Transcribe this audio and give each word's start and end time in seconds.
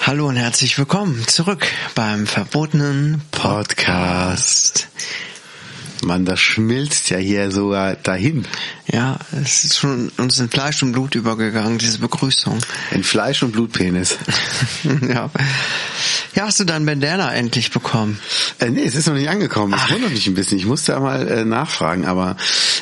Hallo 0.00 0.28
und 0.28 0.36
herzlich 0.36 0.76
willkommen 0.78 1.26
zurück 1.28 1.66
beim 1.94 2.26
verbotenen 2.26 3.22
Podcast. 3.30 4.63
Mann, 6.04 6.24
das 6.24 6.40
schmilzt 6.40 7.10
ja 7.10 7.18
hier 7.18 7.50
sogar 7.50 7.96
dahin. 7.96 8.46
Ja, 8.90 9.18
es 9.42 9.64
ist 9.64 9.78
schon 9.78 10.10
uns 10.18 10.38
in 10.38 10.48
Fleisch 10.48 10.82
und 10.82 10.92
Blut 10.92 11.14
übergegangen, 11.14 11.78
diese 11.78 11.98
Begrüßung. 11.98 12.58
In 12.90 13.02
Fleisch 13.02 13.42
und 13.42 13.52
Blutpenis. 13.52 14.16
ja. 15.08 15.30
Ja, 16.34 16.46
hast 16.46 16.60
du 16.60 16.64
dein 16.64 16.84
Bandana 16.84 17.32
endlich 17.32 17.70
bekommen? 17.70 18.18
Äh, 18.58 18.70
nee, 18.70 18.84
es 18.84 18.94
ist 18.94 19.06
noch 19.06 19.14
nicht 19.14 19.28
angekommen. 19.28 19.72
Das 19.72 19.90
wundert 19.90 20.10
mich 20.10 20.26
ein 20.26 20.34
bisschen. 20.34 20.58
Ich 20.58 20.66
musste 20.66 20.98
mal 20.98 21.26
äh, 21.28 21.44
nachfragen, 21.44 22.04
aber 22.04 22.36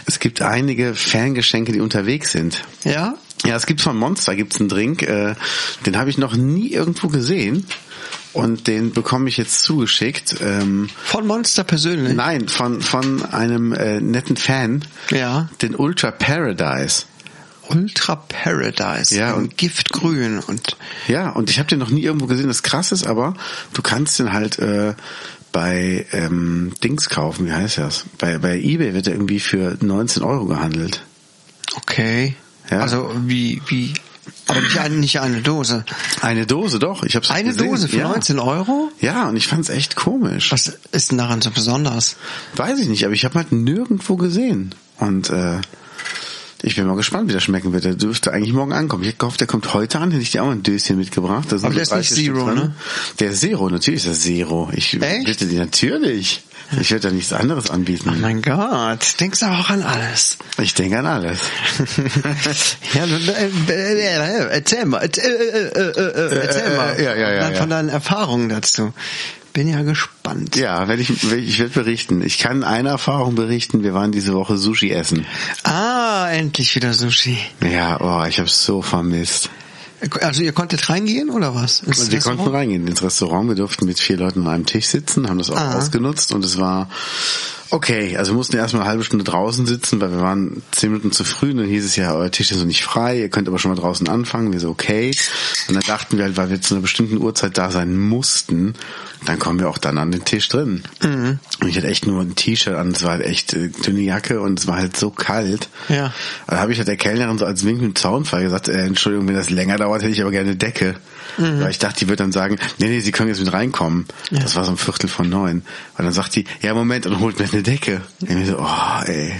es 0.06 0.18
gibt 0.18 0.42
einige 0.42 0.94
Fangeschenke, 0.94 1.72
die 1.72 1.80
unterwegs 1.80 2.32
sind. 2.32 2.64
Ja? 2.84 3.14
Ja, 3.44 3.56
es 3.56 3.66
gibt 3.66 3.80
von 3.80 3.96
Monster 3.96 4.36
gibt's 4.36 4.60
einen 4.60 4.68
Drink, 4.68 5.02
äh, 5.02 5.34
den 5.84 5.96
habe 5.96 6.10
ich 6.10 6.18
noch 6.18 6.36
nie 6.36 6.68
irgendwo 6.68 7.08
gesehen. 7.08 7.66
Und 8.32 8.66
den 8.66 8.92
bekomme 8.92 9.28
ich 9.28 9.36
jetzt 9.36 9.60
zugeschickt. 9.62 10.36
Ähm, 10.40 10.88
Von 11.04 11.26
Monster 11.26 11.64
persönlich? 11.64 12.14
nein, 12.14 12.48
von 12.48 12.80
von 12.80 13.24
einem 13.26 13.72
äh, 13.72 14.00
netten 14.00 14.36
Fan. 14.36 14.84
Ja. 15.10 15.50
Den 15.60 15.74
Ultra 15.76 16.10
Paradise. 16.10 17.04
Ultra 17.68 18.16
Paradise. 18.16 19.14
Ja, 19.16 19.34
und- 19.34 19.56
Giftgrün 19.58 20.38
und 20.40 20.76
Ja, 21.08 21.30
und 21.30 21.50
ich 21.50 21.58
habe 21.58 21.68
den 21.68 21.78
noch 21.78 21.90
nie 21.90 22.02
irgendwo 22.02 22.26
gesehen. 22.26 22.48
Das 22.48 22.62
krass 22.62 22.90
ist, 22.92 23.06
aber 23.06 23.34
du 23.74 23.82
kannst 23.82 24.18
den 24.18 24.32
halt 24.32 24.58
äh, 24.58 24.94
bei 25.52 26.06
ähm, 26.12 26.72
Dings 26.82 27.08
kaufen. 27.10 27.46
Wie 27.46 27.52
heißt 27.52 27.78
das? 27.78 28.04
Bei 28.18 28.38
bei 28.38 28.58
eBay 28.58 28.94
wird 28.94 29.06
er 29.06 29.12
irgendwie 29.12 29.40
für 29.40 29.76
19 29.80 30.22
Euro 30.22 30.46
gehandelt. 30.46 31.02
okay. 31.76 32.34
Ja. 32.70 32.80
Also 32.80 33.10
wie 33.26 33.60
wie 33.68 33.92
aber 34.46 34.60
nicht 34.60 34.78
eine, 34.78 34.94
nicht 34.96 35.20
eine 35.20 35.40
Dose. 35.42 35.84
Eine 36.20 36.46
Dose, 36.46 36.78
doch. 36.78 37.02
Ich 37.04 37.16
habe 37.16 37.28
Eine 37.30 37.50
gesehen. 37.50 37.68
Dose 37.68 37.88
für 37.88 37.98
ja. 37.98 38.08
19 38.08 38.38
Euro? 38.38 38.90
Ja, 39.00 39.28
und 39.28 39.36
ich 39.36 39.46
fand's 39.46 39.68
echt 39.68 39.96
komisch. 39.96 40.52
Was 40.52 40.78
ist 40.92 41.10
denn 41.10 41.18
daran 41.18 41.40
so 41.40 41.50
besonders? 41.50 42.16
Weiß 42.56 42.78
ich 42.78 42.88
nicht, 42.88 43.04
aber 43.04 43.14
ich 43.14 43.24
habe 43.24 43.34
halt 43.36 43.52
nirgendwo 43.52 44.16
gesehen. 44.16 44.74
Und 44.98 45.30
äh, 45.30 45.60
ich 46.62 46.76
bin 46.76 46.86
mal 46.86 46.96
gespannt, 46.96 47.28
wie 47.28 47.32
das 47.32 47.42
schmecken 47.42 47.72
wird. 47.72 47.84
Der 47.84 47.94
dürfte 47.94 48.32
eigentlich 48.32 48.52
morgen 48.52 48.72
ankommen. 48.72 49.02
Ich 49.02 49.08
hätte 49.08 49.18
gehofft, 49.18 49.40
der 49.40 49.48
kommt 49.48 49.74
heute 49.74 49.98
an, 49.98 50.12
hätte 50.12 50.22
ich 50.22 50.30
dir 50.30 50.44
auch 50.44 50.50
ein 50.50 50.62
Döschen 50.62 50.96
mitgebracht. 50.96 51.52
Aber 51.52 51.70
der 51.70 51.82
ist 51.82 51.92
nicht 51.92 52.14
Zero, 52.14 52.52
ne? 52.52 52.74
Der 53.18 53.30
ist 53.30 53.40
Zero, 53.40 53.68
natürlich 53.68 54.04
ist 54.04 54.08
das 54.08 54.20
Zero. 54.20 54.70
Ich 54.72 55.00
Echt? 55.00 55.24
bitte 55.24 55.46
die 55.46 55.56
natürlich. 55.56 56.42
Ich 56.80 56.90
werde 56.90 57.08
da 57.08 57.14
nichts 57.14 57.32
anderes 57.32 57.70
anbieten. 57.70 58.10
Oh 58.12 58.18
mein 58.20 58.42
Gott, 58.42 59.20
denkst 59.20 59.42
aber 59.42 59.58
auch 59.58 59.70
an 59.70 59.82
alles. 59.82 60.38
Ich 60.60 60.74
denke 60.74 60.98
an 60.98 61.06
alles. 61.06 61.40
ja, 62.94 63.06
du, 63.06 63.14
äh, 63.14 63.72
äh, 63.72 64.48
erzähl 64.50 64.86
mal, 64.86 64.98
erzähl, 64.98 65.24
äh, 65.24 65.58
äh, 65.68 65.82
äh, 65.82 66.34
äh, 66.34 66.72
äh, 66.72 66.76
mal 66.76 67.00
ja, 67.00 67.14
ja, 67.14 67.32
ja, 67.32 67.44
von 67.52 67.70
ja. 67.70 67.76
deinen 67.76 67.88
Erfahrungen 67.88 68.48
dazu. 68.48 68.92
Bin 69.52 69.68
ja 69.68 69.82
gespannt. 69.82 70.56
Ja, 70.56 70.88
werde 70.88 71.02
ich, 71.02 71.10
ich 71.10 71.58
werde 71.58 71.74
berichten. 71.74 72.22
Ich 72.22 72.38
kann 72.38 72.64
eine 72.64 72.88
Erfahrung 72.88 73.34
berichten. 73.34 73.82
Wir 73.82 73.92
waren 73.92 74.10
diese 74.10 74.32
Woche 74.32 74.56
Sushi 74.56 74.90
essen. 74.90 75.26
Ah, 75.62 76.28
endlich 76.30 76.74
wieder 76.74 76.94
Sushi. 76.94 77.36
Ja, 77.60 78.00
oh, 78.00 78.26
ich 78.26 78.38
habe 78.38 78.48
so 78.48 78.80
vermisst. 78.80 79.50
Also 80.20 80.42
ihr 80.42 80.52
konntet 80.52 80.88
reingehen 80.88 81.30
oder 81.30 81.54
was? 81.54 81.82
Wir 81.82 81.88
Restaurant? 81.90 82.38
konnten 82.38 82.54
reingehen 82.54 82.86
ins 82.88 83.02
Restaurant. 83.02 83.48
Wir 83.48 83.54
durften 83.56 83.86
mit 83.86 84.00
vier 84.00 84.16
Leuten 84.16 84.40
an 84.42 84.48
einem 84.48 84.66
Tisch 84.66 84.86
sitzen, 84.86 85.28
haben 85.28 85.38
das 85.38 85.50
auch 85.50 85.56
Ah. 85.56 85.76
ausgenutzt 85.78 86.32
und 86.32 86.44
es 86.44 86.58
war 86.58 86.88
okay. 87.72 88.16
Also 88.16 88.32
wir 88.32 88.36
mussten 88.36 88.56
erstmal 88.56 88.82
eine 88.82 88.90
halbe 88.90 89.04
Stunde 89.04 89.24
draußen 89.24 89.66
sitzen, 89.66 90.00
weil 90.00 90.12
wir 90.12 90.20
waren 90.20 90.62
zehn 90.70 90.90
Minuten 90.90 91.10
zu 91.10 91.24
früh 91.24 91.50
und 91.50 91.58
dann 91.58 91.66
hieß 91.66 91.84
es 91.84 91.96
ja, 91.96 92.14
euer 92.14 92.30
Tisch 92.30 92.50
ist 92.50 92.58
noch 92.58 92.64
nicht 92.64 92.84
frei, 92.84 93.18
ihr 93.18 93.28
könnt 93.28 93.48
aber 93.48 93.58
schon 93.58 93.72
mal 93.72 93.80
draußen 93.80 94.08
anfangen. 94.08 94.52
Wir 94.52 94.60
so, 94.60 94.70
okay. 94.70 95.12
Und 95.68 95.74
dann 95.74 95.82
dachten 95.86 96.18
wir 96.18 96.24
halt, 96.24 96.36
weil 96.36 96.50
wir 96.50 96.60
zu 96.60 96.74
einer 96.74 96.82
bestimmten 96.82 97.16
Uhrzeit 97.16 97.58
da 97.58 97.70
sein 97.70 97.98
mussten, 97.98 98.74
dann 99.24 99.38
kommen 99.38 99.58
wir 99.58 99.68
auch 99.68 99.78
dann 99.78 99.98
an 99.98 100.12
den 100.12 100.24
Tisch 100.24 100.48
drin. 100.48 100.82
Mhm. 101.02 101.38
Und 101.60 101.68
ich 101.68 101.76
hatte 101.76 101.88
echt 101.88 102.06
nur 102.06 102.20
ein 102.20 102.34
T-Shirt 102.34 102.74
an, 102.74 102.92
es 102.92 103.02
war 103.02 103.12
halt 103.12 103.24
echt 103.24 103.54
äh, 103.54 103.68
dünne 103.68 104.00
Jacke 104.00 104.40
und 104.40 104.58
es 104.58 104.66
war 104.66 104.76
halt 104.76 104.96
so 104.96 105.10
kalt. 105.10 105.68
Ja. 105.88 106.12
Da 106.46 106.58
habe 106.58 106.72
ich 106.72 106.78
halt 106.78 106.88
der 106.88 106.96
Kellnerin 106.96 107.38
so 107.38 107.44
als 107.44 107.64
Wink 107.64 107.80
mit 107.80 107.98
Zaunfall 107.98 108.42
gesagt, 108.42 108.68
äh, 108.68 108.84
Entschuldigung, 108.84 109.28
wenn 109.28 109.34
das 109.34 109.50
länger 109.50 109.78
dauert, 109.78 110.02
hätte 110.02 110.12
ich 110.12 110.20
aber 110.20 110.30
gerne 110.30 110.50
eine 110.50 110.56
Decke. 110.56 110.96
Mhm. 111.38 111.60
Weil 111.60 111.70
ich 111.70 111.78
dachte, 111.78 111.98
die 112.00 112.08
wird 112.08 112.20
dann 112.20 112.32
sagen, 112.32 112.58
nee, 112.78 112.88
nee, 112.88 113.00
Sie 113.00 113.12
können 113.12 113.28
jetzt 113.28 113.40
mit 113.40 113.52
reinkommen. 113.52 114.06
Das 114.30 114.54
war 114.56 114.64
so 114.64 114.70
ein 114.72 114.76
Viertel 114.76 115.08
von 115.08 115.28
neun. 115.28 115.62
Und 115.98 116.04
dann 116.04 116.12
sagt 116.12 116.34
die, 116.36 116.44
ja, 116.60 116.74
Moment, 116.74 117.06
und 117.06 117.20
holt 117.20 117.38
mir 117.38 117.46
eine 117.52 117.62
Decke. 117.62 118.02
Und 118.20 118.40
ich 118.42 118.48
so, 118.48 118.58
oh, 118.58 119.02
ey. 119.06 119.34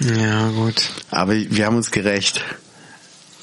Ja, 0.00 0.48
gut. 0.48 0.90
Aber 1.10 1.32
wir 1.34 1.66
haben 1.66 1.76
uns 1.76 1.90
gerecht. 1.90 2.42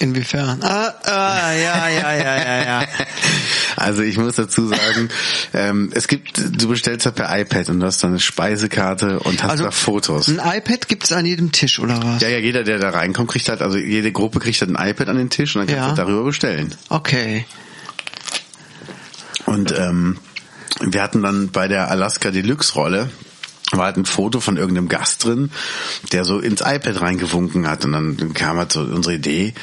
Inwiefern? 0.02 0.62
Ah, 0.64 0.94
ah, 1.04 1.52
ja, 1.52 1.90
ja, 1.90 2.14
ja, 2.14 2.38
ja, 2.38 2.64
ja. 2.82 2.88
Also 3.76 4.02
ich 4.02 4.18
muss 4.18 4.36
dazu 4.36 4.68
sagen, 4.68 5.10
ähm, 5.54 5.92
es 5.94 6.08
gibt, 6.10 6.38
du 6.38 6.68
bestellst 6.68 7.06
halt 7.06 7.16
per 7.16 7.38
iPad 7.40 7.70
und 7.70 7.80
du 7.80 7.86
hast 7.86 8.04
dann 8.04 8.12
eine 8.12 8.20
Speisekarte 8.20 9.20
und 9.20 9.42
hast 9.44 9.52
Also 9.52 9.64
da 9.66 9.72
Fotos. 9.72 10.28
Ein 10.28 10.40
iPad 10.58 10.88
gibt's 10.90 11.12
an 11.14 11.26
jedem 11.26 11.52
Tisch 11.54 11.80
oder 11.80 12.02
was? 12.04 12.22
Ja, 12.22 12.28
ja, 12.30 12.40
jeder, 12.40 12.64
der 12.64 12.80
da 12.80 12.90
reinkommt, 12.90 13.30
kriegt 13.32 13.48
halt, 13.48 13.62
also 13.62 13.78
jede 13.78 14.12
Gruppe 14.12 14.40
kriegt 14.40 14.60
halt 14.60 14.76
ein 14.76 14.90
iPad 14.90 15.08
an 15.10 15.18
den 15.18 15.30
Tisch 15.30 15.56
und 15.56 15.62
dann 15.62 15.68
kannst 15.76 15.98
Ja. 15.98 16.06
du 16.06 16.12
darüber 16.12 16.24
bestellen. 16.26 16.76
Okay. 16.90 17.46
Und 19.50 19.78
ähm, 19.78 20.18
wir 20.80 21.02
hatten 21.02 21.24
dann 21.24 21.50
bei 21.50 21.68
der 21.68 21.90
Alaska 21.90 22.32
Deluxe 22.32 22.74
Rolle 22.74 23.10
war 23.72 23.86
halt 23.86 23.98
ein 23.98 24.06
Foto 24.06 24.40
von 24.40 24.58
irgendeinem 24.58 24.90
Gast 24.90 25.26
drin, 25.26 25.52
der 26.12 26.26
so 26.26 26.40
ins 26.40 26.62
iPad 26.62 27.02
reingewunken 27.02 27.68
hat. 27.68 27.86
Und 27.86 27.92
dann 27.92 28.34
kam 28.34 28.58
halt 28.58 28.72
so 28.72 28.82
unsere 28.82 29.16
Idee, 29.16 29.54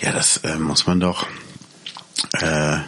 ja, 0.00 0.12
das 0.12 0.38
äh, 0.38 0.56
muss 0.56 0.86
man 0.86 1.00
doch, 1.00 1.26
äh, 2.40 2.78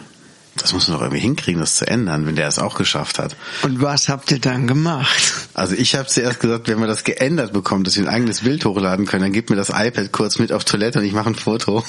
das 0.61 0.73
muss 0.73 0.87
man 0.87 0.97
doch 0.97 1.03
irgendwie 1.03 1.21
hinkriegen, 1.21 1.59
das 1.59 1.75
zu 1.75 1.87
ändern, 1.87 2.25
wenn 2.25 2.35
der 2.35 2.47
es 2.47 2.59
auch 2.59 2.75
geschafft 2.75 3.19
hat. 3.19 3.35
Und 3.63 3.81
was 3.81 4.09
habt 4.09 4.31
ihr 4.31 4.39
dann 4.39 4.67
gemacht? 4.67 5.33
Also 5.53 5.75
ich 5.75 5.95
habe 5.95 6.07
zuerst 6.07 6.39
gesagt, 6.39 6.67
wenn 6.67 6.79
wir 6.79 6.87
das 6.87 7.03
geändert 7.03 7.53
bekommen, 7.53 7.83
dass 7.83 7.95
wir 7.97 8.03
ein 8.03 8.09
eigenes 8.09 8.41
Bild 8.41 8.65
hochladen 8.65 9.05
können, 9.05 9.23
dann 9.23 9.33
gib 9.33 9.49
mir 9.49 9.55
das 9.55 9.69
iPad 9.69 10.11
kurz 10.11 10.39
mit 10.39 10.51
auf 10.51 10.63
Toilette 10.63 10.99
und 10.99 11.05
ich 11.05 11.13
mache 11.13 11.29
ein 11.29 11.35
Foto. 11.35 11.83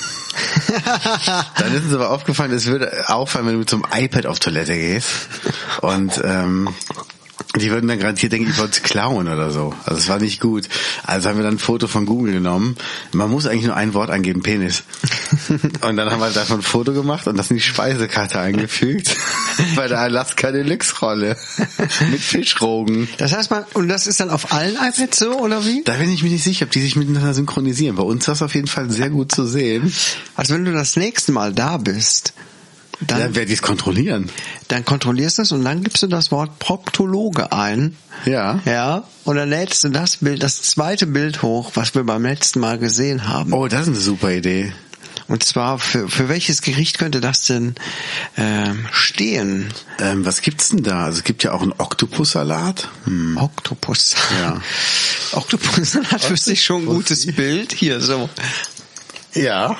dann 1.58 1.74
ist 1.74 1.84
uns 1.84 1.94
aber 1.94 2.10
aufgefallen, 2.10 2.52
es 2.52 2.66
würde 2.66 3.08
auffallen, 3.08 3.46
wenn 3.46 3.54
du 3.54 3.60
mit 3.60 3.70
so 3.70 3.76
einem 3.76 4.04
iPad 4.04 4.26
auf 4.26 4.38
Toilette 4.38 4.74
gehst. 4.74 5.08
Und 5.80 6.20
ähm, 6.24 6.68
die 7.56 7.70
würden 7.70 7.88
dann 7.88 7.98
garantiert 7.98 8.32
denken, 8.32 8.50
ich 8.50 8.58
wollte 8.58 8.80
es 8.80 8.82
klauen 8.82 9.26
oder 9.26 9.50
so. 9.50 9.74
Also 9.84 9.98
es 9.98 10.08
war 10.08 10.18
nicht 10.18 10.40
gut. 10.40 10.68
Also 11.04 11.28
haben 11.28 11.36
wir 11.36 11.42
dann 11.42 11.54
ein 11.54 11.58
Foto 11.58 11.88
von 11.88 12.06
Google 12.06 12.34
genommen. 12.34 12.76
Man 13.12 13.28
muss 13.28 13.46
eigentlich 13.46 13.64
nur 13.64 13.74
ein 13.74 13.92
Wort 13.92 14.10
eingeben, 14.10 14.42
Penis. 14.42 14.84
Und 15.80 15.96
dann 15.96 16.10
haben 16.10 16.20
wir 16.20 16.30
davon 16.30 16.60
ein 16.60 16.62
Foto 16.62 16.92
gemacht 16.92 17.26
und 17.26 17.36
das 17.36 17.50
in 17.50 17.56
die 17.56 17.62
Speisekarte 17.62 18.38
eingefügt. 18.38 19.16
Bei 19.76 19.88
der 19.88 19.98
Alaska 19.98 20.52
Deluxe 20.52 20.94
Rolle. 21.00 21.36
Mit 22.10 22.20
Fischrogen. 22.20 23.08
Das 23.18 23.32
heißt 23.32 23.50
mal, 23.50 23.66
und 23.74 23.88
das 23.88 24.06
ist 24.06 24.20
dann 24.20 24.30
auf 24.30 24.52
allen 24.52 24.76
iPads 24.76 25.18
so, 25.18 25.38
oder 25.38 25.64
wie? 25.64 25.82
Da 25.84 25.94
bin 25.94 26.12
ich 26.12 26.22
mir 26.22 26.30
nicht 26.30 26.44
sicher, 26.44 26.66
ob 26.66 26.70
die 26.70 26.80
sich 26.80 26.96
miteinander 26.96 27.34
synchronisieren. 27.34 27.96
Bei 27.96 28.02
uns 28.02 28.26
war 28.28 28.34
es 28.34 28.42
auf 28.42 28.54
jeden 28.54 28.66
Fall 28.68 28.90
sehr 28.90 29.10
gut 29.10 29.32
zu 29.32 29.46
sehen. 29.46 29.92
Also 30.36 30.54
wenn 30.54 30.64
du 30.64 30.72
das 30.72 30.96
nächste 30.96 31.32
Mal 31.32 31.52
da 31.52 31.76
bist, 31.78 32.32
dann, 33.00 33.18
Dann 33.20 33.34
werde 33.34 33.50
ich 33.52 33.58
es 33.58 33.62
kontrollieren. 33.62 34.30
dann 34.68 34.84
kontrollierst 34.84 35.38
du 35.38 35.42
es 35.42 35.52
und 35.52 35.64
dann 35.64 35.82
gibst 35.82 36.02
du 36.02 36.06
das 36.06 36.30
Wort 36.30 36.58
Proktologe 36.58 37.52
ein. 37.52 37.96
Ja. 38.26 38.60
Ja. 38.64 39.04
Und 39.24 39.36
dann 39.36 39.48
lädst 39.48 39.84
du 39.84 39.88
das 39.88 40.18
Bild, 40.18 40.42
das 40.42 40.62
zweite 40.62 41.06
Bild 41.06 41.42
hoch, 41.42 41.72
was 41.74 41.94
wir 41.94 42.04
beim 42.04 42.24
letzten 42.24 42.60
Mal 42.60 42.78
gesehen 42.78 43.26
haben. 43.28 43.52
Oh, 43.52 43.68
das 43.68 43.82
ist 43.82 43.88
eine 43.88 43.96
super 43.96 44.32
Idee. 44.32 44.72
Und 45.28 45.44
zwar 45.44 45.78
für, 45.78 46.08
für 46.08 46.28
welches 46.28 46.60
Gericht 46.60 46.98
könnte 46.98 47.20
das 47.20 47.44
denn 47.44 47.76
ähm, 48.36 48.84
stehen? 48.90 49.72
Ähm, 50.00 50.26
was 50.26 50.42
gibt's 50.42 50.70
denn 50.70 50.82
da? 50.82 51.04
Also 51.04 51.18
es 51.18 51.24
gibt 51.24 51.44
ja 51.44 51.52
auch 51.52 51.62
einen 51.62 51.72
Oktopussalat. 51.78 52.88
Hm. 53.04 53.36
Oktopus. 53.36 54.16
Ja. 54.40 54.60
Oktopus 55.32 55.96
hat 56.10 56.24
für 56.24 56.36
sich 56.36 56.64
schon 56.64 56.82
ein 56.82 56.86
gutes 56.86 57.26
Bild. 57.26 57.72
Hier 57.72 58.00
so. 58.00 58.28
Ja. 59.34 59.76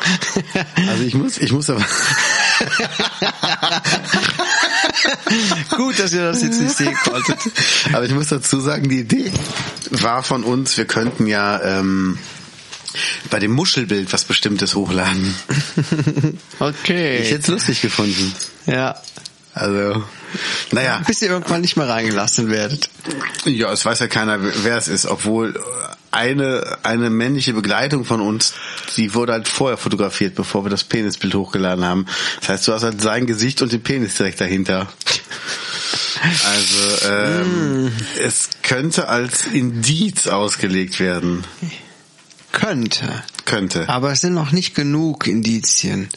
Also 0.88 1.02
ich 1.04 1.14
muss, 1.14 1.38
ich 1.38 1.52
muss 1.52 1.68
aber. 1.70 1.84
Gut, 5.76 5.98
dass 5.98 6.12
ihr 6.12 6.22
das 6.22 6.42
jetzt 6.42 6.60
nicht 6.60 6.76
sehen 6.76 6.96
konntet. 7.04 7.38
aber 7.92 8.04
ich 8.04 8.12
muss 8.12 8.28
dazu 8.28 8.60
sagen, 8.60 8.88
die 8.88 9.00
Idee 9.00 9.32
war 9.90 10.22
von 10.22 10.44
uns, 10.44 10.76
wir 10.76 10.84
könnten 10.84 11.26
ja 11.26 11.60
ähm, 11.62 12.18
bei 13.30 13.38
dem 13.38 13.52
Muschelbild 13.52 14.12
was 14.12 14.24
Bestimmtes 14.24 14.74
hochladen. 14.74 15.34
Okay. 16.58 17.18
Ich 17.18 17.30
hätte 17.30 17.42
es 17.42 17.48
lustig 17.48 17.80
gefunden. 17.82 18.34
ja. 18.66 19.00
Also, 19.52 20.04
naja. 20.70 21.02
Bis 21.06 21.22
ihr 21.22 21.30
irgendwann 21.30 21.60
nicht 21.60 21.76
mehr 21.76 21.88
reingelassen 21.88 22.50
werdet. 22.50 22.88
Ja, 23.44 23.72
es 23.72 23.84
weiß 23.84 23.98
ja 23.98 24.06
keiner, 24.06 24.38
wer 24.40 24.76
es 24.76 24.86
ist, 24.86 25.06
obwohl 25.06 25.60
eine, 26.10 26.78
eine 26.82 27.10
männliche 27.10 27.52
Begleitung 27.52 28.04
von 28.04 28.20
uns, 28.20 28.54
die 28.96 29.14
wurde 29.14 29.32
halt 29.32 29.48
vorher 29.48 29.76
fotografiert, 29.76 30.34
bevor 30.34 30.64
wir 30.64 30.70
das 30.70 30.84
Penisbild 30.84 31.34
hochgeladen 31.34 31.84
haben. 31.84 32.06
Das 32.40 32.48
heißt, 32.48 32.68
du 32.68 32.72
hast 32.72 32.82
halt 32.82 33.00
sein 33.00 33.26
Gesicht 33.26 33.62
und 33.62 33.72
den 33.72 33.82
Penis 33.82 34.16
direkt 34.16 34.40
dahinter. 34.40 34.88
Also 36.44 37.08
ähm, 37.08 37.84
mm. 37.86 37.92
es 38.20 38.50
könnte 38.62 39.08
als 39.08 39.46
Indiz 39.46 40.26
ausgelegt 40.26 41.00
werden. 41.00 41.44
Könnte. 42.52 43.22
Könnte. 43.44 43.88
Aber 43.88 44.12
es 44.12 44.20
sind 44.20 44.34
noch 44.34 44.52
nicht 44.52 44.74
genug 44.74 45.26
Indizien. 45.26 46.08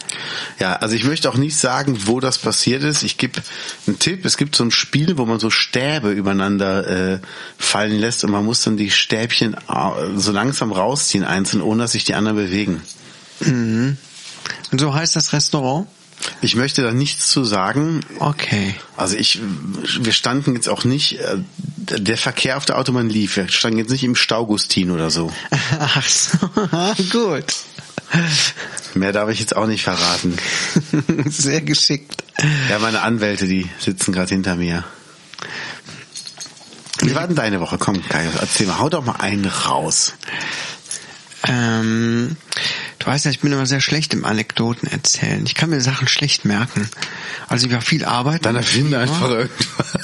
Ja, 0.60 0.76
also 0.76 0.96
ich 0.96 1.04
möchte 1.04 1.30
auch 1.30 1.38
nicht 1.38 1.58
sagen, 1.58 2.02
wo 2.06 2.20
das 2.20 2.38
passiert 2.38 2.84
ist. 2.84 3.04
Ich 3.04 3.18
gebe 3.18 3.42
einen 3.88 4.00
Tipp. 4.00 4.26
Es 4.26 4.38
gibt 4.38 4.56
so 4.56 4.64
ein 4.64 4.72
Spiel, 4.72 5.18
wo 5.18 5.26
man 5.26 5.40
so 5.40 5.50
Stäbe 5.50 6.12
übereinander 6.12 7.14
äh, 7.14 7.20
fallen 7.58 8.00
lässt 8.00 8.24
und 8.24 8.32
man 8.32 8.46
muss 8.46 8.64
dann 8.64 8.78
die 8.78 8.92
Stäbchen 8.92 9.54
äh, 9.54 10.18
so 10.18 10.32
langsam 10.32 10.72
rausziehen 10.72 11.24
einzeln, 11.24 11.62
ohne 11.62 11.84
dass 11.84 11.94
sich 11.94 12.04
die 12.04 12.16
anderen 12.16 12.38
bewegen. 12.38 12.82
Mhm. 13.40 13.98
Und 14.72 14.80
so 14.80 14.94
heißt 14.94 15.16
das 15.16 15.34
Restaurant? 15.34 15.88
Ich 16.42 16.56
möchte 16.56 16.82
da 16.82 16.92
nichts 16.92 17.30
zu 17.30 17.44
sagen. 17.44 18.02
Okay. 18.20 18.76
Also 18.98 19.16
ich, 19.16 19.40
wir 20.00 20.14
standen 20.14 20.56
jetzt 20.56 20.70
auch 20.70 20.84
nicht, 20.84 21.20
äh, 21.20 21.38
der 21.78 22.18
Verkehr 22.18 22.58
auf 22.58 22.66
der 22.66 22.78
Autobahn 22.78 23.10
lief. 23.10 23.36
Wir 23.36 23.48
standen 23.50 23.80
jetzt 23.80 23.92
nicht 23.92 24.04
im 24.04 24.16
Staugustin 24.16 24.92
oder 24.92 25.10
so. 25.10 25.32
Ach 25.80 26.08
so, 26.08 26.38
gut. 27.12 27.46
Mehr 28.94 29.12
darf 29.12 29.30
ich 29.30 29.40
jetzt 29.40 29.56
auch 29.56 29.66
nicht 29.66 29.84
verraten. 29.84 30.38
Sehr 31.26 31.62
geschickt. 31.62 32.24
Ja, 32.70 32.80
meine 32.80 33.02
Anwälte, 33.02 33.48
die 33.48 33.70
sitzen 33.80 34.12
gerade 34.14 34.30
hinter 34.30 34.56
mir. 34.56 34.84
Wie 37.00 37.16
war 37.16 37.28
denn 37.28 37.36
deine 37.36 37.60
Woche? 37.60 37.78
Komm, 37.78 38.02
Kai, 38.08 38.28
erzähl 38.40 38.68
mal, 38.68 38.80
hau 38.80 38.90
doch 38.90 39.04
mal 39.04 39.16
einen 39.18 39.46
raus. 39.46 40.14
Ähm, 41.48 42.36
du 43.00 43.08
weißt 43.08 43.26
ja, 43.26 43.32
ich 43.32 43.42
bin 43.42 43.52
immer 43.52 43.66
sehr 43.66 43.82
schlecht 43.82 44.14
im 44.14 44.24
Anekdoten 44.26 44.88
erzählen. 44.90 45.46
Ich 45.46 45.56
kann 45.56 45.70
mir 45.70 45.82
Sachen 45.82 46.08
schlecht 46.08 46.46
merken. 46.46 46.90
Also 47.48 47.68
ich 47.68 47.74
war 47.74 47.82
viel 47.82 48.06
arbeiten. 48.06 48.44
Dann 48.44 48.56
erfinde 48.56 49.00
einfach 49.00 49.30
irgendwas. 49.30 49.98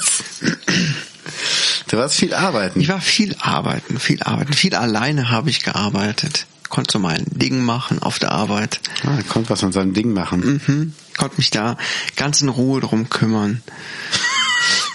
Du 1.88 1.96
warst 1.96 2.14
viel 2.14 2.34
arbeiten. 2.34 2.80
Ich 2.80 2.88
war 2.88 3.00
viel 3.00 3.34
arbeiten, 3.40 3.98
viel 3.98 4.22
arbeiten. 4.22 4.52
Viel 4.52 4.76
alleine 4.76 5.30
habe 5.30 5.50
ich 5.50 5.64
gearbeitet. 5.64 6.46
Konnte 6.68 6.92
so 6.92 6.98
mein 7.00 7.24
Ding 7.26 7.64
machen 7.64 8.00
auf 8.00 8.20
der 8.20 8.30
Arbeit. 8.30 8.80
Ah, 9.04 9.18
konnte 9.28 9.50
was 9.50 9.64
an 9.64 9.72
seinem 9.72 9.92
Ding 9.92 10.12
machen. 10.12 10.62
Mhm. 10.64 10.94
Konnte 11.16 11.38
mich 11.38 11.50
da 11.50 11.76
ganz 12.14 12.42
in 12.42 12.48
Ruhe 12.48 12.80
drum 12.80 13.10
kümmern. 13.10 13.60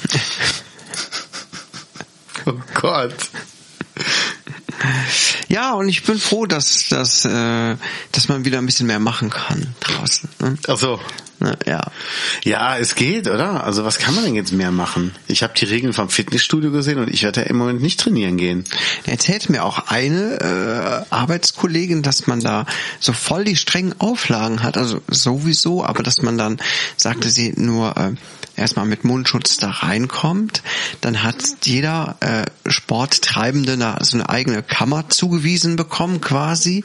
oh 2.46 2.54
Gott. 2.76 3.14
Ja, 5.56 5.72
und 5.72 5.88
ich 5.88 6.04
bin 6.04 6.20
froh, 6.20 6.46
dass, 6.46 6.90
dass, 6.90 7.24
äh, 7.24 7.78
dass 8.12 8.28
man 8.28 8.44
wieder 8.44 8.58
ein 8.58 8.66
bisschen 8.66 8.88
mehr 8.88 9.00
machen 9.00 9.30
kann 9.30 9.74
draußen. 9.80 10.28
Ne? 10.42 10.58
Ach 10.68 10.78
so. 10.78 11.00
Ne, 11.40 11.58
ja. 11.66 11.82
Ja, 12.44 12.78
es 12.78 12.96
geht, 12.96 13.28
oder? 13.28 13.64
Also 13.64 13.86
was 13.86 13.98
kann 13.98 14.16
man 14.16 14.26
denn 14.26 14.36
jetzt 14.36 14.52
mehr 14.52 14.72
machen? 14.72 15.14
Ich 15.28 15.44
habe 15.44 15.54
die 15.54 15.66
Regeln 15.66 15.94
vom 15.94 16.10
Fitnessstudio 16.10 16.72
gesehen 16.72 16.98
und 16.98 17.10
ich 17.10 17.24
werde 17.24 17.42
im 17.44 17.58
Moment 17.58 17.82
nicht 17.82 18.02
trainieren 18.02 18.36
gehen. 18.36 18.66
Erzählt 19.06 19.50
mir 19.50 19.64
auch 19.64 19.88
eine 19.88 21.06
äh, 21.10 21.14
Arbeitskollegin, 21.14 22.04
dass 22.04 22.28
man 22.28 22.42
da 22.42 22.66
so 23.00 23.14
voll 23.14 23.46
die 23.46 23.56
strengen 23.56 23.96
Auflagen 24.00 24.62
hat, 24.62 24.78
also 24.78 25.02
sowieso, 25.10 25.86
aber 25.86 26.04
dass 26.04 26.22
man 26.22 26.38
dann, 26.38 26.58
sagte 26.98 27.30
sie, 27.30 27.54
nur 27.56 27.96
äh, 27.96 28.14
erstmal 28.58 28.86
mit 28.86 29.04
Mundschutz 29.04 29.58
da 29.58 29.70
reinkommt, 29.70 30.64
dann 31.02 31.24
hat 31.24 31.36
jeder 31.64 32.18
äh, 32.20 32.70
Sporttreibende 32.70 33.78
da 33.78 33.98
so 34.02 34.18
eine 34.18 34.30
eigene 34.30 34.64
Kammer 34.64 35.10
zugewiesen 35.10 35.76
bekommen 35.76 36.22
quasi 36.22 36.84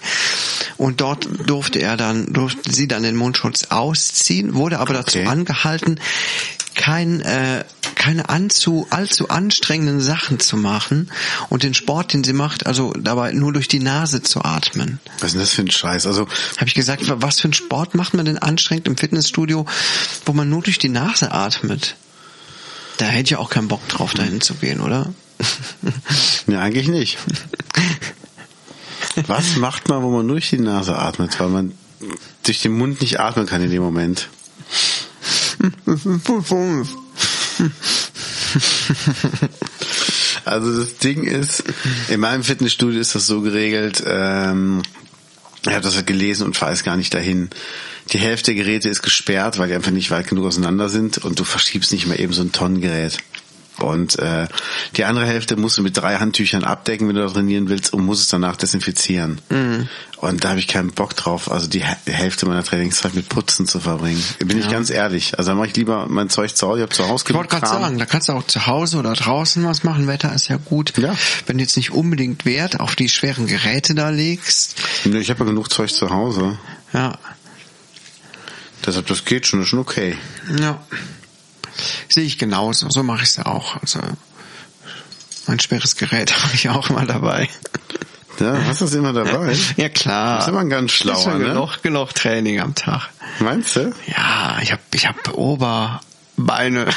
und 0.77 1.01
dort 1.01 1.29
durfte 1.47 1.81
er 1.81 1.97
dann, 1.97 2.33
durfte 2.33 2.73
sie 2.73 2.89
dann 2.89 3.03
den 3.03 3.17
Mundschutz 3.17 3.65
ausziehen, 3.71 4.55
wurde 4.55 4.79
aber 4.79 4.99
okay. 4.99 5.23
dazu 5.23 5.31
angehalten, 5.31 6.01
kein, 6.75 7.21
äh, 7.21 7.65
keine 7.95 8.29
anzu, 8.29 8.87
allzu 8.91 9.29
anstrengenden 9.29 10.01
Sachen 10.01 10.41
zu 10.41 10.57
machen 10.57 11.11
und 11.49 11.63
den 11.63 11.75
Sport, 11.75 12.13
den 12.13 12.25
sie 12.25 12.33
macht, 12.33 12.67
also 12.67 12.93
dabei 12.93 13.33
nur 13.33 13.53
durch 13.53 13.69
die 13.69 13.81
Nase 13.81 14.23
zu 14.23 14.43
atmen. 14.43 15.01
Was 15.21 15.29
ist 15.29 15.33
denn 15.35 15.41
das 15.41 15.51
für 15.51 15.63
ein 15.63 15.71
Scheiß? 15.71 16.07
Also 16.07 16.27
habe 16.57 16.67
ich 16.67 16.75
gesagt, 16.75 17.03
was 17.07 17.41
für 17.41 17.49
ein 17.49 17.55
Sport 17.55 17.95
macht 17.95 18.15
man 18.15 18.25
denn 18.25 18.39
anstrengend 18.39 18.87
im 18.89 18.97
Fitnessstudio, 18.97 19.67
wo 20.25 20.33
man 20.33 20.49
nur 20.49 20.63
durch 20.63 20.79
die 20.79 20.89
Nase 20.89 21.33
atmet? 21.33 21.97
Da 22.99 23.07
hätte 23.07 23.35
ich 23.35 23.37
auch 23.37 23.51
keinen 23.51 23.69
Bock 23.69 23.87
drauf, 23.89 24.15
dahin 24.15 24.41
zu 24.41 24.55
gehen, 24.55 24.81
oder? 24.81 25.13
Nee, 26.47 26.57
eigentlich 26.57 26.89
nicht. 26.89 27.19
Was 29.27 29.57
macht 29.57 29.89
man, 29.89 30.03
wo 30.03 30.11
man 30.11 30.27
durch 30.27 30.51
die 30.51 30.59
Nase 30.59 30.99
atmet, 30.99 31.39
weil 31.39 31.49
man 31.49 31.73
durch 32.43 32.61
den 32.61 32.73
Mund 32.73 33.01
nicht 33.01 33.21
atmen 33.21 33.47
kann 33.47 33.63
in 33.63 33.71
dem 33.71 33.83
Moment? 33.83 34.29
Also 40.45 40.81
das 40.81 40.97
Ding 40.99 41.25
ist, 41.25 41.63
in 42.09 42.21
meinem 42.21 42.43
Fitnessstudio 42.43 43.01
ist 43.01 43.15
das 43.15 43.27
so 43.27 43.41
geregelt, 43.41 44.03
ähm, 44.07 44.83
ich 45.63 45.73
habe 45.73 45.83
das 45.83 45.97
halt 45.97 46.07
gelesen 46.07 46.45
und 46.45 46.57
fahre 46.57 46.73
es 46.73 46.83
gar 46.83 46.97
nicht 46.97 47.13
dahin. 47.13 47.51
Die 48.13 48.19
Hälfte 48.19 48.55
der 48.55 48.65
Geräte 48.65 48.89
ist 48.89 49.03
gesperrt, 49.03 49.59
weil 49.59 49.69
die 49.69 49.75
einfach 49.75 49.91
nicht 49.91 50.11
weit 50.11 50.27
genug 50.29 50.47
auseinander 50.47 50.89
sind 50.89 51.19
und 51.19 51.39
du 51.39 51.45
verschiebst 51.45 51.93
nicht 51.93 52.07
mehr 52.07 52.19
eben 52.19 52.33
so 52.33 52.43
ein 52.43 52.53
Tonnengerät. 52.53 53.19
Und 53.83 54.19
äh, 54.19 54.47
die 54.97 55.05
andere 55.05 55.27
Hälfte 55.27 55.57
musst 55.57 55.79
du 55.79 55.83
mit 55.83 55.97
drei 55.97 56.17
Handtüchern 56.17 56.65
abdecken, 56.65 57.09
wenn 57.09 57.17
du 57.17 57.23
da 57.23 57.33
trainieren 57.33 57.69
willst, 57.69 57.93
und 57.93 58.05
musst 58.05 58.23
es 58.23 58.29
danach 58.29 58.57
desinfizieren. 58.57 59.41
Mhm. 59.49 59.89
Und 60.21 60.45
da 60.45 60.51
habe 60.51 60.59
ich 60.59 60.69
keinen 60.69 60.91
Bock 60.91 61.17
drauf, 61.17 61.51
also 61.51 61.67
die 61.67 61.83
Hälfte 61.83 62.45
meiner 62.45 62.63
Trainingszeit 62.63 63.15
mit 63.15 63.31
Putzen 63.31 63.67
zu 63.67 63.81
verbringen. 63.81 64.23
Bin 64.39 64.59
ja. 64.59 64.65
ich 64.65 64.71
ganz 64.71 64.91
ehrlich. 64.91 65.39
Also 65.39 65.53
da 65.53 65.55
mache 65.55 65.69
ich 65.69 65.77
lieber 65.77 66.07
mein 66.11 66.29
Zeug 66.29 66.55
zu 66.55 66.67
Hause. 66.69 66.81
Ich 66.81 66.83
habe 66.83 66.95
zu 66.95 67.09
Hause 67.09 67.25
Ich 67.27 67.35
wollte 67.35 67.49
gerade 67.49 67.67
sagen, 67.67 67.99
da 67.99 68.05
kannst 68.05 68.29
du 68.29 68.35
auch 68.35 68.47
zu 68.47 68.67
Hause 68.67 68.99
oder 68.99 69.15
draußen 69.15 69.65
was 69.65 69.83
machen. 69.83 70.07
Wetter 70.07 70.35
ist 70.35 70.49
ja 70.49 70.59
gut. 70.59 70.93
Ja. 70.99 71.15
Wenn 71.47 71.57
du 71.57 71.63
jetzt 71.63 71.77
nicht 71.79 71.93
unbedingt 71.93 72.45
Wert 72.45 72.81
auf 72.81 72.97
die 72.97 73.09
schweren 73.09 73.47
Geräte 73.47 73.95
da 73.95 74.11
legst. 74.11 74.77
Ich 75.07 75.31
habe 75.31 75.41
ja 75.41 75.47
genug 75.47 75.73
Zeug 75.73 75.91
zu 75.91 76.11
Hause. 76.11 76.59
Ja. 76.93 77.19
Deshalb, 78.87 79.07
das 79.07 79.25
geht 79.25 79.47
schon, 79.47 79.61
das 79.61 79.67
ist 79.67 79.71
schon 79.71 79.79
okay. 79.79 80.17
Ja. 80.59 80.81
Sehe 82.09 82.25
ich 82.25 82.39
genauso. 82.39 82.89
So 82.91 83.03
mache 83.03 83.23
ich 83.23 83.31
es 83.31 83.39
auch. 83.39 83.77
Also 83.81 84.01
mein 85.47 85.61
schweres 85.61 85.97
Gerät 85.97 86.33
habe 86.43 86.55
ich 86.55 86.69
auch 86.69 86.91
immer 86.91 87.07
dabei. 87.07 87.49
Ja, 88.39 88.57
hast 88.67 88.81
du 88.81 88.87
es 88.87 88.95
immer 88.95 89.13
dabei? 89.13 89.55
Ja, 89.77 89.91
klar. 89.91 90.37
Das 90.37 90.45
ist 90.45 90.51
immer 90.51 90.61
ein 90.61 90.71
ganz 90.71 90.93
schlauer, 90.93 91.33
ja 91.33 91.39
ne? 91.39 91.45
Genug, 91.47 91.83
genug 91.83 92.15
Training 92.15 92.61
am 92.61 92.75
Tag. 92.75 93.11
Meinst 93.39 93.77
du? 93.77 93.93
Ja, 94.07 94.59
ich 94.63 94.73
habe 94.73 94.81
ich 94.95 95.07
hab 95.07 95.35
Oberbeine. 95.35 96.01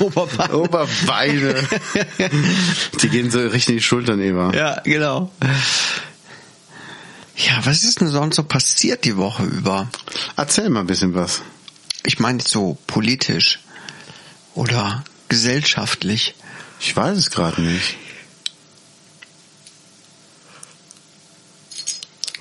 Oberbeine. 0.00 0.56
Oberbeine. 0.56 1.54
Die 3.00 3.08
gehen 3.08 3.30
so 3.30 3.38
richtig 3.38 3.68
in 3.68 3.76
die 3.76 3.82
Schultern, 3.82 4.20
Eva. 4.20 4.52
Ja, 4.54 4.80
genau. 4.82 5.30
Ja, 7.36 7.60
was 7.64 7.84
ist 7.84 8.00
denn 8.00 8.08
sonst 8.08 8.36
so 8.36 8.42
passiert 8.42 9.04
die 9.04 9.16
Woche 9.16 9.44
über? 9.44 9.88
Erzähl 10.36 10.70
mal 10.70 10.80
ein 10.80 10.86
bisschen 10.86 11.14
was. 11.14 11.42
Ich 12.06 12.20
meine 12.20 12.40
so 12.40 12.78
politisch 12.86 13.58
oder 14.54 15.04
gesellschaftlich. 15.28 16.36
Ich 16.78 16.94
weiß 16.94 17.18
es 17.18 17.32
gerade 17.32 17.60
nicht. 17.60 17.96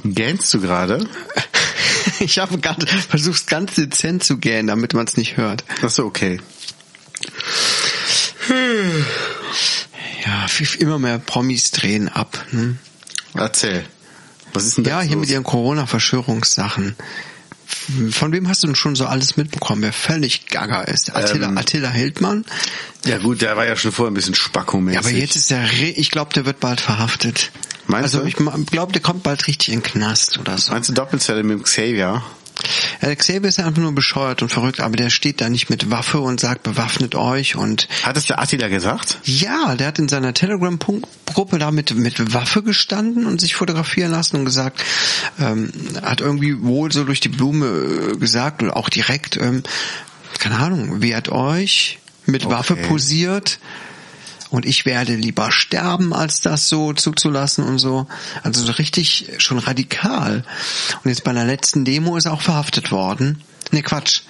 Gähnst 0.04 0.54
du 0.54 0.62
gerade? 0.62 1.10
ich 2.20 2.38
habe 2.38 2.60
gerade 2.60 2.86
versucht, 2.86 3.48
ganz 3.48 3.74
dezent 3.74 4.24
zu 4.24 4.38
gähnen, 4.38 4.68
damit 4.68 4.94
man 4.94 5.08
es 5.08 5.18
nicht 5.18 5.36
hört. 5.36 5.64
Ach 5.82 5.90
so, 5.90 6.06
okay. 6.06 6.40
Ja, 10.24 10.46
immer 10.78 11.00
mehr 11.00 11.18
Promis 11.18 11.72
drehen 11.72 12.08
ab. 12.08 12.38
Hm? 12.52 12.78
Erzähl. 13.34 13.84
Was 14.54 14.66
ist 14.66 14.78
denn 14.78 14.84
das? 14.84 14.92
Ja, 14.92 15.02
hier 15.02 15.16
los? 15.16 15.22
mit 15.22 15.30
ihren 15.32 15.44
Corona-Verschwörungssachen. 15.44 16.96
Von 18.12 18.32
wem 18.32 18.48
hast 18.48 18.64
du 18.64 18.68
denn 18.68 18.76
schon 18.76 18.96
so 18.96 19.06
alles 19.06 19.38
mitbekommen, 19.38 19.82
wer 19.82 19.94
völlig 19.94 20.48
gaga 20.48 20.82
ist? 20.82 21.16
Attila, 21.16 21.48
ähm, 21.48 21.58
Attila 21.58 21.90
Hildmann? 21.90 22.46
Ja 23.06 23.18
gut, 23.18 23.42
der 23.42 23.58
war 23.58 23.66
ja 23.66 23.76
schon 23.76 23.92
vorher 23.92 24.12
ein 24.12 24.16
bisschen 24.16 24.36
spackomäßig. 24.36 24.96
Ja, 24.96 25.08
aber 25.08 25.18
jetzt 25.18 25.36
ist 25.36 25.52
er, 25.52 25.64
ich 25.72 26.12
glaube, 26.12 26.34
der 26.34 26.46
wird 26.46 26.60
bald 26.60 26.82
verhaftet. 26.82 27.52
Meinst 27.88 28.16
also 28.16 28.22
du? 28.22 28.28
ich 28.28 28.36
glaube, 28.36 28.94
der 28.94 29.02
kommt 29.02 29.24
bald 29.24 29.48
richtig 29.48 29.70
in 29.70 29.82
den 29.82 29.84
Knast 29.84 30.40
oder 30.40 30.58
so. 30.58 30.72
Meinst 30.72 30.90
du 30.90 30.94
Doppelzelle 30.94 31.44
mit 31.44 31.60
dem 31.60 31.64
Xavier? 31.64 32.24
Ja, 33.02 33.14
Xavier 33.16 33.50
ist 33.50 33.58
ja 33.58 33.66
einfach 33.66 33.82
nur 33.82 33.94
bescheuert 33.94 34.42
und 34.42 34.50
verrückt, 34.50 34.80
aber 34.80 34.96
der 34.96 35.10
steht 35.10 35.42
da 35.42 35.50
nicht 35.50 35.70
mit 35.70 35.92
Waffe 35.92 36.20
und 36.20 36.40
sagt, 36.40 36.64
bewaffnet 36.64 37.16
euch 37.16 37.56
und... 37.56 37.88
Hat 38.04 38.18
es 38.18 38.26
der 38.26 38.40
Attila 38.40 38.68
gesagt? 38.68 39.20
Ja, 39.24 39.76
der 39.76 39.88
hat 39.88 40.00
in 40.00 40.08
seiner 40.08 40.34
Telegram-Gruppe 40.34 41.60
da 41.60 41.72
mit, 41.72 41.96
mit 41.96 42.34
Waffe 42.34 42.64
gestanden 42.64 43.26
und 43.26 43.42
sich 43.42 43.56
fotografieren 43.56 44.12
lassen 44.12 44.38
und 44.38 44.46
gesagt, 44.46 44.84
ähm, 45.40 45.72
hat 46.02 46.22
irgendwie 46.22 46.62
wohl 46.62 46.92
so 46.92 47.04
durch 47.04 47.20
die 47.20 47.30
Blume 47.30 47.66
äh, 48.14 48.18
gesagt 48.18 48.64
und 48.64 48.72
auch 48.72 48.90
direkt, 48.90 49.38
ähm, 49.38 49.64
keine 50.40 50.58
Ahnung, 50.58 51.02
wehrt 51.02 51.30
euch, 51.30 52.00
mit 52.26 52.46
okay. 52.46 52.54
Waffe 52.54 52.76
posiert 52.76 53.60
und 54.50 54.66
ich 54.66 54.86
werde 54.86 55.16
lieber 55.16 55.52
sterben, 55.52 56.14
als 56.14 56.42
das 56.42 56.70
so 56.70 56.94
zuzulassen 56.94 57.64
und 57.64 57.80
so. 57.80 58.08
Also 58.44 58.64
so 58.64 58.72
richtig 58.74 59.30
schon 59.40 59.58
radikal. 59.60 60.44
Und 61.04 61.10
jetzt 61.10 61.24
bei 61.24 61.34
der 61.34 61.46
letzten 61.46 61.86
Demo 61.86 62.16
ist 62.18 62.26
er 62.26 62.34
auch 62.34 62.42
verhaftet 62.42 62.92
worden. 62.92 63.42
Nee, 63.72 63.82
Quatsch. 63.82 64.22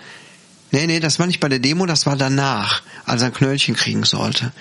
Nee, 0.71 0.87
nee, 0.87 0.99
das 0.99 1.19
war 1.19 1.27
nicht 1.27 1.39
bei 1.39 1.47
der 1.47 1.59
Demo, 1.59 1.85
das 1.85 2.05
war 2.05 2.17
danach, 2.17 2.81
als 3.05 3.21
er 3.21 3.27
ein 3.27 3.33
Knöllchen 3.33 3.75
kriegen 3.75 4.03
sollte. 4.03 4.51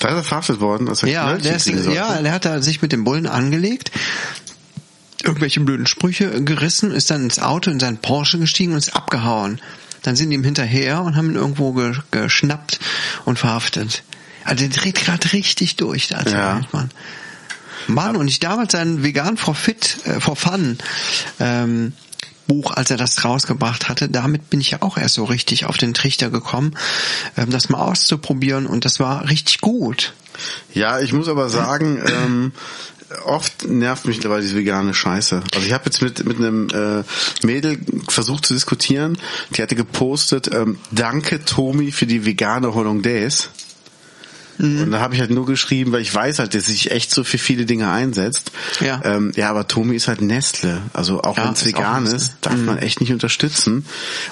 Da 0.00 0.08
ist 0.08 0.14
er 0.16 0.24
verhaftet 0.24 0.60
worden, 0.60 0.88
als 0.88 1.02
er 1.02 1.08
Ja, 1.08 1.24
Knöllchen 1.24 1.42
der 1.44 1.56
ist, 1.56 1.64
kriegen 1.64 1.82
sollte. 1.82 1.96
ja, 1.96 2.20
der 2.20 2.32
hat 2.32 2.44
da 2.44 2.60
sich 2.60 2.82
mit 2.82 2.92
dem 2.92 3.04
Bullen 3.04 3.26
angelegt, 3.26 3.90
irgendwelche 5.22 5.60
blöden 5.60 5.86
Sprüche 5.86 6.42
gerissen, 6.42 6.90
ist 6.90 7.10
dann 7.10 7.22
ins 7.24 7.38
Auto 7.38 7.70
in 7.70 7.80
seinen 7.80 7.98
Porsche 7.98 8.38
gestiegen 8.38 8.72
und 8.72 8.78
ist 8.78 8.94
abgehauen. 8.96 9.60
Dann 10.02 10.16
sind 10.16 10.30
die 10.30 10.34
ihm 10.34 10.44
hinterher 10.44 11.00
und 11.02 11.16
haben 11.16 11.30
ihn 11.30 11.36
irgendwo 11.36 11.72
ge 11.72 11.94
geschnappt 12.10 12.80
und 13.24 13.38
verhaftet. 13.38 14.02
Also 14.44 14.66
der 14.66 14.68
dreht 14.68 14.96
gerade 14.96 15.32
richtig 15.32 15.76
durch, 15.76 16.08
der 16.08 16.18
alte 16.18 16.30
Ja. 16.32 16.54
Waldmann. 16.56 16.90
Mann, 17.88 18.16
und 18.16 18.28
ich 18.28 18.38
damals 18.40 18.72
sein 18.72 19.02
Vegan 19.02 19.36
for 19.36 19.54
Fit, 19.54 19.98
äh, 20.04 20.20
for 20.20 20.36
Fun 20.36 20.78
ähm, 21.40 21.92
Buch, 22.46 22.72
als 22.72 22.90
er 22.90 22.96
das 22.96 23.24
rausgebracht 23.24 23.88
hatte, 23.88 24.08
damit 24.08 24.50
bin 24.50 24.60
ich 24.60 24.72
ja 24.72 24.82
auch 24.82 24.98
erst 24.98 25.14
so 25.14 25.24
richtig 25.24 25.66
auf 25.66 25.78
den 25.78 25.94
Trichter 25.94 26.30
gekommen, 26.30 26.76
ähm, 27.36 27.50
das 27.50 27.68
mal 27.68 27.80
auszuprobieren 27.80 28.66
und 28.66 28.84
das 28.84 29.00
war 29.00 29.28
richtig 29.28 29.60
gut. 29.60 30.12
Ja, 30.74 31.00
ich 31.00 31.12
muss 31.12 31.28
aber 31.28 31.50
sagen, 31.50 32.02
ähm, 32.06 32.52
oft 33.24 33.68
nervt 33.68 34.06
mich 34.06 34.16
mittlerweile 34.16 34.42
diese 34.42 34.56
vegane 34.56 34.94
Scheiße. 34.94 35.42
Also 35.54 35.66
ich 35.66 35.72
habe 35.72 35.84
jetzt 35.86 36.02
mit 36.02 36.24
mit 36.24 36.38
einem 36.38 36.68
äh, 36.70 37.46
Mädel 37.46 37.78
versucht 38.08 38.46
zu 38.46 38.54
diskutieren, 38.54 39.18
die 39.56 39.62
hatte 39.62 39.74
gepostet, 39.74 40.50
ähm, 40.52 40.78
danke 40.90 41.44
Tomi 41.44 41.92
für 41.92 42.06
die 42.06 42.24
vegane 42.24 42.74
Hollandaise. 42.74 43.48
Und 44.58 44.90
da 44.90 45.00
habe 45.00 45.14
ich 45.14 45.20
halt 45.20 45.30
nur 45.30 45.46
geschrieben, 45.46 45.92
weil 45.92 46.02
ich 46.02 46.14
weiß 46.14 46.38
halt, 46.38 46.54
dass 46.54 46.66
sich 46.66 46.90
echt 46.90 47.10
so 47.10 47.24
für 47.24 47.38
viele 47.38 47.64
Dinge 47.66 47.90
einsetzt. 47.90 48.52
Ja. 48.80 49.00
ähm, 49.04 49.32
ja 49.34 49.50
aber 49.50 49.66
Tomi 49.66 49.96
ist 49.96 50.08
halt 50.08 50.20
Nestle. 50.20 50.82
Also 50.92 51.22
auch 51.22 51.36
Ja, 51.36 51.46
wenn 51.46 51.52
es 51.52 51.64
vegan 51.64 52.06
ist, 52.06 52.36
darf 52.42 52.56
man 52.56 52.78
echt 52.78 53.00
nicht 53.00 53.12
unterstützen. 53.12 53.84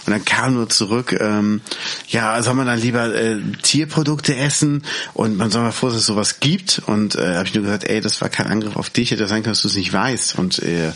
Und 0.06 0.12
dann 0.12 0.24
kam 0.24 0.54
nur 0.54 0.68
zurück, 0.68 1.16
ähm, 1.18 1.60
ja, 2.08 2.40
soll 2.42 2.54
man 2.54 2.66
dann 2.66 2.80
lieber 2.80 3.14
äh, 3.14 3.38
Tierprodukte 3.62 4.36
essen 4.36 4.84
und 5.14 5.36
man 5.36 5.50
soll 5.50 5.62
mal 5.62 5.72
vor, 5.72 5.90
dass 5.90 5.98
es 5.98 6.06
sowas 6.06 6.40
gibt. 6.40 6.82
Und 6.86 7.16
äh, 7.16 7.36
habe 7.36 7.46
ich 7.46 7.54
nur 7.54 7.64
gesagt, 7.64 7.84
ey, 7.84 8.00
das 8.00 8.20
war 8.20 8.28
kein 8.28 8.46
Angriff 8.46 8.76
auf 8.76 8.90
dich, 8.90 9.10
hätte 9.10 9.26
sein 9.26 9.42
können, 9.42 9.52
dass 9.52 9.62
du 9.62 9.68
es 9.68 9.76
nicht 9.76 9.92
weißt. 9.92 10.38
Und 10.38 10.58
äh, 10.62 10.92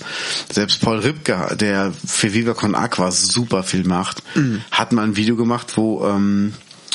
selbst 0.52 0.80
Paul 0.80 0.98
Ripke, 1.00 1.56
der 1.58 1.92
für 2.06 2.34
Viva 2.34 2.54
Con 2.54 2.74
Aqua 2.74 3.10
super 3.10 3.62
viel 3.62 3.84
macht, 3.84 4.22
Mhm. 4.34 4.62
hat 4.70 4.92
mal 4.92 5.02
ein 5.02 5.16
Video 5.16 5.36
gemacht, 5.36 5.76
wo 5.76 6.06
ähm, 6.06 6.54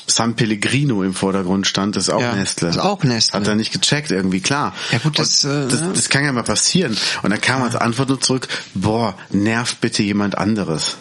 San 0.09 0.35
Pellegrino 0.35 1.03
im 1.03 1.13
Vordergrund 1.13 1.67
stand, 1.67 1.95
das 1.95 2.03
ist 2.07 2.13
auch 2.13 2.21
Ja, 2.21 2.33
Nestle. 2.35 2.67
das 2.67 2.75
ist 2.77 2.81
auch 2.81 3.03
Nestle. 3.03 3.39
Hat 3.39 3.47
er 3.47 3.55
nicht 3.55 3.71
gecheckt, 3.71 4.11
irgendwie, 4.11 4.41
klar. 4.41 4.75
Ja, 4.91 4.97
gut, 4.99 5.17
das, 5.19 5.43
äh, 5.43 5.67
das, 5.67 5.81
ne? 5.81 5.91
das 5.93 6.09
kann 6.09 6.23
ja 6.25 6.31
mal 6.31 6.43
passieren. 6.43 6.97
Und 7.23 7.29
dann 7.31 7.41
kam 7.41 7.61
als 7.63 7.75
Antwort 7.75 8.09
nur 8.09 8.19
zurück, 8.21 8.47
boah, 8.73 9.15
nerv 9.29 9.75
bitte 9.77 10.03
jemand 10.03 10.37
anderes. 10.37 10.97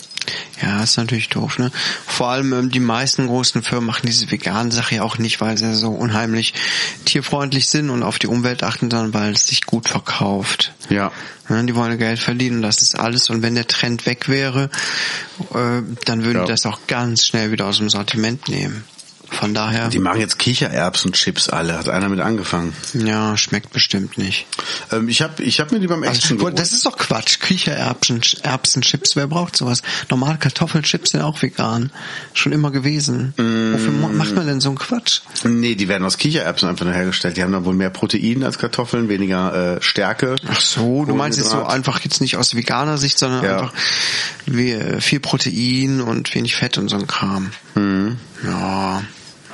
Ja, 0.61 0.83
ist 0.83 0.99
natürlich 0.99 1.31
doof, 1.31 1.59
ne? 1.59 1.71
Vor 2.07 2.29
allem 2.29 2.53
ähm, 2.53 2.71
die 2.71 2.81
meisten 2.81 3.27
großen 3.29 3.63
Firmen 3.63 3.87
machen 3.87 4.07
diese 4.07 4.31
veganen 4.31 4.71
Sache 4.71 4.97
ja 4.97 5.03
auch 5.03 5.17
nicht, 5.17 5.41
weil 5.41 5.57
sie 5.57 5.75
so 5.75 5.89
unheimlich 5.91 6.53
tierfreundlich 7.07 7.69
sind 7.69 7.89
und 7.89 8.03
auf 8.03 8.19
die 8.19 8.27
Umwelt 8.27 8.63
achten, 8.63 8.91
sondern 8.91 9.15
weil 9.15 9.33
es 9.33 9.47
sich 9.47 9.65
gut 9.65 9.89
verkauft. 9.89 10.73
Ja. 10.91 11.13
Ja, 11.49 11.63
die 11.63 11.75
wollen 11.75 11.97
Geld 11.97 12.19
verdienen, 12.19 12.61
das 12.61 12.83
ist 12.83 12.99
alles. 12.99 13.31
Und 13.31 13.41
wenn 13.41 13.55
der 13.55 13.67
Trend 13.69 14.05
weg 14.05 14.29
wäre, 14.29 14.65
äh, 15.55 15.81
dann 16.05 16.25
würden 16.25 16.39
Ja. 16.39 16.45
die 16.45 16.51
das 16.53 16.67
auch 16.67 16.81
ganz 16.87 17.25
schnell 17.25 17.51
wieder 17.51 17.65
aus 17.65 17.79
dem 17.79 17.89
Sortiment 17.89 18.49
nehmen. 18.49 18.85
Von 19.31 19.53
daher, 19.55 19.89
Die 19.89 19.99
machen 19.99 20.21
jetzt 20.21 20.39
Kichererbsen-Chips 20.39 21.49
alle, 21.51 21.75
hat 21.79 21.89
einer 21.89 22.09
mit 22.09 22.21
angefangen. 22.21 22.73
ja, 22.95 23.37
schmeckt 23.37 23.73
bestimmt 23.73 24.17
nicht. 24.19 24.47
Ähm, 24.91 25.09
ich 25.09 25.21
habe 25.23 25.43
ich 25.43 25.61
hab 25.61 25.71
mir 25.71 25.81
die 25.81 25.87
beim 25.87 26.03
Action 26.03 26.23
Also, 26.23 26.37
geholt. 26.37 26.59
das 26.59 26.73
ist 26.73 26.87
doch 26.87 26.97
Quatsch. 26.97 27.39
Kichererbsen, 27.41 28.21
Erbsenchips, 28.43 29.17
wer 29.17 29.27
braucht 29.27 29.57
sowas? 29.57 29.83
Normale 30.11 30.39
Kartoffelchips 30.39 31.11
sind 31.11 31.21
auch 31.21 31.41
vegan. 31.43 31.91
Schon 32.33 32.53
immer 32.53 32.71
gewesen. 32.71 33.35
Wofür 33.37 33.93
mo- 33.93 34.09
macht 34.09 34.35
man 34.35 34.47
denn 34.47 34.61
so 34.61 34.71
einen 34.71 34.79
Quatsch? 34.79 35.21
Nee, 35.45 35.75
die 35.75 35.89
werden 35.89 36.05
aus 36.05 36.17
Kichererbsen 36.19 36.69
einfach 36.69 36.85
nur 36.87 36.95
hergestellt. 36.95 37.37
Die 37.37 37.43
haben 37.43 37.53
dann 37.53 37.65
wohl 37.65 37.75
mehr 37.75 37.91
Protein 37.91 38.43
als 38.45 38.59
Kartoffeln, 38.59 39.09
weniger 39.09 39.77
äh, 39.77 39.83
Stärke. 39.83 40.37
Ach 40.51 40.61
so, 40.61 41.05
du 41.05 41.15
meinst 41.15 41.39
jetzt 41.39 41.51
so 41.51 41.65
einfach 41.65 42.01
jetzt 42.01 42.21
nicht 42.21 42.37
aus 42.37 42.55
veganer 42.57 42.99
Sicht, 42.99 43.19
sondern 43.19 43.45
Ja. 43.45 43.59
einfach 43.59 43.73
wie, 44.47 45.01
viel 45.01 45.21
Protein 45.21 46.01
und 46.01 46.35
wenig 46.35 46.57
Fett 46.57 46.79
und 46.79 46.89
so 46.89 46.97
ein 46.97 47.07
Kram. 47.07 47.51
Mhm. 47.75 48.17
Ja, 48.45 49.03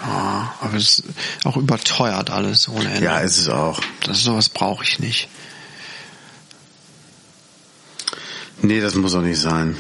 ja, 0.07 0.55
aber 0.61 0.77
es 0.77 1.01
ist 1.01 1.05
auch 1.45 1.57
überteuert 1.57 2.31
alles 2.31 2.69
ohne 2.69 2.91
Ende. 2.91 3.05
Ja, 3.05 3.19
ist 3.19 3.39
es 3.39 3.49
auch. 3.49 3.81
das 4.05 4.23
sowas 4.23 4.49
brauche 4.49 4.85
ich 4.85 4.99
nicht. 4.99 5.29
Nee, 8.63 8.81
das 8.81 8.95
muss 8.95 9.15
auch 9.15 9.23
nicht 9.23 9.41
sein. 9.41 9.77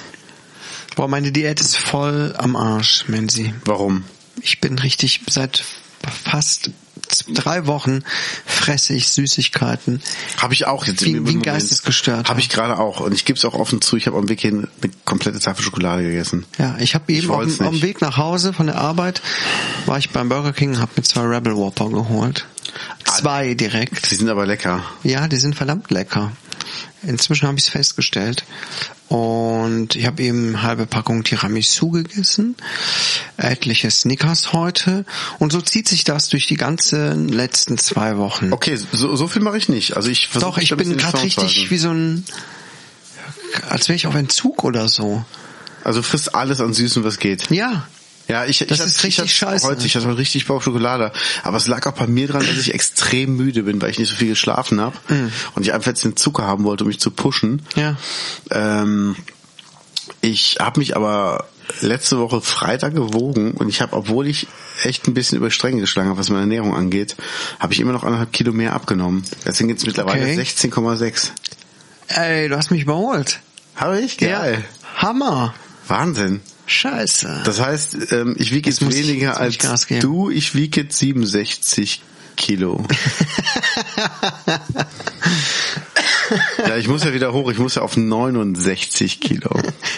Boah, 0.96 1.08
meine 1.08 1.32
Diät 1.32 1.60
ist 1.60 1.76
voll 1.76 2.34
am 2.36 2.56
Arsch, 2.56 3.08
Menzi. 3.08 3.54
Warum? 3.64 4.04
Ich 4.40 4.60
bin 4.60 4.78
richtig 4.78 5.20
seit 5.28 5.64
fast 6.24 6.70
drei 7.28 7.66
Wochen 7.66 8.02
fresse 8.46 8.94
ich 8.94 9.08
Süßigkeiten. 9.08 10.02
Habe 10.38 10.54
ich 10.54 10.66
auch 10.66 10.86
jetzt 10.86 11.04
Wie- 11.04 11.12
im 11.12 11.26
wie 11.26 11.32
ein. 11.32 11.42
Geistesgestörter. 11.42 12.28
Habe 12.28 12.40
ich 12.40 12.48
gerade 12.48 12.78
auch. 12.78 13.00
Und 13.00 13.12
ich 13.14 13.24
gebe 13.24 13.38
es 13.38 13.44
auch 13.44 13.54
offen 13.54 13.80
zu, 13.80 13.96
ich 13.96 14.06
habe 14.06 14.16
am 14.18 14.28
Weg 14.28 14.40
hin 14.40 14.68
eine 14.82 14.92
komplette 15.04 15.38
Tafel 15.38 15.62
Schokolade 15.62 16.02
gegessen. 16.02 16.46
Ja, 16.58 16.76
ich 16.78 16.94
habe 16.94 17.12
eben 17.12 17.30
auf 17.30 17.44
dem. 17.58 17.82
Weg 17.82 18.00
nach 18.00 18.16
Hause 18.16 18.52
von 18.52 18.66
der 18.66 18.76
Arbeit 18.76 19.20
war 19.86 19.98
ich 19.98 20.10
beim 20.10 20.28
Burger 20.28 20.52
King, 20.52 20.78
habe 20.78 20.92
mir 20.96 21.02
zwei 21.02 21.22
Rebel 21.22 21.54
Whopper 21.56 21.88
geholt. 21.90 22.46
Zwei 23.04 23.54
direkt. 23.54 24.10
Die 24.10 24.16
sind 24.16 24.28
aber 24.28 24.46
lecker. 24.46 24.82
Ja, 25.02 25.28
die 25.28 25.36
sind 25.36 25.54
verdammt 25.54 25.90
lecker. 25.90 26.32
Inzwischen 27.02 27.46
habe 27.46 27.58
ich 27.58 27.64
es 27.64 27.70
festgestellt. 27.70 28.44
Und 29.08 29.96
ich 29.96 30.06
habe 30.06 30.22
eben 30.22 30.62
halbe 30.62 30.86
Packung 30.86 31.24
Tiramisu 31.24 31.90
gegessen, 31.90 32.56
etliche 33.36 33.90
Snickers 33.90 34.52
heute. 34.52 35.04
Und 35.38 35.52
so 35.52 35.60
zieht 35.60 35.88
sich 35.88 36.04
das 36.04 36.30
durch 36.30 36.46
die 36.46 36.56
ganzen 36.56 37.28
letzten 37.28 37.76
zwei 37.76 38.16
Wochen. 38.16 38.52
Okay, 38.52 38.78
so, 38.92 39.14
so 39.14 39.28
viel 39.28 39.42
mache 39.42 39.58
ich 39.58 39.68
nicht. 39.68 39.96
Also 39.96 40.08
ich 40.08 40.30
Doch, 40.40 40.58
ich 40.58 40.74
bin 40.74 40.96
gerade 40.96 41.22
richtig 41.22 41.70
wie 41.70 41.78
so 41.78 41.90
ein, 41.90 42.24
als 43.68 43.88
wäre 43.88 43.96
ich 43.96 44.06
auf 44.06 44.14
Entzug 44.14 44.64
oder 44.64 44.88
so. 44.88 45.24
Also 45.84 46.02
frisst 46.02 46.34
alles 46.34 46.60
an 46.60 46.72
Süßen, 46.72 47.04
was 47.04 47.18
geht. 47.18 47.50
Ja, 47.50 47.86
Ja, 48.28 48.44
ich, 48.46 48.58
Das 48.58 48.78
ich 48.80 48.84
ist 48.86 48.96
hab- 48.98 49.04
richtig 49.04 49.24
ich 49.26 49.34
scheiße. 49.36 49.66
Heute, 49.66 49.86
ich 49.86 49.94
hatte 49.96 50.16
richtig 50.16 50.46
Bock 50.46 50.62
Schokolade. 50.62 51.12
Aber 51.42 51.56
es 51.58 51.66
lag 51.68 51.86
auch 51.86 51.92
bei 51.92 52.06
mir 52.06 52.26
dran, 52.28 52.40
dass 52.46 52.56
ich 52.56 52.72
extrem 52.72 53.36
müde 53.36 53.64
bin, 53.64 53.80
weil 53.82 53.90
ich 53.90 53.98
nicht 53.98 54.08
so 54.10 54.16
viel 54.16 54.28
geschlafen 54.28 54.80
habe. 54.80 54.96
Und 55.54 55.62
ich 55.62 55.72
einfach 55.74 55.88
jetzt 55.88 56.04
den 56.04 56.16
Zucker 56.16 56.44
haben 56.46 56.64
wollte, 56.64 56.84
um 56.84 56.88
mich 56.88 57.00
zu 57.00 57.10
pushen. 57.10 57.62
Mm. 57.76 57.78
ja. 57.80 57.96
Ähm, 58.50 59.16
ich 60.20 60.56
habe 60.60 60.80
mich 60.80 60.96
aber 60.96 61.48
letzte 61.80 62.18
Woche 62.18 62.40
Freitag 62.40 62.94
gewogen 62.94 63.52
und 63.52 63.68
ich 63.68 63.80
habe, 63.80 63.94
obwohl 63.96 64.26
ich 64.26 64.46
echt 64.82 65.06
ein 65.08 65.14
bisschen 65.14 65.38
über 65.38 65.50
Stränge 65.50 65.80
geschlagen 65.80 66.08
habe, 66.08 66.18
was 66.18 66.28
meine 66.28 66.42
Ernährung 66.42 66.74
angeht, 66.74 67.16
habe 67.58 67.72
ich 67.72 67.80
immer 67.80 67.92
noch 67.92 68.04
anderthalb 68.04 68.32
Kilo 68.32 68.52
mehr 68.52 68.74
abgenommen. 68.74 69.24
Deswegen 69.46 69.70
jetzt 69.70 69.86
mittlerweile 69.86 70.22
Okay. 70.22 70.34
16,6. 70.40 71.30
Ey, 72.08 72.48
du 72.48 72.56
hast 72.56 72.70
mich 72.70 72.82
überholt. 72.82 73.40
Habe 73.76 74.00
ich? 74.00 74.18
Geil. 74.18 74.64
Ja. 74.98 75.02
Hammer. 75.08 75.54
Wahnsinn. 75.88 76.40
Scheiße. 76.66 77.42
Das 77.44 77.60
heißt, 77.60 78.12
ähm, 78.12 78.34
ich 78.38 78.50
wiege 78.52 78.70
jetzt 78.70 78.80
Jetzt 78.80 78.86
muss 78.86 78.94
ich- 78.94 79.06
weniger 79.08 79.42
jetzt 79.44 79.64
als 79.66 79.86
du. 80.00 80.30
Ich 80.30 80.54
wiege 80.54 80.82
jetzt 80.82 80.98
67 80.98 82.02
Kilo. 82.36 82.84
ja, 86.66 86.76
ich 86.76 86.88
muss 86.88 87.04
ja 87.04 87.12
wieder 87.14 87.32
hoch. 87.32 87.50
Ich 87.50 87.58
muss 87.58 87.74
ja 87.76 87.82
auf 87.82 87.96
69 87.96 89.20
Kilo. 89.20 89.50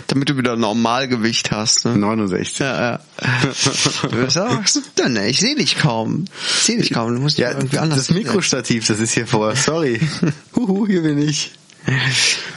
Damit 0.08 0.28
du 0.28 0.36
wieder 0.36 0.56
Normalgewicht 0.56 1.50
hast. 1.50 1.84
Ne? 1.84 1.96
69. 1.96 2.58
Ja, 2.58 2.80
ja. 2.92 3.00
Du 4.10 4.16
bist 4.16 4.38
auch 4.38 4.58
dann, 4.96 5.14
ne? 5.14 5.28
Ich 5.28 5.40
sehe 5.40 5.54
dich 5.56 5.78
kaum. 5.78 6.26
Ich 6.58 6.64
sehe 6.64 6.78
dich 6.78 6.92
kaum. 6.92 7.14
Du 7.14 7.20
musst 7.20 7.38
Ja, 7.38 7.48
dich 7.48 7.58
irgendwie 7.58 7.78
anders. 7.78 8.06
das 8.08 8.10
Mikrostativ, 8.10 8.86
das 8.86 8.98
ist 9.00 9.12
hier 9.12 9.26
vor. 9.26 9.54
Sorry. 9.56 10.00
Huhu, 10.56 10.86
hier 10.86 11.02
bin 11.02 11.18
ich. 11.18 11.52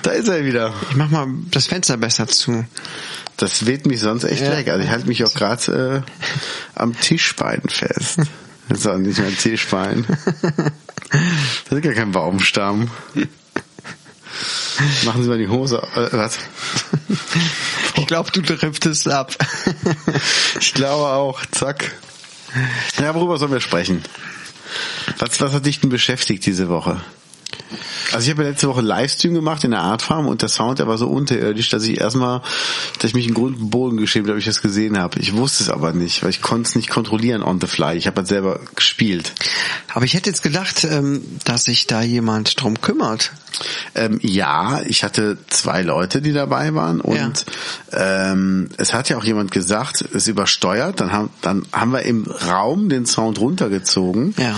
Da 0.01 0.11
ist 0.11 0.27
er 0.27 0.43
wieder. 0.43 0.73
Ich 0.89 0.95
mach 0.95 1.09
mal 1.09 1.27
das 1.51 1.67
Fenster 1.67 1.97
besser 1.97 2.27
zu. 2.27 2.65
Das 3.39 3.65
weht 3.65 3.85
mich 3.85 4.01
sonst 4.01 4.25
echt 4.25 4.41
Ja. 4.41 4.51
weg. 4.51 4.67
Also 4.67 4.83
ich 4.83 4.89
halte 4.91 5.07
mich 5.07 5.23
auch 5.23 5.33
gerade 5.33 6.03
äh, 6.05 6.11
am 6.75 6.99
Tischbein 6.99 7.61
fest. 7.67 8.19
Das 8.67 8.79
ist 8.79 8.87
auch 8.87 8.97
nicht 8.97 9.17
mein 9.17 9.35
Tischbein. 9.37 10.05
Das 11.09 11.71
ist 11.77 11.81
gar 11.83 11.93
kein 11.93 12.11
Baumstamm. 12.11 12.91
Machen 15.05 15.23
Sie 15.23 15.29
mal 15.29 15.37
die 15.37 15.47
Hose. 15.47 15.81
Äh, 15.95 16.09
was? 16.11 16.37
Ich 17.95 18.07
glaube, 18.07 18.29
du 18.31 18.41
driftest 18.41 19.07
ab. 19.09 19.35
Ich 20.59 20.73
glaube 20.73 21.07
auch. 21.07 21.41
Zack. 21.51 21.95
Ja, 22.99 23.15
worüber 23.15 23.37
sollen 23.37 23.51
wir 23.51 23.61
sprechen? 23.61 24.03
Was, 25.17 25.39
was 25.41 25.51
hat 25.53 25.65
dich 25.65 25.79
denn 25.79 25.89
beschäftigt 25.89 26.45
diese 26.45 26.69
Woche? 26.69 27.01
Also 28.11 28.25
ich 28.25 28.31
habe 28.31 28.43
ja 28.43 28.49
letzte 28.49 28.67
Woche 28.67 28.81
Livestream 28.81 29.33
gemacht 29.33 29.63
in 29.63 29.71
der 29.71 29.81
Artfarm 29.81 30.27
und 30.27 30.41
der 30.41 30.49
Sound, 30.49 30.79
der 30.79 30.87
war 30.87 30.97
so 30.97 31.07
unterirdisch, 31.07 31.69
dass 31.69 31.83
ich 31.83 31.99
erstmal, 31.99 32.41
dass 32.99 33.09
ich 33.09 33.13
mich 33.13 33.27
in 33.27 33.33
Grund 33.33 33.59
und 33.59 33.69
Boden 33.69 33.97
geschämt 33.97 34.27
habe, 34.27 34.39
ich 34.39 34.45
das 34.45 34.61
gesehen 34.61 34.97
habe. 34.97 35.19
Ich 35.19 35.35
wusste 35.35 35.63
es 35.63 35.69
aber 35.69 35.93
nicht, 35.93 36.23
weil 36.23 36.31
ich 36.31 36.41
konnte 36.41 36.67
es 36.69 36.75
nicht 36.75 36.89
kontrollieren 36.89 37.43
on 37.43 37.61
the 37.61 37.67
fly. 37.67 37.95
Ich 37.95 38.07
habe 38.07 38.17
halt 38.17 38.27
selber 38.27 38.59
gespielt. 38.75 39.33
Aber 39.93 40.05
ich 40.05 40.13
hätte 40.13 40.29
jetzt 40.29 40.43
gedacht, 40.43 40.83
ähm, 40.83 41.21
dass 41.45 41.65
sich 41.65 41.87
da 41.87 42.01
jemand 42.01 42.61
drum 42.61 42.81
kümmert. 42.81 43.31
Ähm, 43.95 44.19
ja, 44.21 44.81
ich 44.85 45.03
hatte 45.03 45.37
zwei 45.47 45.81
Leute, 45.81 46.21
die 46.21 46.33
dabei 46.33 46.73
waren 46.73 47.01
und 47.01 47.45
ähm, 47.91 48.69
es 48.77 48.93
hat 48.93 49.09
ja 49.09 49.17
auch 49.17 49.23
jemand 49.23 49.51
gesagt, 49.51 50.03
es 50.13 50.27
übersteuert. 50.27 50.99
Dann 50.99 51.11
haben, 51.11 51.29
dann 51.41 51.65
haben 51.71 51.91
wir 51.91 52.03
im 52.03 52.25
Raum 52.25 52.89
den 52.89 53.05
Sound 53.05 53.39
runtergezogen. 53.39 54.33
Ja. 54.37 54.55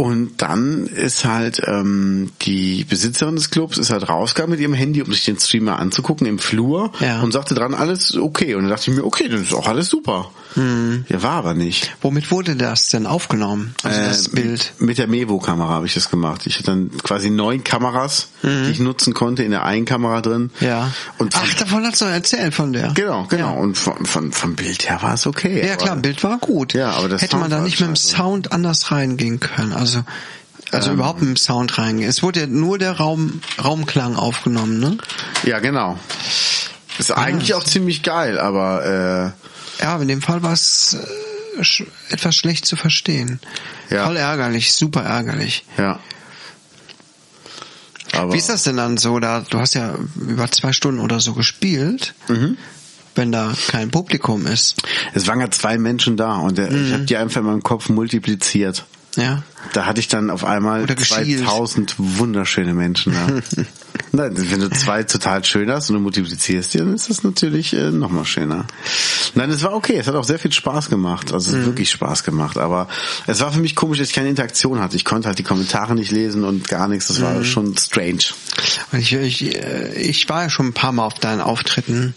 Und 0.00 0.40
dann 0.40 0.86
ist 0.86 1.26
halt 1.26 1.60
ähm, 1.66 2.30
die 2.40 2.84
Besitzerin 2.84 3.36
des 3.36 3.50
Clubs 3.50 3.76
ist 3.76 3.90
halt 3.90 4.08
rausgegangen 4.08 4.52
mit 4.52 4.60
ihrem 4.60 4.72
Handy, 4.72 5.02
um 5.02 5.12
sich 5.12 5.26
den 5.26 5.38
Streamer 5.38 5.78
anzugucken 5.78 6.26
im 6.26 6.38
Flur 6.38 6.90
Ja. 7.00 7.20
und 7.20 7.32
sagte 7.32 7.54
dran, 7.54 7.74
alles 7.74 8.16
okay. 8.16 8.54
Und 8.54 8.62
dann 8.62 8.70
dachte 8.70 8.90
ich 8.90 8.96
mir, 8.96 9.04
okay, 9.04 9.28
das 9.28 9.42
ist 9.42 9.52
auch 9.52 9.68
alles 9.68 9.90
super. 9.90 10.30
Hm. 10.54 11.04
Ja, 11.08 11.22
war 11.22 11.32
aber 11.32 11.52
nicht. 11.54 11.94
Womit 12.00 12.30
wurde 12.30 12.56
das 12.56 12.88
denn 12.88 13.06
aufgenommen? 13.06 13.74
Also 13.82 14.00
das 14.00 14.26
Äh, 14.28 14.30
Bild. 14.36 14.72
Mit 14.78 14.96
der 14.96 15.06
Mevo-Kamera 15.06 15.68
habe 15.68 15.86
ich 15.86 15.92
das 15.94 16.08
gemacht. 16.10 16.46
Ich 16.46 16.54
hatte 16.54 16.64
dann 16.66 16.90
quasi 17.04 17.28
neun 17.30 17.62
Kameras, 17.62 18.28
die 18.42 18.70
ich 18.70 18.80
nutzen 18.80 19.12
konnte, 19.12 19.42
in 19.44 19.50
der 19.50 19.64
einen 19.64 19.84
Kamera 19.84 20.22
drin. 20.22 20.50
Mhm. 20.60 20.66
Ja. 20.66 20.90
Und 21.18 21.34
Ach, 21.36 21.54
davon 21.54 21.84
hast 21.84 22.00
du 22.00 22.06
erzählt 22.06 22.54
von 22.54 22.72
der. 22.72 22.92
genau, 22.94 23.26
genau. 23.28 23.52
Ja. 23.54 23.60
Und 23.60 23.76
von, 23.76 24.06
von, 24.06 24.32
vom 24.32 24.54
Bild 24.56 24.88
her 24.88 25.02
war 25.02 25.12
es 25.14 25.26
okay. 25.26 25.64
Ja 25.66 25.76
klar, 25.76 25.92
Aber- 25.92 26.00
Bild 26.00 26.24
war 26.24 26.38
gut. 26.38 26.72
Ja, 26.72 26.92
aber 26.92 27.08
das 27.10 27.20
hätte 27.22 27.36
man 27.36 27.50
Sound 27.50 27.52
da 27.52 27.56
war 27.58 27.64
nicht 27.64 27.80
mit 27.80 27.88
dem 27.90 27.96
scheiße. 27.96 28.16
Sound 28.16 28.52
anders 28.52 28.90
reingehen 28.90 29.38
können. 29.40 29.72
Also 29.72 29.89
also 30.72 30.90
Ähm. 30.90 30.94
überhaupt 30.96 31.20
mit 31.20 31.28
dem 31.30 31.36
Sound 31.36 31.76
reingehen. 31.78 32.08
Es 32.08 32.22
wurde 32.22 32.40
ja 32.40 32.46
nur 32.46 32.78
der 32.78 32.92
Raum 32.92 33.40
Raumklang 33.62 34.16
aufgenommen, 34.16 34.78
ne? 34.80 34.98
Ja, 35.44 35.58
genau. 35.60 35.98
Ist 36.98 37.10
eigentlich 37.12 37.54
auch 37.54 37.64
ziemlich 37.64 38.02
geil, 38.02 38.38
aber 38.38 39.34
äh, 39.78 39.82
Ja, 39.82 39.94
aber 39.94 40.02
in 40.02 40.08
dem 40.08 40.22
Fall 40.22 40.42
war 40.42 40.52
es 40.52 40.96
äh, 41.58 41.64
sch 41.64 41.84
etwas 42.10 42.36
schlecht 42.36 42.66
zu 42.66 42.76
verstehen. 42.76 43.40
Ja. 43.88 44.04
Voll 44.06 44.16
ärgerlich, 44.16 44.72
super 44.74 45.02
ärgerlich. 45.02 45.64
ja. 45.78 45.98
Aber 48.12 48.32
Wie 48.32 48.38
ist 48.38 48.48
das 48.48 48.64
denn 48.64 48.76
dann 48.76 48.96
so? 48.96 49.20
Da 49.20 49.44
du 49.48 49.58
hast 49.60 49.74
ja 49.74 49.94
über 50.16 50.50
zwei 50.50 50.72
Stunden 50.72 51.00
oder 51.00 51.20
so 51.20 51.32
gespielt, 51.34 52.14
Mhm. 52.28 52.56
wenn 53.14 53.30
da 53.32 53.52
kein 53.68 53.90
Publikum 53.90 54.46
ist. 54.46 54.76
Es 55.14 55.26
waren 55.28 55.40
ja 55.40 55.50
zwei 55.50 55.78
Menschen 55.78 56.16
da 56.16 56.34
und 56.36 56.58
der, 56.58 56.70
Mhm. 56.72 56.86
ich 56.86 56.92
habe 56.92 57.04
die 57.04 57.16
einfach 57.16 57.40
in 57.40 57.46
meinem 57.46 57.62
Kopf 57.62 57.88
multipliziert. 57.88 58.84
Ja. 59.16 59.42
Da 59.72 59.86
hatte 59.86 60.00
ich 60.00 60.08
dann 60.08 60.30
auf 60.30 60.44
einmal 60.44 60.82
Oder 60.82 60.94
geschielt. 60.94 61.44
2000 61.44 61.94
wunderschöne 61.98 62.74
Menschen 62.74 63.12
da. 63.12 63.64
Nein, 64.12 64.32
wenn 64.34 64.60
du 64.60 64.70
zwei 64.70 65.02
total 65.04 65.44
schön 65.44 65.70
hast 65.70 65.90
und 65.90 65.94
du 65.96 66.00
multiplizierst 66.00 66.74
die, 66.74 66.78
dann 66.78 66.94
ist 66.94 67.08
das 67.10 67.22
natürlich 67.22 67.72
äh, 67.72 67.90
nochmal 67.90 68.24
schöner. 68.24 68.66
Nein, 69.34 69.50
es 69.50 69.62
war 69.62 69.72
okay. 69.74 69.96
Es 69.98 70.06
hat 70.06 70.14
auch 70.14 70.24
sehr 70.24 70.38
viel 70.38 70.52
Spaß 70.52 70.90
gemacht. 70.90 71.32
Also 71.32 71.50
es 71.50 71.56
Mhm. 71.56 71.60
hat 71.60 71.66
wirklich 71.66 71.90
Spaß 71.90 72.24
gemacht. 72.24 72.58
Aber 72.58 72.88
es 73.26 73.40
war 73.40 73.52
für 73.52 73.60
mich 73.60 73.76
komisch, 73.76 73.98
dass 73.98 74.08
ich 74.08 74.14
keine 74.14 74.28
Interaktion 74.28 74.80
hatte. 74.80 74.96
Ich 74.96 75.04
konnte 75.04 75.28
halt 75.28 75.38
die 75.38 75.42
Kommentare 75.44 75.94
nicht 75.94 76.10
lesen 76.10 76.44
und 76.44 76.68
gar 76.68 76.88
nichts. 76.88 77.06
Das 77.08 77.18
Mhm. 77.18 77.22
war 77.22 77.44
schon 77.44 77.76
strange. 77.76 78.24
Und 78.92 78.98
ich, 79.00 79.12
ich, 79.12 79.54
äh, 79.56 79.94
ich 79.94 80.28
war 80.28 80.42
ja 80.44 80.50
schon 80.50 80.66
ein 80.66 80.72
paar 80.72 80.92
Mal 80.92 81.04
auf 81.06 81.18
deinen 81.18 81.40
Auftritten 81.40 82.14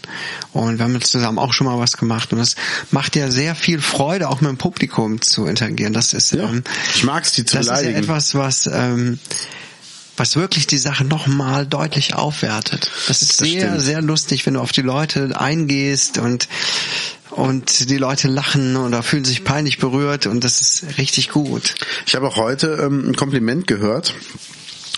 und 0.52 0.78
wir 0.78 0.84
haben 0.84 0.94
jetzt 0.94 1.10
zusammen 1.10 1.38
auch 1.38 1.52
schon 1.52 1.66
mal 1.66 1.78
was 1.78 1.96
gemacht 1.96 2.32
und 2.32 2.38
das 2.38 2.56
macht 2.90 3.16
ja 3.16 3.30
sehr 3.30 3.54
viel 3.54 3.80
Freude, 3.80 4.28
auch 4.28 4.40
mit 4.40 4.50
dem 4.50 4.56
Publikum 4.58 5.20
zu 5.20 5.46
interagieren. 5.46 5.92
Das 5.92 6.12
ist, 6.12 6.32
Ja. 6.32 6.44
ähm, 6.48 6.64
Ich 6.94 7.04
mag's, 7.04 7.32
die 7.32 7.44
zu 7.44 7.56
das 7.56 7.66
ist 7.66 7.70
ja 7.70 7.76
beleidigen. 7.78 7.98
etwas, 8.04 8.34
was 8.34 8.66
ähm, 8.72 9.18
was 10.16 10.36
wirklich 10.36 10.66
die 10.66 10.78
Sache 10.78 11.04
nochmal 11.04 11.66
deutlich 11.66 12.14
aufwertet. 12.14 12.90
Das 13.08 13.22
ist 13.22 13.40
Das 13.40 13.48
sehr, 13.48 13.60
stimmt. 13.62 13.80
sehr 13.82 14.02
lustig, 14.02 14.46
wenn 14.46 14.54
du 14.54 14.60
auf 14.60 14.72
die 14.72 14.82
Leute 14.82 15.38
eingehst 15.40 16.18
und 16.18 16.48
und 17.30 17.90
die 17.90 17.96
Leute 17.96 18.28
lachen 18.28 18.76
oder 18.76 19.02
fühlen 19.02 19.24
sich 19.24 19.42
peinlich 19.42 19.78
berührt 19.78 20.26
und 20.26 20.44
das 20.44 20.60
ist 20.60 20.98
richtig 20.98 21.30
gut. 21.30 21.74
Ich 22.06 22.14
habe 22.14 22.28
auch 22.28 22.36
heute 22.36 22.78
ähm, 22.80 23.08
ein 23.08 23.16
Kompliment 23.16 23.66
gehört, 23.66 24.14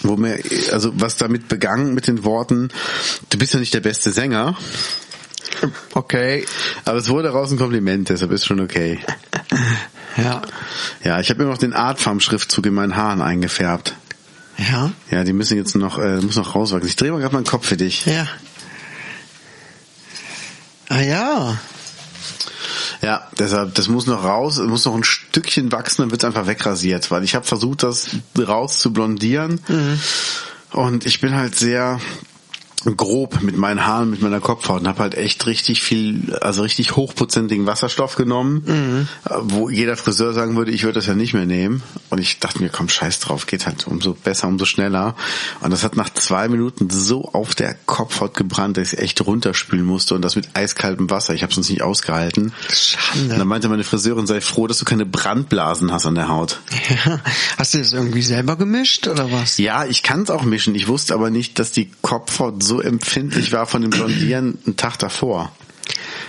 wo 0.02 0.16
mir, 0.18 0.38
also 0.70 0.92
was 1.00 1.16
damit 1.16 1.48
begangen 1.48 1.94
mit 1.94 2.06
den 2.08 2.24
Worten, 2.24 2.68
du 3.30 3.38
bist 3.38 3.54
ja 3.54 3.60
nicht 3.60 3.72
der 3.72 3.80
beste 3.80 4.12
Sänger, 4.12 4.54
Okay. 5.94 6.44
aber 6.84 6.98
es 6.98 7.08
wurde 7.08 7.28
daraus 7.28 7.50
ein 7.50 7.56
Kompliment, 7.58 8.10
deshalb 8.10 8.32
ist 8.32 8.44
schon 8.46 8.60
okay. 8.60 8.98
Ja. 10.18 10.40
Ja, 11.04 11.20
ich 11.20 11.28
habe 11.28 11.42
mir 11.44 11.50
noch 11.50 11.58
den 11.58 11.74
Artfarm-Schriftzug 11.74 12.64
in 12.64 12.72
meinen 12.72 12.96
Haaren 12.96 13.20
eingefärbt. 13.20 13.94
Ja. 14.58 14.92
Ja, 15.10 15.24
die 15.24 15.32
müssen 15.32 15.56
jetzt 15.56 15.74
noch, 15.74 15.98
äh, 15.98 16.20
muss 16.20 16.36
noch 16.36 16.54
rauswachsen. 16.54 16.88
Ich 16.88 16.96
drehe 16.96 17.12
mal 17.12 17.20
gerade 17.20 17.34
meinen 17.34 17.44
Kopf 17.44 17.66
für 17.66 17.76
dich. 17.76 18.06
Ja. 18.06 18.26
Ah 20.88 21.00
ja. 21.00 21.58
Ja, 23.02 23.28
deshalb, 23.38 23.74
das 23.74 23.88
muss 23.88 24.06
noch 24.06 24.24
raus, 24.24 24.58
muss 24.58 24.84
noch 24.84 24.94
ein 24.94 25.04
Stückchen 25.04 25.70
wachsen, 25.70 26.02
dann 26.02 26.10
wird's 26.10 26.24
einfach 26.24 26.46
wegrasiert, 26.46 27.10
weil 27.10 27.24
ich 27.24 27.34
habe 27.34 27.44
versucht, 27.44 27.82
das 27.82 28.08
raus 28.38 28.78
zu 28.78 28.92
blondieren 28.92 29.60
und 30.72 31.04
ich 31.04 31.20
bin 31.20 31.34
halt 31.34 31.56
sehr 31.56 32.00
grob 32.94 33.42
mit 33.42 33.56
meinen 33.56 33.86
Haaren, 33.86 34.10
mit 34.10 34.22
meiner 34.22 34.40
Kopfhaut 34.40 34.80
und 34.80 34.88
habe 34.88 35.00
halt 35.00 35.14
echt 35.14 35.46
richtig 35.46 35.82
viel, 35.82 36.34
also 36.40 36.62
richtig 36.62 36.96
hochprozentigen 36.96 37.66
Wasserstoff 37.66 38.16
genommen, 38.16 39.08
äh, 39.24 39.30
wo 39.42 39.68
jeder 39.70 39.96
Friseur 39.96 40.32
sagen 40.32 40.56
würde, 40.56 40.70
ich 40.70 40.84
würde 40.84 40.94
das 40.94 41.06
ja 41.06 41.14
nicht 41.14 41.34
mehr 41.34 41.46
nehmen. 41.46 41.82
Und 42.10 42.18
ich 42.18 42.38
dachte 42.38 42.62
mir, 42.62 42.68
komm, 42.68 42.88
scheiß 42.88 43.20
drauf, 43.20 43.46
geht 43.46 43.66
halt 43.66 43.86
umso 43.86 44.14
besser, 44.14 44.48
umso 44.48 44.64
schneller. 44.64 45.16
Und 45.60 45.70
das 45.72 45.82
hat 45.82 45.96
nach 45.96 46.10
zwei 46.10 46.48
Minuten 46.48 46.88
so 46.90 47.24
auf 47.32 47.54
der 47.54 47.74
Kopfhaut 47.86 48.34
gebrannt, 48.34 48.76
dass 48.76 48.92
ich 48.92 48.98
echt 49.00 49.26
runterspülen 49.26 49.84
musste 49.84 50.14
und 50.14 50.22
das 50.22 50.36
mit 50.36 50.50
eiskaltem 50.54 51.10
Wasser. 51.10 51.34
Ich 51.34 51.42
habe 51.42 51.52
es 51.52 51.58
uns 51.58 51.68
nicht 51.68 51.82
ausgehalten. 51.82 52.44
Und 52.44 52.54
Schande. 52.72 53.36
dann 53.36 53.48
meinte 53.48 53.68
meine 53.68 53.84
Friseurin, 53.84 54.26
sei 54.26 54.40
froh, 54.40 54.66
dass 54.66 54.78
du 54.78 54.84
keine 54.84 55.06
Brandblasen 55.06 55.92
hast 55.92 56.06
an 56.06 56.14
der 56.14 56.28
Haut. 56.28 56.60
Ja. 57.06 57.20
Hast 57.58 57.74
du 57.74 57.78
das 57.78 57.92
irgendwie 57.92 58.22
selber 58.22 58.56
gemischt 58.56 59.08
oder 59.08 59.32
was? 59.32 59.58
Ja, 59.58 59.84
ich 59.84 60.02
kann 60.02 60.22
es 60.22 60.30
auch 60.30 60.42
mischen. 60.42 60.74
Ich 60.74 60.88
wusste 60.88 61.14
aber 61.14 61.30
nicht, 61.30 61.58
dass 61.58 61.72
die 61.72 61.90
Kopfhaut 62.02 62.62
so 62.62 62.75
empfindlich 62.80 63.52
war 63.52 63.66
von 63.66 63.82
dem 63.82 63.90
Blondieren 63.90 64.58
einen 64.66 64.76
Tag 64.76 64.98
davor. 64.98 65.52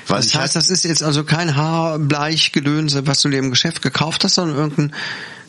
Weil 0.08 0.18
Das 0.18 0.28
heißt, 0.28 0.36
hatte- 0.36 0.54
das 0.54 0.70
ist 0.70 0.84
jetzt 0.86 1.04
also 1.04 1.24
kein 1.24 1.56
Haarbleichgedönse, 1.56 3.08
was 3.08 3.22
du 3.22 3.30
dir 3.30 3.40
im 3.40 3.50
Geschäft 3.50 3.82
gekauft 3.82 4.24
hast, 4.24 4.36
sondern 4.36 4.58
irgendein 4.58 4.94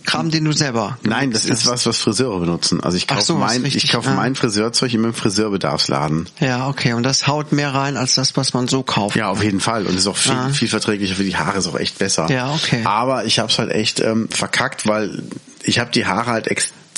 Kram, 0.05 0.31
den 0.31 0.45
du 0.47 0.53
selber. 0.53 0.97
Nein, 1.03 1.33
das 1.33 1.43
gemixt 1.43 1.65
ist 1.65 1.71
was, 1.71 1.85
was 1.85 1.99
Friseure 1.99 2.41
benutzen. 2.41 2.81
Also 2.83 2.97
ich 2.97 3.07
kaufe 3.07 3.21
so, 3.23 3.37
mein, 3.37 3.61
richtig, 3.61 3.85
ich 3.85 3.91
kaufe 3.93 4.09
ah. 4.09 4.15
mein 4.15 4.35
Friseurzeug 4.37 4.95
in 4.95 5.03
meinem 5.03 5.13
Friseurbedarfsladen. 5.13 6.27
hast. 6.37 6.41
Ja, 6.41 6.67
okay. 6.69 6.95
Und 6.95 7.03
das 7.03 7.27
haut 7.27 7.53
mehr 7.53 7.75
rein 7.75 7.99
als 7.99 8.15
das, 8.15 8.35
was 8.35 8.55
man 8.55 8.69
so 8.69 8.83
kauft. 8.83 9.17
Ja, 9.17 9.29
auf 9.29 9.43
jeden 9.43 9.61
Fall. 9.61 9.87
Und 9.87 9.99
ist 9.99 10.07
auch 10.07 10.17
viel, 10.17 10.33
Ah. 10.33 10.49
viel 10.49 10.69
verträglicher 10.69 11.15
für 11.15 11.25
die 11.25 11.37
Haare, 11.37 11.59
ist 11.59 11.67
auch 11.67 11.79
echt 11.79 11.99
besser. 11.99 12.31
Ja, 12.31 12.53
okay. 12.55 12.81
Aber 12.85 13.27
ich 13.27 13.39
habe 13.39 13.53
es 13.53 13.59
halt 13.59 13.71
echt 13.71 14.01
ähm, 14.01 14.31
verkackt, 14.31 14.87
weil 14.87 15.25
ich 15.63 15.79
habe 15.79 15.91
die 15.91 16.07
Haare 16.07 16.31
halt 16.31 16.47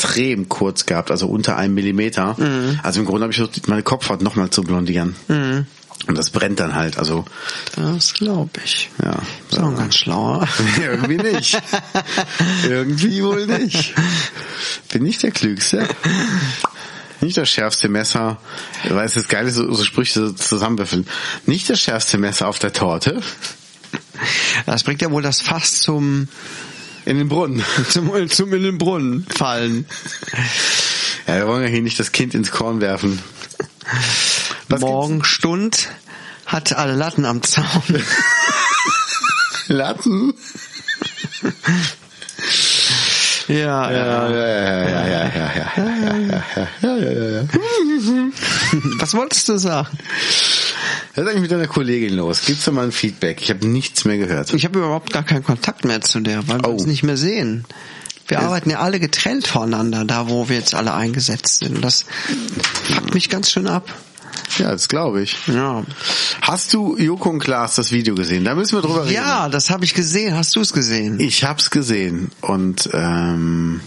extrem 0.01 0.49
kurz 0.49 0.87
gehabt, 0.87 1.11
also 1.11 1.27
unter 1.27 1.57
einem 1.57 1.75
Millimeter. 1.75 2.35
Mhm. 2.39 2.81
Also 2.83 3.01
im 3.01 3.07
Grunde 3.07 3.23
habe 3.23 3.33
ich 3.33 3.37
versucht, 3.39 3.69
meine 3.69 3.83
Kopfhaut 3.83 4.23
nochmal 4.23 4.51
zu 4.51 4.63
blondieren. 4.63 5.15
Und 5.29 6.17
das 6.17 6.31
brennt 6.31 6.59
dann 6.61 6.75
halt. 6.75 6.99
Also 6.99 7.27
Das 7.77 8.15
glaube 8.15 8.51
ich. 8.65 8.89
ja. 9.03 9.21
Ist 9.51 9.59
auch 9.59 9.69
ein 9.69 9.77
ganz 9.77 9.97
schlauer. 9.97 10.49
Irgendwie 10.81 11.19
nicht. 11.19 11.61
Irgendwie 12.67 13.23
wohl 13.23 13.47
nicht. 13.47 13.95
Bin 14.91 15.03
nicht 15.03 15.23
der 15.23 15.31
Klügste. 15.33 15.87
Nicht 17.21 17.37
das 17.37 17.51
schärfste 17.51 17.91
Messer, 17.91 18.39
weil 18.89 19.05
es 19.05 19.17
ist 19.17 19.29
geil, 19.29 19.47
ist, 19.47 19.57
so, 19.57 19.71
so 19.75 19.85
Sprüche 19.85 20.35
zusammenwürfeln. 20.35 21.07
Nicht 21.45 21.69
das 21.69 21.79
schärfste 21.81 22.17
Messer 22.17 22.49
auf 22.49 22.59
der 22.59 22.73
Torte. 22.73 23.21
Das 24.65 24.85
bringt 24.85 25.03
ja 25.03 25.11
wohl 25.11 25.23
das 25.23 25.43
Fass 25.43 25.81
zum, 25.81 26.29
In 27.05 27.19
den 27.19 27.29
Brunnen. 27.29 27.65
zum, 27.89 28.29
zum 28.29 28.53
in 28.55 28.63
den 28.63 28.79
Brunnen 28.79 29.27
fallen. 29.29 29.87
Ja, 31.27 31.37
wir 31.37 31.47
wollen 31.47 31.63
ja 31.63 31.69
hier 31.69 31.83
nicht 31.83 31.99
das 31.99 32.13
Kind 32.13 32.35
ins 32.35 32.51
Korn 32.51 32.81
werfen. 32.81 33.21
Was 34.69 34.81
Morgenstund 34.81 35.89
hat 36.47 36.73
alle 36.77 36.95
Latten 36.95 37.25
am 37.25 37.43
Zaun. 37.43 37.83
gibt's? 37.87 38.15
Latten? 39.69 40.35
ja, 43.49 43.91
Ja, 43.91 43.91
ja, 43.91 44.29
ja, 44.29 44.31
ja, 44.31 44.89
ja, 44.89 45.07
ja, 45.07 45.29
ja, 45.29 45.53
ja, 45.55 45.77
ja, 45.77 46.43
ja, 46.53 46.69
ja, 46.83 46.97
ja, 46.97 47.13
ja, 47.13 47.41
ja. 47.41 47.49
Was 48.99 49.15
wolltest 49.15 49.49
du 49.49 49.59
sagen? 49.59 49.97
Was 51.15 51.25
ist 51.25 51.29
eigentlich 51.31 51.43
mit 51.43 51.51
deiner 51.51 51.67
Kollegin 51.67 52.15
los? 52.15 52.43
Gibt's 52.47 52.65
da 52.65 52.71
mal 52.71 52.85
ein 52.85 52.93
Feedback? 52.93 53.41
Ich 53.43 53.51
habe 53.51 53.67
nichts 53.67 54.05
mehr 54.05 54.19
gehört. 54.19 54.53
Ich 54.55 54.65
habe 54.65 54.79
überhaupt 54.79 55.13
gar 55.13 55.25
keinen 55.25 55.43
Kontakt 55.45 55.85
mehr 55.85 56.01
zu 56.01 56.21
der, 56.21 56.47
weil 56.49 56.59
wir 56.61 56.69
Oh. 56.69 56.73
uns 56.73 56.87
nicht 56.87 57.03
mehr 57.03 57.17
sehen. 57.17 57.65
Wir 58.29 58.39
Es- 58.39 58.45
arbeiten 58.45 58.71
ja 58.71 58.79
alle 58.79 59.01
getrennt 59.01 59.47
voneinander, 59.49 60.05
da 60.05 60.29
wo 60.29 60.49
wir 60.49 60.57
jetzt 60.57 60.75
alle 60.75 60.95
eingesetzt 60.95 61.59
sind. 61.59 61.77
Und 61.77 61.85
Das 61.85 62.05
fuckt 62.85 63.13
mich 63.15 63.29
ganz 63.29 63.51
schön 63.51 63.67
ab. 63.67 63.93
Ja, 64.59 64.71
das 64.71 64.89
glaube 64.89 65.23
ich. 65.23 65.37
Ja, 65.49 65.85
Hast 66.43 66.73
du 66.73 66.97
Joko 66.97 67.31
und 67.31 67.39
Klaas 67.41 67.75
das 67.77 67.91
Video 67.93 68.15
gesehen? 68.15 68.45
Da 68.45 68.55
müssen 68.55 68.77
wir 68.77 68.83
drüber 68.83 69.05
reden. 69.05 69.15
ja 69.15 69.49
das 69.49 69.71
habe 69.71 69.85
ich 69.85 69.95
gesehen. 69.95 70.37
Hast 70.37 70.55
du 70.57 70.61
es 70.61 70.73
gesehen? 70.73 71.19
Ich 71.21 71.45
hab's 71.45 71.71
gesehen 71.71 72.31
und 72.41 72.89
ähm, 72.93 73.81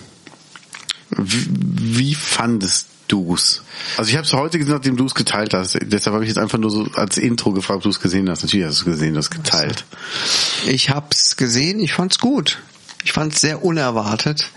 Wie, 1.18 2.16
fandest 2.16 2.88
du's? 3.08 3.62
Also 3.98 4.10
ich 4.10 4.16
habe 4.16 4.26
es 4.26 4.34
heute 4.34 4.58
gesehen, 4.60 4.74
nachdem 4.74 4.98
du 4.98 5.06
es 5.06 5.14
geteilt 5.14 5.54
hast. 5.54 5.78
Deshalb 5.82 6.14
habe 6.14 6.24
ich 6.24 6.30
jetzt 6.30 6.38
einfach 6.38 6.58
nur 6.58 6.72
so 6.72 6.88
als 6.96 7.18
Intro 7.18 7.52
gefragt, 7.52 7.78
ob 7.78 7.84
du 7.84 7.90
es 7.90 8.00
gesehen 8.00 8.30
hast. 8.30 8.44
Natürlich 8.44 8.66
hast 8.66 8.78
du 8.86 8.90
es 8.90 8.98
gesehen, 8.98 9.14
du 9.14 9.20
hast 9.20 9.30
geteilt. 9.32 9.86
Ich 10.68 10.90
hab's 10.90 11.36
gesehen, 11.36 11.80
ich 11.80 11.94
fand's 11.94 12.20
gut. 12.20 12.60
Ich 13.04 13.12
fand's 13.12 13.42
sehr 13.42 13.64
unerwartet, 13.66 14.50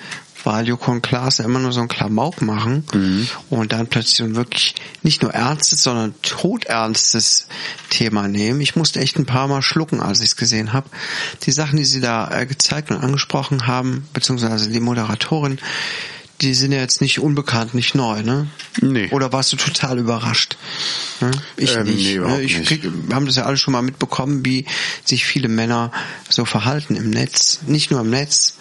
weil 0.45 0.69
Joko 0.69 0.93
und 0.93 1.03
Klaas 1.03 1.39
ja 1.39 1.45
immer 1.45 1.59
nur 1.59 1.73
so 1.73 1.81
ein 1.81 1.89
Klamauk 1.89 2.41
machen 2.41 2.85
Mhm. 2.95 3.27
und 3.51 3.73
dann 3.73 3.89
plötzlich 3.89 4.19
so 4.19 4.23
ein 4.25 4.37
wirklich 4.37 4.77
nicht 5.03 5.23
nur 5.23 5.35
ernstes, 5.35 5.83
sondern 5.83 6.15
todernstes 6.23 7.49
Thema 7.91 8.29
nehmen. 8.29 8.61
Ich 8.61 8.77
musste 8.77 9.01
echt 9.01 9.19
ein 9.19 9.27
paar 9.27 9.49
Mal 9.49 9.63
schlucken, 9.63 10.01
als 10.01 10.21
ich 10.21 10.27
es 10.29 10.37
gesehen 10.37 10.73
habe. 10.73 10.89
Die 11.43 11.51
Sachen, 11.51 11.77
die 11.79 11.85
sie 11.85 12.01
da 12.01 12.31
äh, 12.31 12.47
gezeigt 12.47 12.93
und 12.93 12.99
angesprochen 12.99 13.67
haben, 13.67 14.07
beziehungsweise 14.13 14.71
die 14.71 14.79
Moderatorin, 14.81 15.59
die 16.41 16.55
sind 16.55 16.73
ja 16.73 16.79
jetzt 16.81 17.01
nicht 17.01 17.21
unbekannt, 17.21 17.75
nicht 17.75 17.95
neu, 17.95 18.23
ne? 18.23 18.47
Nee. 18.81 19.09
Oder 19.11 19.33
warst 19.33 19.53
du 19.53 19.57
total 19.57 19.99
überrascht? 19.99 20.57
Ne? 21.21 21.31
Ich 21.57 21.75
Ähm, 21.77 21.85
nicht. 21.85 22.05
nee, 22.05 22.15
überhaupt 22.15 22.39
ne? 22.39 22.43
Ich 22.45 22.59
nicht. 22.59 22.69
krieg, 22.69 22.83
wir 22.85 23.15
haben 23.17 23.27
das 23.27 23.37
ja 23.37 23.45
alle 23.45 23.57
schon 23.57 23.73
mal 23.73 23.83
mitbekommen, 23.83 24.45
wie 24.45 24.67
sich 25.05 25.25
viele 25.25 25.49
Männer 25.49 25.93
so 26.29 26.45
verhalten 26.45 26.95
im 26.97 27.11
Netz. 27.11 27.61
Nicht 27.67 27.91
nur 27.91 28.01
im 28.01 28.11
Netz. 28.11 28.59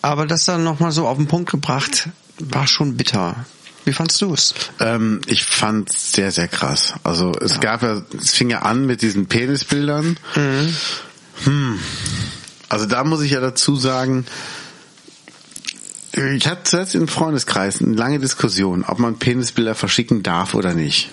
Aber 0.00 0.26
das 0.26 0.44
dann 0.44 0.62
nochmal 0.64 0.92
so 0.92 1.08
auf 1.08 1.16
den 1.16 1.26
Punkt 1.26 1.50
gebracht, 1.50 2.08
war 2.38 2.66
schon 2.66 2.96
bitter. 2.96 3.44
Wie 3.84 3.92
fandst 3.92 4.20
du 4.20 4.34
es? 4.34 4.54
Ähm, 4.80 5.20
ich 5.26 5.44
fand 5.44 5.90
sehr, 5.90 6.30
sehr 6.30 6.46
krass. 6.46 6.94
Also 7.04 7.32
es 7.40 7.58
gab 7.58 7.82
ja, 7.82 8.02
es 8.20 8.32
fing 8.32 8.50
ja 8.50 8.60
an 8.60 8.86
mit 8.86 9.02
diesen 9.02 9.26
Penisbildern. 9.26 10.18
Hm. 10.34 11.78
Also 12.68 12.86
da 12.86 13.02
muss 13.04 13.22
ich 13.22 13.30
ja 13.30 13.40
dazu 13.40 13.76
sagen, 13.76 14.26
ich 16.12 16.46
hatte 16.46 16.64
zuerst 16.64 16.94
im 16.94 17.08
Freundeskreis 17.08 17.82
eine 17.82 17.94
lange 17.94 18.18
Diskussion, 18.18 18.84
ob 18.84 18.98
man 18.98 19.18
Penisbilder 19.18 19.74
verschicken 19.74 20.22
darf 20.22 20.54
oder 20.54 20.74
nicht. 20.74 21.10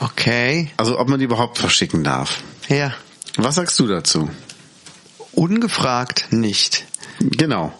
Okay. 0.00 0.70
Also 0.76 0.98
ob 0.98 1.08
man 1.08 1.18
die 1.18 1.24
überhaupt 1.24 1.58
verschicken 1.58 2.04
darf. 2.04 2.42
Ja. 2.68 2.92
Was 3.36 3.54
sagst 3.54 3.78
du 3.78 3.86
dazu? 3.86 4.30
Ungefragt 5.32 6.26
nicht. 6.30 6.84
Genau. 7.20 7.72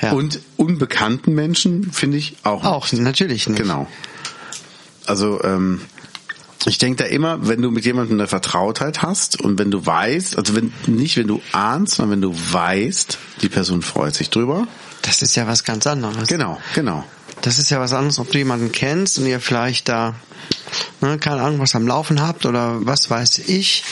Ja. 0.00 0.12
Und 0.12 0.40
unbekannten 0.56 1.34
Menschen 1.34 1.92
finde 1.92 2.18
ich 2.18 2.36
auch. 2.42 2.64
Auch, 2.64 2.92
natürlich 2.92 3.48
nicht. 3.48 3.58
Genau. 3.58 3.86
Also 5.06 5.42
ähm, 5.44 5.80
ich 6.66 6.78
denke 6.78 7.04
da 7.04 7.08
immer, 7.08 7.46
wenn 7.46 7.60
du 7.62 7.70
mit 7.70 7.84
jemandem 7.84 8.18
eine 8.18 8.26
Vertrautheit 8.26 9.02
hast 9.02 9.40
und 9.40 9.58
wenn 9.58 9.70
du 9.70 9.84
weißt, 9.84 10.38
also 10.38 10.56
wenn 10.56 10.72
nicht 10.86 11.16
wenn 11.16 11.26
du 11.26 11.40
ahnst, 11.52 11.96
sondern 11.96 12.22
wenn 12.22 12.30
du 12.30 12.34
weißt, 12.52 13.18
die 13.42 13.48
Person 13.48 13.82
freut 13.82 14.14
sich 14.14 14.30
drüber. 14.30 14.66
Das 15.06 15.22
ist 15.22 15.36
ja 15.36 15.46
was 15.46 15.64
ganz 15.64 15.86
anderes. 15.86 16.28
Genau, 16.28 16.58
genau. 16.74 17.04
Das 17.42 17.58
ist 17.58 17.70
ja 17.70 17.78
was 17.80 17.92
anderes, 17.92 18.18
ob 18.18 18.30
du 18.30 18.38
jemanden 18.38 18.72
kennst 18.72 19.18
und 19.18 19.26
ihr 19.26 19.38
vielleicht 19.38 19.88
da, 19.88 20.14
ne, 21.02 21.18
keine 21.18 21.42
Ahnung, 21.42 21.60
was 21.60 21.74
am 21.74 21.86
Laufen 21.86 22.22
habt 22.22 22.46
oder 22.46 22.84
was 22.86 23.10
weiß 23.10 23.40
ich. 23.40 23.84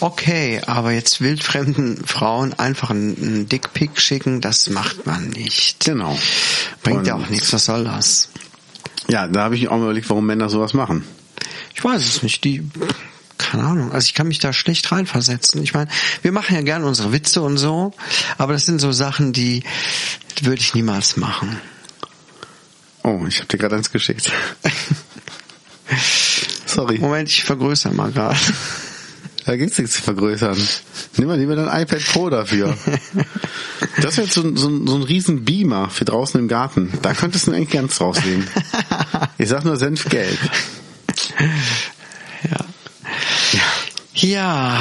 Okay, 0.00 0.60
aber 0.66 0.90
jetzt 0.92 1.20
wildfremden 1.20 2.04
Frauen 2.06 2.54
einfach 2.54 2.90
einen, 2.90 3.48
Dickpick 3.48 4.00
schicken, 4.00 4.40
das 4.40 4.68
macht 4.70 5.06
man 5.06 5.28
nicht. 5.30 5.84
Genau. 5.84 6.18
Bringt 6.82 7.06
ja 7.06 7.14
Und- 7.14 7.24
auch 7.24 7.28
nichts, 7.30 7.52
was 7.52 7.64
soll 7.66 7.84
das? 7.84 8.28
Ja, 9.08 9.26
da 9.28 9.44
habe 9.44 9.56
ich 9.56 9.68
auch 9.68 9.76
mal 9.76 9.84
überlegt, 9.84 10.10
warum 10.10 10.26
Männer 10.26 10.48
sowas 10.48 10.74
machen. 10.74 11.04
Ich 11.74 11.82
weiß 11.84 12.02
es 12.02 12.22
nicht, 12.24 12.42
die, 12.44 12.68
keine 13.38 13.64
Ahnung, 13.64 13.92
also 13.92 14.04
ich 14.06 14.14
kann 14.14 14.28
mich 14.28 14.38
da 14.40 14.52
schlecht 14.52 14.90
reinversetzen. 14.92 15.62
Ich 15.62 15.72
meine, 15.74 15.90
wir 16.22 16.32
machen 16.32 16.54
ja 16.54 16.62
gerne 16.62 16.86
unsere 16.86 17.12
Witze 17.12 17.40
und 17.42 17.56
so, 17.56 17.92
aber 18.36 18.52
das 18.52 18.66
sind 18.66 18.80
so 18.80 18.92
Sachen, 18.92 19.32
die, 19.32 19.62
würde 20.42 20.60
ich 20.60 20.74
niemals 20.74 21.16
machen. 21.16 21.58
Oh, 23.02 23.24
ich 23.26 23.36
habe 23.38 23.46
dir 23.46 23.58
gerade 23.58 23.76
eins 23.76 23.90
geschickt. 23.90 24.30
Sorry. 26.66 26.98
Moment, 26.98 27.30
ich 27.30 27.44
vergrößere 27.44 27.94
mal 27.94 28.10
gerade. 28.12 28.38
Da 29.46 29.56
gibt's 29.56 29.78
nichts 29.78 29.94
zu 29.94 30.02
vergrößern. 30.02 30.58
Nimm 31.16 31.28
mal 31.28 31.38
lieber 31.38 31.56
dein 31.56 31.82
iPad 31.82 32.04
Pro 32.04 32.28
dafür. 32.28 32.76
Das 34.02 34.18
wäre 34.18 34.26
jetzt 34.26 34.34
so, 34.34 34.42
ein- 34.42 34.56
so, 34.58 34.86
so 34.86 34.96
ein 34.96 35.02
riesen 35.02 35.44
Beamer 35.46 35.88
für 35.88 36.04
draußen 36.04 36.38
im 36.38 36.48
Garten. 36.48 36.92
Da 37.00 37.14
könntest 37.14 37.46
du 37.46 37.52
eigentlich 37.52 37.70
ganz 37.70 37.98
rauslegen. 38.00 38.46
Ich 39.38 39.48
sag 39.48 39.64
nur 39.64 39.76
Senfgelb. 39.78 40.38
Ja. 42.50 42.66
Ja. 44.20 44.80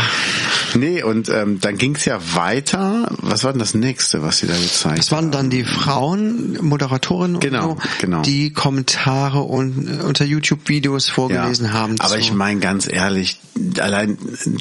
Nee, 0.74 1.02
und 1.02 1.30
ähm, 1.30 1.60
dann 1.62 1.78
ging's 1.78 2.06
ja 2.06 2.20
weiter. 2.36 3.10
Was 3.22 3.44
war 3.44 3.52
denn 3.54 3.60
das 3.60 3.74
nächste, 3.74 4.22
was 4.22 4.40
sie 4.40 4.48
da 4.48 4.54
gezeigt 4.58 5.00
Das 5.00 5.12
waren 5.12 5.32
dann 5.32 5.50
die 5.50 5.64
Frauen, 5.64 6.58
Moderatorinnen, 6.62 7.40
Genau, 7.40 7.72
und 7.72 7.82
so, 7.82 7.88
genau. 8.00 8.22
die 8.22 8.52
Kommentare 8.52 9.40
und 9.42 9.88
äh, 9.88 10.04
unter 10.04 10.26
YouTube-Videos 10.26 11.10
vorgelesen 11.10 11.72
haben. 11.74 11.96
Aber 12.00 12.16
zu- 12.16 12.20
ich 12.20 12.34
meine 12.34 12.60
ganz 12.60 12.88
ehrlich, 12.92 13.40
allein 13.80 14.18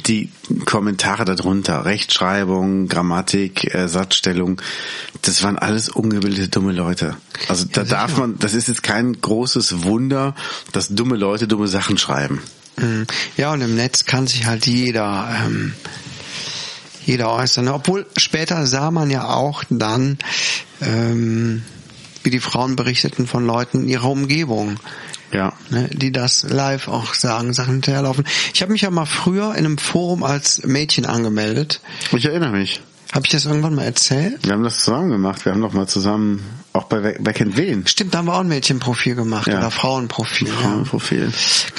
die 0.07 0.29
Kommentare 0.65 1.25
darunter, 1.25 1.85
Rechtschreibung, 1.85 2.87
Grammatik, 2.87 3.73
äh, 3.75 3.87
Satzstellung, 3.87 4.61
das 5.23 5.43
waren 5.43 5.57
alles 5.57 5.89
ungebildete 5.89 6.47
dumme 6.47 6.71
Leute. 6.71 7.17
Also 7.49 7.65
da 7.71 7.83
darf 7.83 8.17
man, 8.17 8.39
das 8.39 8.53
ist 8.53 8.67
jetzt 8.69 8.81
kein 8.83 9.19
großes 9.19 9.83
Wunder, 9.83 10.35
dass 10.71 10.87
dumme 10.89 11.15
Leute 11.17 11.47
dumme 11.47 11.67
Sachen 11.67 11.97
schreiben. 11.97 12.41
Mhm. 12.77 13.07
Ja, 13.35 13.53
und 13.53 13.61
im 13.61 13.75
Netz 13.75 14.05
kann 14.05 14.27
sich 14.27 14.45
halt 14.45 14.65
jeder, 14.65 15.29
ähm, 15.45 15.73
jeder 17.05 17.31
äußern. 17.31 17.67
Obwohl 17.69 18.05
später 18.17 18.65
sah 18.67 18.91
man 18.91 19.09
ja 19.09 19.29
auch 19.29 19.63
dann, 19.69 20.17
ähm, 20.81 21.63
wie 22.23 22.29
die 22.29 22.39
Frauen 22.39 22.75
berichteten 22.75 23.27
von 23.27 23.45
Leuten 23.45 23.83
in 23.83 23.89
ihrer 23.89 24.09
Umgebung. 24.09 24.79
Ja. 25.31 25.51
ne, 25.69 25.89
die 25.91 26.13
das 26.13 26.43
live 26.43 26.87
auch 26.87 27.13
sagen, 27.13 27.51
Sachen 27.51 27.73
hinterherlaufen. 27.73 28.25
Ich 28.53 28.61
habe 28.61 28.71
mich 28.71 28.83
ja 28.83 28.89
mal 28.89 29.05
früher 29.05 29.51
in 29.55 29.65
einem 29.65 29.77
Forum 29.77 30.23
als 30.23 30.63
Mädchen 30.63 31.05
angemeldet. 31.05 31.81
Ich 32.13 32.25
erinnere 32.25 32.51
mich. 32.51 32.81
Habe 33.13 33.25
ich 33.25 33.31
das 33.31 33.45
irgendwann 33.45 33.75
mal 33.75 33.83
erzählt? 33.83 34.45
Wir 34.45 34.53
haben 34.53 34.63
das 34.63 34.79
zusammen 34.79 35.09
gemacht. 35.09 35.45
Wir 35.45 35.53
haben 35.53 35.61
doch 35.61 35.73
mal 35.73 35.87
zusammen, 35.87 36.45
auch 36.77 36.85
bei 36.85 37.15
Wer 37.19 37.33
kennt 37.33 37.57
wen? 37.57 37.85
Stimmt, 37.87 38.13
da 38.13 38.19
haben 38.19 38.25
wir 38.27 38.33
auch 38.35 38.39
ein 38.41 38.47
Mädchenprofil 38.47 39.15
gemacht 39.15 39.47
Ja. 39.47 39.57
oder 39.59 39.71
Frauenprofil. 39.71 40.47
Ja. 40.47 40.53
Frauenprofil. 40.53 41.31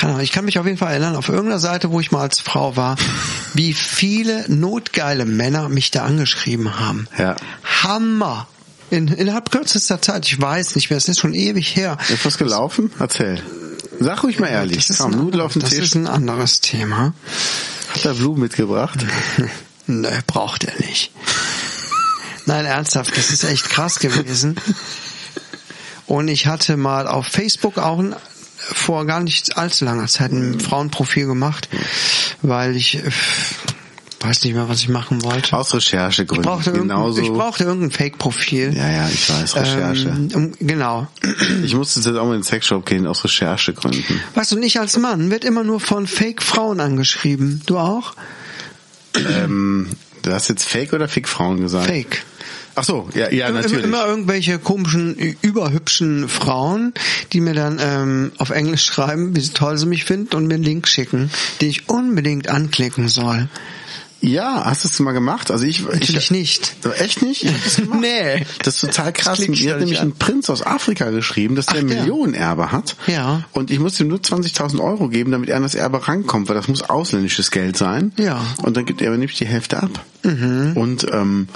Ahnung, 0.02 0.20
ich 0.20 0.32
kann 0.32 0.44
mich 0.44 0.58
auf 0.58 0.66
jeden 0.66 0.78
Fall 0.78 0.92
erinnern, 0.92 1.16
auf 1.16 1.28
irgendeiner 1.28 1.58
Seite, 1.58 1.90
wo 1.90 2.00
ich 2.00 2.10
mal 2.12 2.20
als 2.22 2.40
Frau 2.40 2.76
war, 2.76 2.96
wie 3.54 3.72
viele 3.72 4.44
notgeile 4.48 5.24
Männer 5.24 5.68
mich 5.68 5.90
da 5.90 6.04
angeschrieben 6.04 6.78
haben. 6.78 7.08
Ja. 7.18 7.36
Hammer! 7.82 8.46
In, 8.90 9.08
innerhalb 9.08 9.50
kürzester 9.50 10.00
Zeit, 10.00 10.24
ich 10.26 10.40
weiß 10.40 10.74
nicht 10.76 10.88
mehr, 10.88 10.96
es 10.96 11.08
ist 11.08 11.18
schon 11.20 11.34
ewig 11.34 11.76
her. 11.76 11.98
Ist 12.08 12.24
was 12.24 12.38
gelaufen? 12.38 12.90
Erzähl. 12.98 13.42
Sag 14.00 14.22
ruhig 14.22 14.38
mal 14.38 14.46
ehrlich. 14.46 14.78
Das 14.78 14.90
ist, 14.90 14.98
Komm, 14.98 15.12
ein, 15.12 15.18
Nudel 15.18 15.40
auf 15.42 15.52
den 15.52 15.60
das 15.60 15.70
Tisch. 15.70 15.80
ist 15.80 15.94
ein 15.94 16.06
anderes 16.06 16.60
Thema. 16.60 17.12
Hat 17.94 18.04
er 18.06 18.14
Blumen 18.14 18.40
mitgebracht? 18.40 18.98
Nö, 19.86 20.08
braucht 20.26 20.64
er 20.64 20.72
nicht. 20.86 21.10
Nein, 22.48 22.64
ernsthaft, 22.64 23.14
das 23.14 23.30
ist 23.30 23.44
echt 23.44 23.68
krass 23.68 23.98
gewesen. 23.98 24.56
Und 26.06 26.28
ich 26.28 26.46
hatte 26.46 26.78
mal 26.78 27.06
auf 27.06 27.26
Facebook 27.26 27.76
auch 27.76 27.98
ein, 27.98 28.16
vor 28.56 29.04
gar 29.04 29.20
nicht 29.20 29.58
allzu 29.58 29.84
langer 29.84 30.06
Zeit 30.06 30.32
ein 30.32 30.58
Frauenprofil 30.58 31.26
gemacht, 31.26 31.68
weil 32.40 32.74
ich 32.74 33.02
weiß 34.20 34.44
nicht 34.44 34.54
mehr, 34.54 34.66
was 34.70 34.80
ich 34.80 34.88
machen 34.88 35.22
wollte. 35.22 35.54
Aus 35.54 35.74
Recherchegründen. 35.74 36.44
Ich 36.44 36.48
brauchte, 36.50 36.70
irgendein, 36.70 36.96
Genauso. 36.96 37.20
ich 37.20 37.28
brauchte 37.28 37.64
irgendein 37.64 37.90
Fake-Profil. 37.90 38.74
ja, 38.74 38.90
ja, 38.90 39.08
ich 39.08 39.28
weiß, 39.28 39.54
Recherche. 39.56 40.08
Ähm, 40.08 40.54
genau. 40.58 41.06
Ich 41.62 41.74
musste 41.74 42.00
jetzt 42.00 42.08
auch 42.16 42.24
mal 42.24 42.34
in 42.34 42.40
den 42.40 42.44
Sexshop 42.44 42.86
gehen, 42.86 43.06
aus 43.06 43.22
Recherchegründen. 43.24 44.22
Weißt 44.34 44.52
du, 44.52 44.56
und 44.56 44.62
ich 44.62 44.80
als 44.80 44.96
Mann 44.96 45.30
wird 45.30 45.44
immer 45.44 45.64
nur 45.64 45.80
von 45.80 46.06
Fake-Frauen 46.06 46.80
angeschrieben. 46.80 47.60
Du 47.66 47.78
auch? 47.78 48.14
Ähm, 49.14 49.90
du 50.22 50.32
hast 50.32 50.48
jetzt 50.48 50.64
Fake 50.64 50.94
oder 50.94 51.08
Fick 51.08 51.28
Frauen 51.28 51.60
gesagt? 51.60 51.86
Fake. 51.86 52.24
Ach 52.78 52.84
so, 52.84 53.08
ja, 53.14 53.32
ja, 53.32 53.50
natürlich. 53.50 53.84
Immer 53.84 54.06
irgendwelche 54.06 54.60
komischen, 54.60 55.16
überhübschen 55.42 56.28
Frauen, 56.28 56.94
die 57.32 57.40
mir 57.40 57.54
dann 57.54 57.80
ähm, 57.82 58.32
auf 58.38 58.50
Englisch 58.50 58.84
schreiben, 58.84 59.34
wie 59.34 59.48
toll 59.48 59.76
sie 59.78 59.86
mich 59.86 60.04
finden 60.04 60.36
und 60.36 60.46
mir 60.46 60.54
einen 60.54 60.62
Link 60.62 60.86
schicken, 60.86 61.28
den 61.60 61.70
ich 61.70 61.88
unbedingt 61.88 62.48
anklicken 62.48 63.08
soll. 63.08 63.48
Ja, 64.20 64.64
hast 64.64 64.84
du 64.84 64.88
es 64.88 64.98
mal 65.00 65.12
gemacht? 65.12 65.50
Also 65.50 65.64
ich, 65.64 65.82
Natürlich 65.82 66.16
ich 66.16 66.30
nicht. 66.30 66.76
So, 66.82 66.90
Echt 66.90 67.22
nicht? 67.22 67.44
Ich 67.44 67.52
hab 67.52 67.64
das 67.64 67.76
gemacht. 67.76 67.98
Nee. 68.00 68.46
Das 68.62 68.74
ist 68.74 68.80
total 68.80 69.12
krass. 69.12 69.46
Mir 69.46 69.72
hat 69.72 69.80
nämlich 69.80 70.00
an. 70.00 70.08
ein 70.08 70.12
Prinz 70.12 70.50
aus 70.50 70.64
Afrika 70.64 71.10
geschrieben, 71.10 71.54
dass 71.56 71.66
der 71.66 71.82
Ach, 71.82 71.86
der. 71.86 72.00
Millionenerbe 72.00 72.72
hat. 72.72 72.96
Ja. 73.06 73.44
Und 73.52 73.70
ich 73.70 73.78
muss 73.78 73.98
ihm 74.00 74.08
nur 74.08 74.18
20.000 74.18 74.80
Euro 74.80 75.08
geben, 75.08 75.30
damit 75.30 75.48
er 75.48 75.56
an 75.56 75.62
das 75.62 75.74
Erbe 75.74 76.06
rankommt, 76.06 76.48
weil 76.48 76.56
das 76.56 76.68
muss 76.68 76.82
ausländisches 76.82 77.50
Geld 77.50 77.76
sein. 77.76 78.12
Ja. 78.18 78.40
Und 78.62 78.76
dann 78.76 78.86
gibt 78.86 79.00
er 79.00 79.08
aber 79.08 79.18
nämlich 79.18 79.38
die 79.38 79.46
Hälfte 79.46 79.82
ab. 79.82 80.04
Und 80.22 81.06
ähm, 81.12 81.48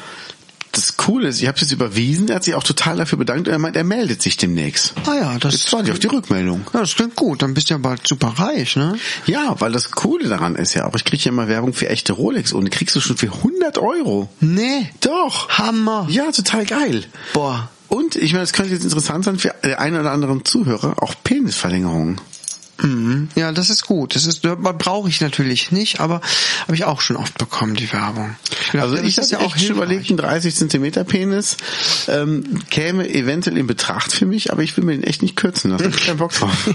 das 0.72 0.96
Coole 0.96 1.28
ist, 1.28 1.40
ich 1.40 1.46
habe 1.48 1.56
es 1.56 1.62
jetzt 1.62 1.72
überwiesen, 1.72 2.28
er 2.28 2.36
hat 2.36 2.44
sich 2.44 2.54
auch 2.54 2.62
total 2.62 2.96
dafür 2.96 3.18
bedankt 3.18 3.46
und 3.46 3.52
er 3.52 3.58
meint, 3.58 3.76
er 3.76 3.84
meldet 3.84 4.22
sich 4.22 4.36
demnächst. 4.36 4.94
Ah 5.06 5.14
ja, 5.14 5.38
das, 5.38 5.52
Jetzt 5.54 5.72
warte 5.72 5.86
ich 5.88 5.92
auf 5.92 5.98
die 5.98 6.06
Rückmeldung. 6.08 6.62
ja, 6.72 6.80
das 6.80 6.94
klingt 6.94 7.14
gut. 7.14 7.42
Dann 7.42 7.54
bist 7.54 7.68
du 7.70 7.74
ja 7.74 7.78
bald 7.78 8.06
super 8.06 8.28
reich, 8.38 8.76
ne? 8.76 8.96
Ja, 9.26 9.54
weil 9.60 9.72
das 9.72 9.90
Coole 9.90 10.28
daran 10.28 10.56
ist 10.56 10.74
ja 10.74 10.86
auch, 10.86 10.94
ich 10.96 11.04
kriege 11.04 11.22
ja 11.24 11.30
immer 11.30 11.46
Werbung 11.48 11.72
für 11.74 11.88
echte 11.88 12.14
Rolex 12.14 12.52
und 12.52 12.64
die 12.64 12.70
kriegst 12.70 12.96
du 12.96 13.00
schon 13.00 13.16
für 13.16 13.26
100 13.32 13.78
Euro. 13.78 14.28
Nee. 14.40 14.90
Doch. 15.00 15.48
Hammer. 15.50 16.06
Ja, 16.10 16.32
total 16.32 16.64
geil. 16.66 17.04
Boah. 17.34 17.68
Und 17.88 18.16
ich 18.16 18.32
meine, 18.32 18.42
das 18.44 18.54
könnte 18.54 18.72
jetzt 18.72 18.84
interessant 18.84 19.24
sein 19.26 19.38
für 19.38 19.54
den 19.62 19.74
einen 19.74 20.00
oder 20.00 20.12
anderen 20.12 20.46
Zuhörer, 20.46 20.94
auch 21.02 21.14
Penisverlängerungen. 21.24 22.18
Mhm. 22.82 23.28
Ja, 23.36 23.52
das 23.52 23.70
ist 23.70 23.86
gut. 23.86 24.14
Das 24.14 24.26
ist 24.26 24.42
brauche 24.42 25.08
ich 25.08 25.20
natürlich 25.20 25.70
nicht, 25.70 26.00
aber 26.00 26.20
habe 26.62 26.74
ich 26.74 26.84
auch 26.84 27.00
schon 27.00 27.16
oft 27.16 27.38
bekommen 27.38 27.74
die 27.74 27.92
Werbung. 27.92 28.36
Also 28.72 28.96
ich 28.96 29.18
habe 29.18 29.28
ja 29.28 29.38
auch 29.40 29.56
schon 29.56 29.76
überlegt, 29.76 30.10
ein 30.10 30.16
30 30.16 30.54
Zentimeter 30.54 31.04
Penis 31.04 31.56
ähm, 32.08 32.60
käme 32.70 33.08
eventuell 33.08 33.56
in 33.56 33.66
Betracht 33.66 34.12
für 34.12 34.26
mich, 34.26 34.52
aber 34.52 34.62
ich 34.62 34.76
will 34.76 34.84
mir 34.84 34.92
den 34.92 35.04
echt 35.04 35.22
nicht 35.22 35.36
kürzen 35.36 35.70
lassen. 35.70 35.88
Ich 35.88 35.96
hab 35.96 36.06
keinen 36.06 36.18
Bock 36.18 36.32
drauf. 36.32 36.70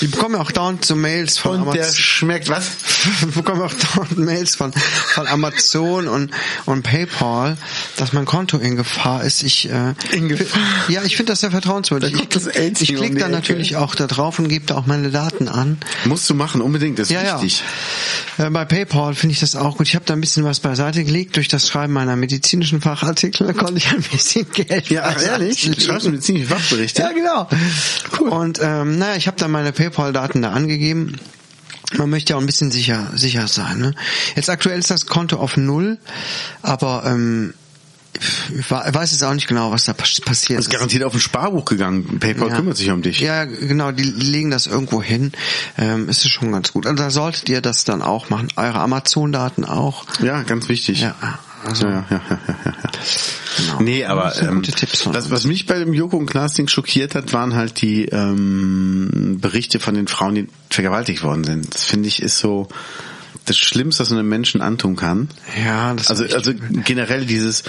Ich 0.00 0.10
bekomme 0.10 0.38
auch 0.40 0.50
dauernd 0.52 0.84
so 0.84 0.94
Mails 0.96 1.38
von 1.38 1.52
Und 1.56 1.62
Amazon. 1.62 1.80
der 1.82 1.92
schmeckt 1.92 2.48
was? 2.48 2.70
Ich 3.26 3.26
bekomme 3.34 3.64
auch 3.64 3.72
dauernd 3.74 4.18
Mails 4.18 4.54
von, 4.56 4.72
von 4.72 5.26
Amazon 5.26 6.08
und, 6.08 6.30
und 6.66 6.82
PayPal, 6.82 7.56
dass 7.96 8.12
mein 8.12 8.24
Konto 8.24 8.58
in 8.58 8.76
Gefahr 8.76 9.24
ist. 9.24 9.42
Ich, 9.42 9.68
äh, 9.70 9.94
In 10.12 10.28
Gefahr? 10.28 10.60
Ja, 10.88 11.02
ich 11.04 11.16
finde 11.16 11.32
das 11.32 11.40
sehr 11.40 11.50
vertrauenswürdig. 11.50 12.12
Da 12.14 12.24
das 12.30 12.46
Ich, 12.46 12.82
ich 12.90 12.94
klicke 12.96 13.16
da 13.18 13.28
natürlich 13.28 13.76
auch 13.76 13.94
da 13.94 14.06
drauf 14.06 14.38
und 14.38 14.48
gebe 14.48 14.66
da 14.66 14.76
auch 14.76 14.86
meine 14.86 15.10
Daten 15.10 15.48
an. 15.48 15.78
Musst 16.04 16.28
du 16.30 16.34
machen, 16.34 16.60
unbedingt, 16.60 16.98
das 16.98 17.08
ist 17.10 17.14
Ja, 17.14 17.40
wichtig. 17.42 17.62
ja. 18.38 18.46
Äh, 18.46 18.50
Bei 18.50 18.64
PayPal 18.64 19.14
finde 19.14 19.32
ich 19.34 19.40
das 19.40 19.56
auch 19.56 19.76
gut. 19.76 19.86
Ich 19.88 19.94
habe 19.94 20.04
da 20.04 20.14
ein 20.14 20.20
bisschen 20.20 20.44
was 20.44 20.60
beiseite 20.60 21.04
gelegt. 21.04 21.36
Durch 21.36 21.48
das 21.48 21.68
Schreiben 21.68 21.92
meiner 21.92 22.16
medizinischen 22.16 22.80
Fachartikel 22.80 23.52
konnte 23.54 23.78
ich 23.78 23.88
ein 23.90 24.02
bisschen 24.02 24.46
Geld 24.52 24.88
Ja, 24.90 25.04
ach, 25.06 25.22
ehrlich? 25.22 25.60
Schreibst 25.78 26.06
du 26.06 26.10
mir 26.10 26.20
ziemlich 26.20 26.50
Wachberichte? 26.50 27.02
Ja, 27.02 27.12
genau. 27.12 27.48
Cool. 28.18 28.28
Und 28.30 28.58
ähm, 28.62 28.98
naja, 28.98 29.16
ich 29.16 29.27
habe 29.28 29.36
da 29.38 29.46
meine 29.46 29.70
PayPal-Daten 29.70 30.42
da 30.42 30.50
angegeben. 30.50 31.14
Man 31.96 32.10
möchte 32.10 32.32
ja 32.32 32.36
auch 32.36 32.40
ein 32.40 32.46
bisschen 32.46 32.70
sicher 32.72 33.12
sicher 33.14 33.46
sein. 33.48 33.78
Ne? 33.78 33.94
Jetzt 34.34 34.50
aktuell 34.50 34.78
ist 34.78 34.90
das 34.90 35.06
Konto 35.06 35.36
auf 35.36 35.56
null, 35.56 35.98
aber 36.62 37.04
ähm, 37.06 37.54
ich 38.58 38.68
weiß 38.70 39.12
jetzt 39.12 39.22
auch 39.22 39.32
nicht 39.34 39.46
genau, 39.46 39.70
was 39.70 39.84
da 39.84 39.92
pas- 39.92 40.20
passiert 40.20 40.58
Das 40.58 40.66
ist 40.66 40.72
garantiert 40.72 41.04
auf 41.04 41.14
ein 41.14 41.20
Sparbuch 41.20 41.64
gegangen. 41.64 42.18
PayPal 42.18 42.48
Ja. 42.48 42.56
kümmert 42.56 42.76
sich 42.76 42.90
um 42.90 43.00
dich. 43.00 43.20
Ja, 43.20 43.44
genau, 43.44 43.92
die 43.92 44.02
legen 44.02 44.50
das 44.50 44.66
irgendwo 44.66 45.00
hin. 45.02 45.30
Ähm, 45.78 46.08
ist 46.08 46.28
schon 46.28 46.50
ganz 46.50 46.72
gut. 46.72 46.86
Also 46.86 47.00
da 47.02 47.10
solltet 47.10 47.48
ihr 47.48 47.60
das 47.60 47.84
dann 47.84 48.02
auch 48.02 48.28
machen. 48.28 48.48
Eure 48.56 48.80
Amazon-Daten 48.80 49.64
auch. 49.64 50.04
Ja, 50.20 50.42
ganz 50.42 50.68
wichtig. 50.68 51.00
Ja, 51.02 51.14
also 51.64 51.86
ja, 51.86 52.04
ja, 52.10 52.20
ja, 52.30 52.38
ja, 52.46 52.56
ja. 52.64 52.72
genau. 53.56 53.82
Nee, 53.82 54.04
aber 54.04 54.24
Das 54.24 54.42
ähm, 54.42 54.62
von 54.62 55.14
was, 55.14 55.44
mich 55.44 55.66
bei 55.66 55.78
dem 55.78 55.92
Joko 55.92 56.16
und 56.16 56.26
Klaas 56.26 56.54
Ding 56.54 56.68
schockiert 56.68 57.14
hat, 57.14 57.32
waren 57.32 57.54
halt 57.54 57.80
die 57.80 58.06
ähm, 58.06 59.38
Berichte 59.40 59.80
von 59.80 59.94
den 59.94 60.06
Frauen, 60.06 60.34
die 60.34 60.48
vergewaltigt 60.70 61.22
worden 61.22 61.44
sind. 61.44 61.74
Das 61.74 61.84
finde 61.84 62.08
ich 62.08 62.22
ist 62.22 62.38
so 62.38 62.68
das 63.44 63.56
Schlimmste, 63.56 64.02
was 64.02 64.10
man 64.10 64.20
einem 64.20 64.28
Menschen 64.28 64.60
antun 64.60 64.96
kann. 64.96 65.28
Ja, 65.64 65.94
das 65.94 66.10
Also, 66.10 66.24
also 66.24 66.52
generell 66.84 67.24
dieses 67.26 67.64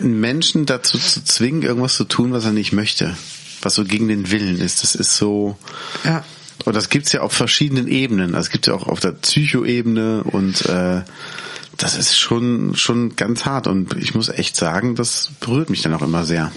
Menschen 0.00 0.66
dazu 0.66 0.98
zu 0.98 1.24
zwingen, 1.24 1.62
irgendwas 1.62 1.96
zu 1.96 2.04
tun, 2.04 2.32
was 2.32 2.44
er 2.44 2.52
nicht 2.52 2.72
möchte, 2.72 3.16
was 3.62 3.74
so 3.74 3.84
gegen 3.84 4.08
den 4.08 4.30
Willen 4.30 4.60
ist. 4.60 4.82
Das 4.82 4.94
ist 4.94 5.16
so. 5.16 5.56
ja. 6.04 6.24
Und 6.64 6.76
das 6.76 6.90
gibt's 6.90 7.12
ja 7.12 7.22
auf 7.22 7.32
verschiedenen 7.32 7.88
Ebenen. 7.88 8.32
Das 8.32 8.50
gibt's 8.50 8.68
ja 8.68 8.74
auch 8.74 8.86
auf 8.86 9.00
der 9.00 9.12
Psychoebene 9.12 10.22
und 10.22 10.64
äh, 10.66 11.02
das 11.76 11.96
ist 11.96 12.18
schon 12.18 12.74
schon 12.76 13.16
ganz 13.16 13.44
hart. 13.44 13.66
Und 13.66 13.96
ich 13.96 14.14
muss 14.14 14.28
echt 14.28 14.56
sagen, 14.56 14.94
das 14.94 15.30
berührt 15.40 15.70
mich 15.70 15.82
dann 15.82 15.94
auch 15.94 16.02
immer 16.02 16.24
sehr. 16.24 16.52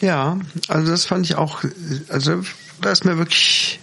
Ja, 0.00 0.38
also 0.68 0.90
das 0.90 1.06
fand 1.06 1.24
ich 1.24 1.36
auch, 1.36 1.64
also 2.08 2.42
da 2.80 2.90
ist 2.90 3.04
mir 3.04 3.16
wirklich, 3.16 3.80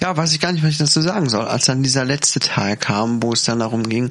ja, 0.00 0.16
weiß 0.16 0.32
ich 0.32 0.40
gar 0.40 0.52
nicht, 0.52 0.62
was 0.62 0.72
ich 0.72 0.78
dazu 0.78 1.00
sagen 1.00 1.28
soll, 1.28 1.46
als 1.46 1.66
dann 1.66 1.82
dieser 1.82 2.04
letzte 2.04 2.40
Teil 2.40 2.76
kam, 2.76 3.22
wo 3.22 3.32
es 3.32 3.44
dann 3.44 3.60
darum 3.60 3.88
ging, 3.88 4.10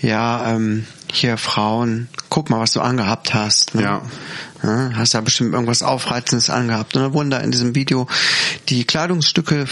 ja, 0.00 0.52
ähm, 0.54 0.86
hier 1.10 1.36
Frauen, 1.36 2.08
guck 2.28 2.50
mal, 2.50 2.60
was 2.60 2.72
du 2.72 2.80
angehabt 2.80 3.34
hast. 3.34 3.74
Ne? 3.74 3.82
Ja. 3.82 4.02
Ja, 4.62 4.90
Hast 4.94 5.14
da 5.14 5.20
bestimmt 5.22 5.54
irgendwas 5.54 5.82
Aufreizendes 5.82 6.50
angehabt. 6.50 6.94
Und 6.94 7.02
dann 7.02 7.14
wurden 7.14 7.30
da 7.30 7.38
in 7.38 7.50
diesem 7.50 7.74
Video 7.74 8.06
die 8.68 8.84
Kleidungsstücke 8.84 9.66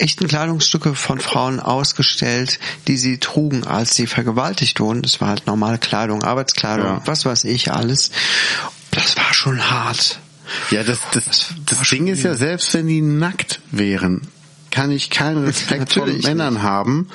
echten 0.00 0.28
Kleidungsstücke 0.28 0.94
von 0.94 1.20
Frauen 1.20 1.60
ausgestellt, 1.60 2.58
die 2.88 2.96
sie 2.96 3.18
trugen, 3.18 3.64
als 3.66 3.94
sie 3.94 4.06
vergewaltigt 4.06 4.80
wurden. 4.80 5.02
Das 5.02 5.20
war 5.20 5.28
halt 5.28 5.46
normale 5.46 5.78
Kleidung, 5.78 6.22
Arbeitskleidung, 6.22 6.86
Ja. 6.86 7.02
was 7.06 7.24
weiß 7.24 7.44
ich 7.44 7.72
alles. 7.72 8.10
Das 8.90 9.16
war 9.16 9.32
schon 9.34 9.70
hart. 9.70 10.20
Ja, 10.70 10.82
das 10.84 10.98
das, 11.12 11.48
das 11.66 11.88
Ding 11.88 12.06
ist 12.06 12.22
ja, 12.22 12.34
selbst 12.34 12.72
wenn 12.74 12.86
die 12.86 13.00
nackt 13.02 13.60
wären, 13.72 14.22
kann 14.70 14.90
ich 14.90 15.10
keinen 15.10 15.44
Respekt 15.44 15.92
vor 15.92 16.04
Natürlich 16.06 16.24
Männern 16.26 16.62
haben, 16.62 17.08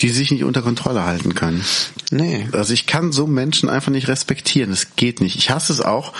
die 0.00 0.08
sich 0.08 0.30
nicht 0.30 0.44
unter 0.44 0.62
Kontrolle 0.62 1.04
halten 1.04 1.34
können. 1.34 1.64
Nee. 2.10 2.48
Also 2.52 2.72
ich 2.72 2.86
kann 2.86 3.12
so 3.12 3.26
Menschen 3.26 3.68
einfach 3.68 3.92
nicht 3.92 4.08
respektieren. 4.08 4.70
Das 4.70 4.96
geht 4.96 5.20
nicht. 5.20 5.36
Ich 5.36 5.50
hasse 5.50 5.72
es 5.72 5.80
auch, 5.80 6.12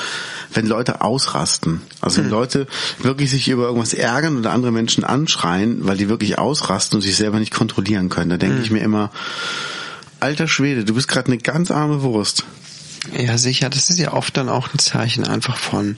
wenn 0.52 0.66
Leute 0.66 1.00
ausrasten. 1.00 1.80
Also 2.00 2.22
wenn 2.22 2.30
Leute 2.30 2.66
wirklich 3.02 3.30
sich 3.30 3.48
über 3.48 3.64
irgendwas 3.64 3.94
ärgern 3.94 4.36
oder 4.36 4.52
andere 4.52 4.72
Menschen 4.72 5.04
anschreien, 5.04 5.86
weil 5.86 5.96
die 5.96 6.08
wirklich 6.08 6.38
ausrasten 6.38 6.96
und 6.96 7.02
sich 7.02 7.16
selber 7.16 7.38
nicht 7.38 7.54
kontrollieren 7.54 8.08
können. 8.08 8.30
Da 8.30 8.36
denke 8.36 8.60
ich 8.62 8.70
mir 8.70 8.80
immer, 8.80 9.10
alter 10.20 10.48
Schwede, 10.48 10.84
du 10.84 10.94
bist 10.94 11.08
gerade 11.08 11.28
eine 11.28 11.38
ganz 11.38 11.70
arme 11.70 12.02
Wurst. 12.02 12.44
Ja, 13.16 13.38
sicher. 13.38 13.70
Das 13.70 13.88
ist 13.88 13.98
ja 13.98 14.12
oft 14.12 14.36
dann 14.36 14.50
auch 14.50 14.68
ein 14.74 14.78
Zeichen 14.78 15.24
einfach 15.24 15.56
von, 15.56 15.96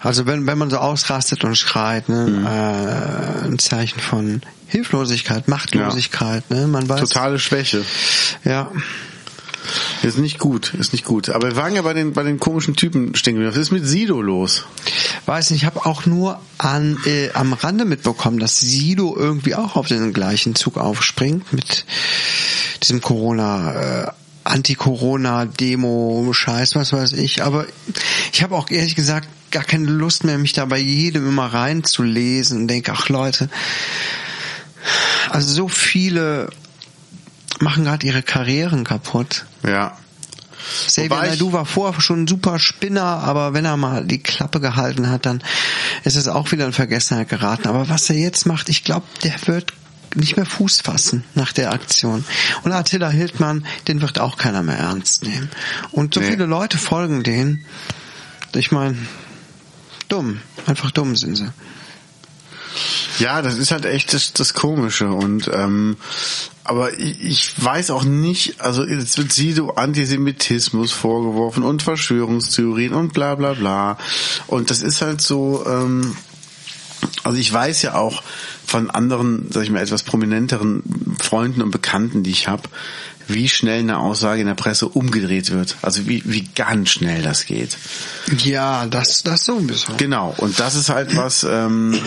also 0.00 0.26
wenn, 0.26 0.46
wenn 0.46 0.58
man 0.58 0.70
so 0.70 0.78
ausrastet 0.78 1.44
und 1.44 1.56
schreit, 1.56 2.08
ne, 2.08 2.26
Mhm. 2.26 2.46
äh, 2.46 3.46
ein 3.46 3.58
Zeichen 3.58 4.00
von 4.00 4.42
Hilflosigkeit, 4.66 5.48
Machtlosigkeit, 5.48 6.50
ne, 6.50 6.66
man 6.66 6.88
weiß. 6.88 7.00
Totale 7.00 7.38
Schwäche. 7.38 7.84
Ja. 8.44 8.70
Ist 10.02 10.16
nicht 10.16 10.38
gut, 10.38 10.72
ist 10.78 10.92
nicht 10.92 11.04
gut. 11.04 11.28
Aber 11.28 11.48
wir 11.48 11.56
waren 11.56 11.74
ja 11.74 11.82
bei 11.82 11.92
den, 11.92 12.12
bei 12.14 12.22
den 12.22 12.38
komischen 12.40 12.74
Typen 12.74 13.14
stehen. 13.16 13.44
Was 13.44 13.56
ist 13.56 13.70
mit 13.70 13.84
Sido 13.86 14.22
los? 14.22 14.64
Weiß 15.26 15.50
nicht, 15.50 15.62
ich 15.62 15.66
habe 15.66 15.84
auch 15.84 16.06
nur 16.06 16.40
an, 16.56 16.96
äh, 17.04 17.30
am 17.32 17.52
Rande 17.52 17.84
mitbekommen, 17.84 18.38
dass 18.38 18.60
Sido 18.60 19.14
irgendwie 19.16 19.56
auch 19.56 19.76
auf 19.76 19.88
den 19.88 20.14
gleichen 20.14 20.54
Zug 20.54 20.78
aufspringt 20.78 21.52
mit 21.52 21.84
diesem 22.82 23.02
Corona, 23.02 24.04
äh, 24.04 24.06
Anti-Corona-Demo, 24.44 26.32
Scheiß, 26.32 26.74
was 26.74 26.92
weiß 26.92 27.12
ich. 27.12 27.42
Aber 27.42 27.66
ich 28.32 28.42
habe 28.42 28.54
auch 28.56 28.70
ehrlich 28.70 28.94
gesagt 28.94 29.28
gar 29.50 29.64
keine 29.64 29.86
Lust 29.90 30.24
mehr, 30.24 30.38
mich 30.38 30.52
da 30.52 30.64
bei 30.64 30.78
jedem 30.78 31.28
immer 31.28 31.46
reinzulesen 31.46 32.62
und 32.62 32.68
denke, 32.68 32.92
ach 32.92 33.08
Leute, 33.08 33.48
also 35.30 35.52
so 35.52 35.68
viele 35.68 36.50
machen 37.60 37.84
gerade 37.84 38.06
ihre 38.06 38.22
Karrieren 38.22 38.84
kaputt. 38.84 39.44
Ja. 39.64 39.96
Xavier 40.86 41.16
Naidoo 41.16 41.52
war 41.52 41.64
vorher 41.64 41.98
schon 42.00 42.24
ein 42.24 42.26
super 42.26 42.58
Spinner, 42.58 43.02
aber 43.02 43.54
wenn 43.54 43.64
er 43.64 43.76
mal 43.76 44.04
die 44.04 44.22
Klappe 44.22 44.60
gehalten 44.60 45.08
hat, 45.08 45.24
dann 45.24 45.42
ist 46.04 46.16
es 46.16 46.28
auch 46.28 46.52
wieder 46.52 46.66
in 46.66 46.72
Vergessenheit 46.72 47.28
geraten. 47.28 47.68
Aber 47.68 47.88
was 47.88 48.10
er 48.10 48.16
jetzt 48.16 48.44
macht, 48.46 48.68
ich 48.68 48.84
glaube, 48.84 49.06
der 49.22 49.34
wird 49.46 49.72
nicht 50.14 50.36
mehr 50.36 50.46
Fuß 50.46 50.80
fassen 50.82 51.24
nach 51.34 51.52
der 51.52 51.72
Aktion. 51.72 52.24
Und 52.64 52.72
Attila 52.72 53.08
Hildmann, 53.08 53.64
den 53.88 54.02
wird 54.02 54.18
auch 54.18 54.36
keiner 54.36 54.62
mehr 54.62 54.78
ernst 54.78 55.22
nehmen. 55.22 55.50
Und 55.90 56.14
so 56.14 56.20
Nee. 56.20 56.30
viele 56.30 56.44
Leute 56.46 56.76
folgen 56.78 57.22
denen. 57.22 57.64
Ich 58.54 58.70
meine, 58.72 58.96
dumm. 60.08 60.40
Einfach 60.66 60.90
dumm 60.90 61.16
sind 61.16 61.36
sie. 61.36 61.50
Ja, 63.18 63.42
das 63.42 63.58
ist 63.58 63.72
halt 63.72 63.84
echt 63.84 64.12
das, 64.14 64.32
das 64.32 64.54
Komische 64.54 65.08
und 65.08 65.50
ähm, 65.52 65.96
aber 66.62 66.96
ich, 66.98 67.20
ich 67.20 67.64
weiß 67.64 67.90
auch 67.90 68.04
nicht, 68.04 68.60
also 68.60 68.84
jetzt 68.84 69.18
wird 69.18 69.32
Sido 69.32 69.70
Antisemitismus 69.70 70.92
vorgeworfen 70.92 71.64
und 71.64 71.82
Verschwörungstheorien 71.82 72.94
und 72.94 73.12
bla 73.12 73.34
bla 73.34 73.54
bla 73.54 73.98
und 74.46 74.70
das 74.70 74.82
ist 74.82 75.02
halt 75.02 75.20
so, 75.20 75.64
ähm, 75.66 76.16
also 77.24 77.38
ich 77.38 77.52
weiß 77.52 77.82
ja 77.82 77.94
auch 77.94 78.22
von 78.64 78.90
anderen, 78.90 79.50
sag 79.50 79.64
ich 79.64 79.70
mal, 79.70 79.82
etwas 79.82 80.02
prominenteren 80.02 80.82
Freunden 81.18 81.62
und 81.62 81.70
Bekannten, 81.70 82.22
die 82.22 82.30
ich 82.30 82.48
habe, 82.48 82.68
wie 83.28 83.48
schnell 83.48 83.80
eine 83.80 83.98
Aussage 83.98 84.40
in 84.40 84.46
der 84.46 84.54
Presse 84.54 84.88
umgedreht 84.88 85.50
wird. 85.50 85.76
Also 85.82 86.06
wie, 86.08 86.22
wie 86.24 86.48
ganz 86.54 86.90
schnell 86.90 87.22
das 87.22 87.44
geht. 87.46 87.76
Ja, 88.44 88.86
das, 88.86 89.22
das 89.22 89.44
sowieso. 89.44 89.92
Genau, 89.96 90.34
und 90.38 90.58
das 90.58 90.74
ist 90.74 90.88
halt 90.88 91.14
was, 91.14 91.44
ähm, 91.44 91.98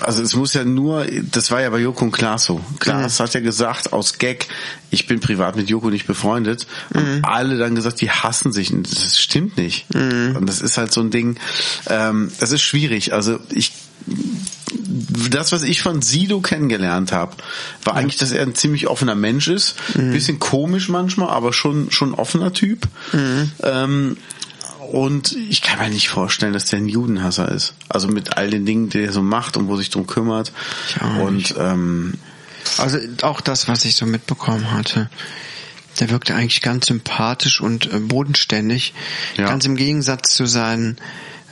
also 0.00 0.22
es 0.22 0.34
muss 0.34 0.54
ja 0.54 0.64
nur, 0.64 1.06
das 1.30 1.50
war 1.50 1.60
ja 1.60 1.70
bei 1.70 1.78
Joko 1.78 2.04
und 2.04 2.12
Klaas 2.12 2.44
so. 2.44 2.60
Klaas 2.78 3.20
hat 3.20 3.34
ja 3.34 3.40
gesagt, 3.40 3.92
aus 3.92 4.18
Gag, 4.18 4.48
ich 4.90 5.06
bin 5.06 5.20
privat 5.20 5.56
mit 5.56 5.68
Joko 5.68 5.90
nicht 5.90 6.06
befreundet. 6.06 6.66
Und 6.94 7.24
alle 7.24 7.58
dann 7.58 7.74
gesagt, 7.74 8.00
die 8.00 8.10
hassen 8.10 8.52
sich. 8.52 8.72
Und 8.72 8.90
das 8.90 9.18
stimmt 9.18 9.56
nicht. 9.56 9.86
Und 9.94 10.46
das 10.46 10.60
ist 10.60 10.78
halt 10.78 10.92
so 10.92 11.00
ein 11.00 11.10
Ding, 11.10 11.36
ähm, 11.88 12.30
das 12.40 12.52
ist 12.52 12.62
schwierig. 12.62 13.12
Also 13.12 13.38
ich 13.50 13.72
das, 15.30 15.52
was 15.52 15.62
ich 15.62 15.82
von 15.82 16.02
Sido 16.02 16.40
kennengelernt 16.40 17.12
habe, 17.12 17.36
war 17.84 17.94
eigentlich, 17.94 18.16
dass 18.16 18.30
er 18.32 18.42
ein 18.42 18.54
ziemlich 18.54 18.88
offener 18.88 19.14
Mensch 19.14 19.48
ist. 19.48 19.76
Ein 19.94 20.12
bisschen 20.12 20.38
komisch 20.38 20.88
manchmal, 20.88 21.30
aber 21.30 21.52
schon 21.52 21.90
schon 21.90 22.14
offener 22.14 22.52
Typ. 22.52 22.86
Ähm, 23.62 24.16
und 24.90 25.36
ich 25.50 25.60
kann 25.60 25.78
mir 25.78 25.90
nicht 25.90 26.08
vorstellen, 26.08 26.52
dass 26.54 26.64
der 26.64 26.78
ein 26.78 26.88
Judenhasser 26.88 27.50
ist. 27.50 27.74
Also 27.88 28.08
mit 28.08 28.36
all 28.36 28.48
den 28.50 28.64
Dingen, 28.64 28.88
die 28.88 29.00
er 29.02 29.12
so 29.12 29.22
macht 29.22 29.56
und 29.56 29.68
wo 29.68 29.76
sich 29.76 29.90
drum 29.90 30.06
kümmert. 30.06 30.52
Und 31.20 31.36
nicht. 31.36 31.54
ähm, 31.58 32.14
Also 32.78 32.98
auch 33.22 33.40
das, 33.40 33.68
was 33.68 33.84
ich 33.84 33.96
so 33.96 34.06
mitbekommen 34.06 34.72
hatte. 34.72 35.10
Der 36.00 36.10
wirkte 36.10 36.34
eigentlich 36.34 36.62
ganz 36.62 36.86
sympathisch 36.86 37.60
und 37.60 37.92
äh, 37.92 37.98
bodenständig. 37.98 38.94
Ja. 39.36 39.46
Ganz 39.48 39.64
im 39.66 39.76
Gegensatz 39.76 40.34
zu 40.34 40.46
seinen 40.46 40.96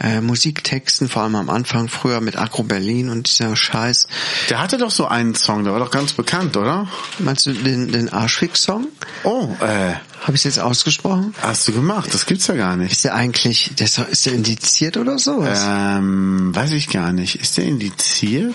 äh, 0.01 0.21
Musiktexten, 0.21 1.09
vor 1.09 1.23
allem 1.23 1.35
am 1.37 1.51
Anfang, 1.51 1.89
früher 1.89 2.21
mit 2.21 2.37
Agro 2.37 2.63
Berlin 2.63 3.09
und 3.09 3.29
dieser 3.29 3.57
Scheiß. 3.57 4.07
Der 4.51 4.61
hatte 4.61 4.79
doch 4.79 4.91
so 4.91 5.07
einen 5.07 5.35
Song, 5.35 5.65
der 5.65 5.73
war 5.73 5.81
doch 5.81 5.91
ganz 5.91 6.13
bekannt, 6.13 6.57
oder? 6.57 6.89
Meinst 7.19 7.47
du 7.47 7.53
den, 7.53 7.91
den 7.93 8.13
Arschfix-Song? 8.13 8.89
Oh, 9.25 9.49
äh, 9.61 9.95
Habe 10.23 10.37
ich 10.37 10.45
jetzt 10.45 10.59
ausgesprochen? 10.59 11.35
hast 11.41 11.67
du 11.69 11.73
gemacht? 11.73 12.13
Das 12.13 12.27
gibt's 12.27 12.47
ja 12.47 12.55
gar 12.55 12.77
nicht. 12.77 12.93
Ist 12.93 13.05
der 13.05 13.15
eigentlich, 13.15 13.73
der 13.79 13.87
ist, 13.87 13.99
ist 13.99 14.27
der 14.27 14.35
indiziert 14.35 14.97
oder 14.97 15.19
sowas? 15.19 15.61
Ähm, 15.67 16.55
weiß 16.55 16.73
ich 16.73 16.89
gar 16.89 17.13
nicht. 17.13 17.37
Ist 17.37 17.57
der 17.57 17.65
indiziert? 17.65 18.55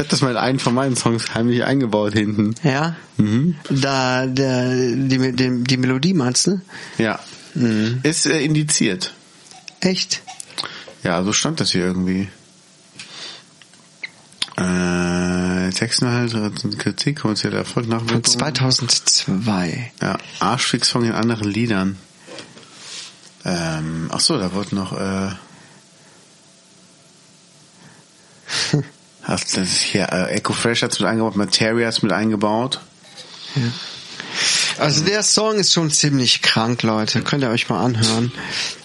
Ich 0.00 0.02
habe 0.02 0.12
das 0.12 0.22
mal 0.22 0.30
in 0.30 0.38
einen 0.38 0.58
von 0.58 0.72
meinen 0.72 0.96
Songs 0.96 1.34
heimlich 1.34 1.62
eingebaut 1.62 2.14
hinten. 2.14 2.54
Ja? 2.62 2.96
Mhm. 3.18 3.56
Da, 3.68 4.24
der, 4.24 4.70
die, 4.70 5.32
die, 5.32 5.62
die 5.62 5.76
Melodie 5.76 6.14
meinst 6.14 6.46
du? 6.46 6.58
Ja. 6.96 7.20
Ist 8.02 8.24
äh, 8.24 8.40
indiziert. 8.40 9.12
Echt? 9.80 10.22
Ja, 11.02 11.22
so 11.22 11.34
stand 11.34 11.60
das 11.60 11.72
hier 11.72 11.84
irgendwie. 11.84 12.30
Äh, 14.56 15.68
Textinhalt, 15.68 16.32
Kritik, 16.78 17.20
kommerzieller 17.20 17.58
Erfolg, 17.58 17.84
Von 17.84 17.94
Nachwirkung. 17.94 18.24
2002. 18.24 19.92
Ja, 20.00 20.16
Arschfix-Song 20.38 21.04
in 21.04 21.12
anderen 21.12 21.50
Liedern. 21.50 21.98
Ähm, 23.44 24.08
ach 24.10 24.20
so, 24.20 24.38
da 24.38 24.54
wurde 24.54 24.74
noch, 24.74 24.98
äh, 24.98 25.32
hast 29.22 29.56
das 29.56 29.80
hier, 29.80 30.08
äh, 30.12 30.34
Echo 30.34 30.52
Fresh 30.52 30.82
hat's 30.82 31.00
mit 31.00 31.08
eingebaut, 31.08 31.36
Materia 31.36 31.86
hat's 31.86 32.02
mit 32.02 32.12
eingebaut. 32.12 32.80
Also 34.78 35.04
der 35.04 35.22
Song 35.22 35.56
ist 35.58 35.72
schon 35.72 35.90
ziemlich 35.90 36.42
krank, 36.42 36.82
Leute. 36.82 37.22
Könnt 37.22 37.42
ihr 37.42 37.50
euch 37.50 37.68
mal 37.68 37.84
anhören. 37.84 38.32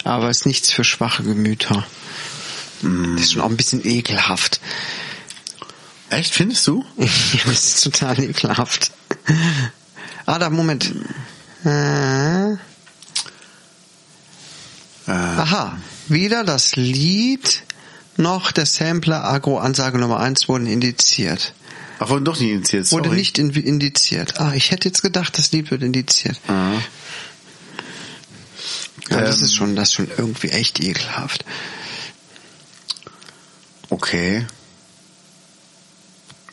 Aber 0.04 0.30
ist 0.30 0.46
nichts 0.46 0.72
für 0.72 0.84
schwache 0.84 1.24
Gemüter. 1.24 1.86
Das 2.82 3.22
ist 3.22 3.34
schon 3.34 3.42
auch 3.42 3.50
ein 3.50 3.58
bisschen 3.58 3.86
ekelhaft. 3.86 4.60
Echt, 6.10 6.34
findest 6.34 6.68
du? 6.68 6.84
das 6.98 7.66
ist 7.66 7.84
total 7.84 8.20
ekelhaft. 8.20 8.92
Ah, 10.26 10.40
da, 10.40 10.50
Moment. 10.50 10.94
Äh, 11.64 12.56
Äh, 15.08 15.12
aha. 15.12 15.78
Weder 16.08 16.44
das 16.44 16.76
Lied 16.76 17.64
noch 18.18 18.52
der 18.52 18.66
Sampler 18.66 19.24
Agro 19.24 19.58
Ansage 19.60 19.98
Nummer 19.98 20.20
1 20.20 20.48
wurden 20.48 20.68
indiziert. 20.68 21.54
ach, 22.00 22.10
wurden 22.10 22.26
doch 22.26 22.40
nicht 22.40 22.52
indiziert, 22.52 22.86
sorry. 22.88 23.06
Wurde 23.06 23.16
nicht 23.16 23.38
in, 23.38 23.50
indiziert. 23.52 24.40
Ah, 24.40 24.54
ich 24.54 24.72
hätte 24.72 24.88
jetzt 24.88 25.02
gedacht, 25.02 25.38
das 25.38 25.52
Lied 25.52 25.72
wird 25.72 25.84
indiziert. 25.84 26.40
Ah. 26.48 26.74
Ja, 29.10 29.22
das 29.22 29.38
Ähm. 29.40 29.44
ist 29.46 29.56
schon, 29.56 29.76
das 29.76 29.90
ist 29.90 29.94
schon 29.96 30.10
irgendwie 30.18 30.50
echt 30.50 30.82
ekelhaft. 30.84 31.46
Okay. 33.90 34.46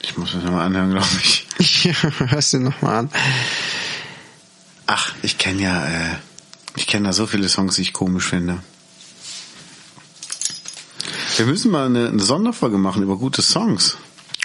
Ich 0.00 0.16
muss 0.18 0.32
das 0.32 0.42
nochmal 0.42 0.66
anhören, 0.66 0.90
glaube 0.90 1.06
ich. 1.22 1.46
Ja, 1.84 1.92
hörst 2.28 2.52
du 2.54 2.58
nochmal 2.58 2.96
an. 2.96 3.10
Ach, 4.86 5.14
ich 5.22 5.38
kenne 5.38 5.62
ja, 5.62 5.86
äh, 5.86 6.16
ich 6.76 6.86
kenne 6.88 7.06
da 7.06 7.12
so 7.12 7.26
viele 7.26 7.48
Songs, 7.48 7.76
die 7.76 7.82
ich 7.82 7.92
komisch 7.92 8.26
finde. 8.28 8.62
Wir 11.36 11.46
müssen 11.46 11.70
mal 11.70 11.86
eine, 11.86 12.08
eine 12.08 12.22
Sonderfolge 12.22 12.78
machen 12.78 13.02
über 13.02 13.16
gute 13.16 13.42
Songs. 13.42 13.96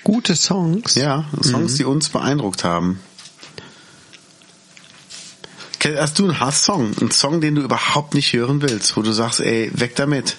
Gute 0.03 0.35
Songs. 0.35 0.95
Ja, 0.95 1.25
Songs, 1.41 1.75
die 1.75 1.83
uns 1.83 2.09
beeindruckt 2.09 2.63
haben. 2.63 2.99
Hast 5.97 6.19
du 6.19 6.23
einen 6.23 6.39
Hasssong? 6.39 6.97
Einen 6.99 7.11
Song, 7.11 7.39
den 7.39 7.55
du 7.55 7.61
überhaupt 7.61 8.13
nicht 8.13 8.33
hören 8.33 8.61
willst, 8.61 8.97
wo 8.97 9.01
du 9.01 9.11
sagst, 9.11 9.39
ey, 9.39 9.71
weg 9.73 9.95
damit. 9.95 10.35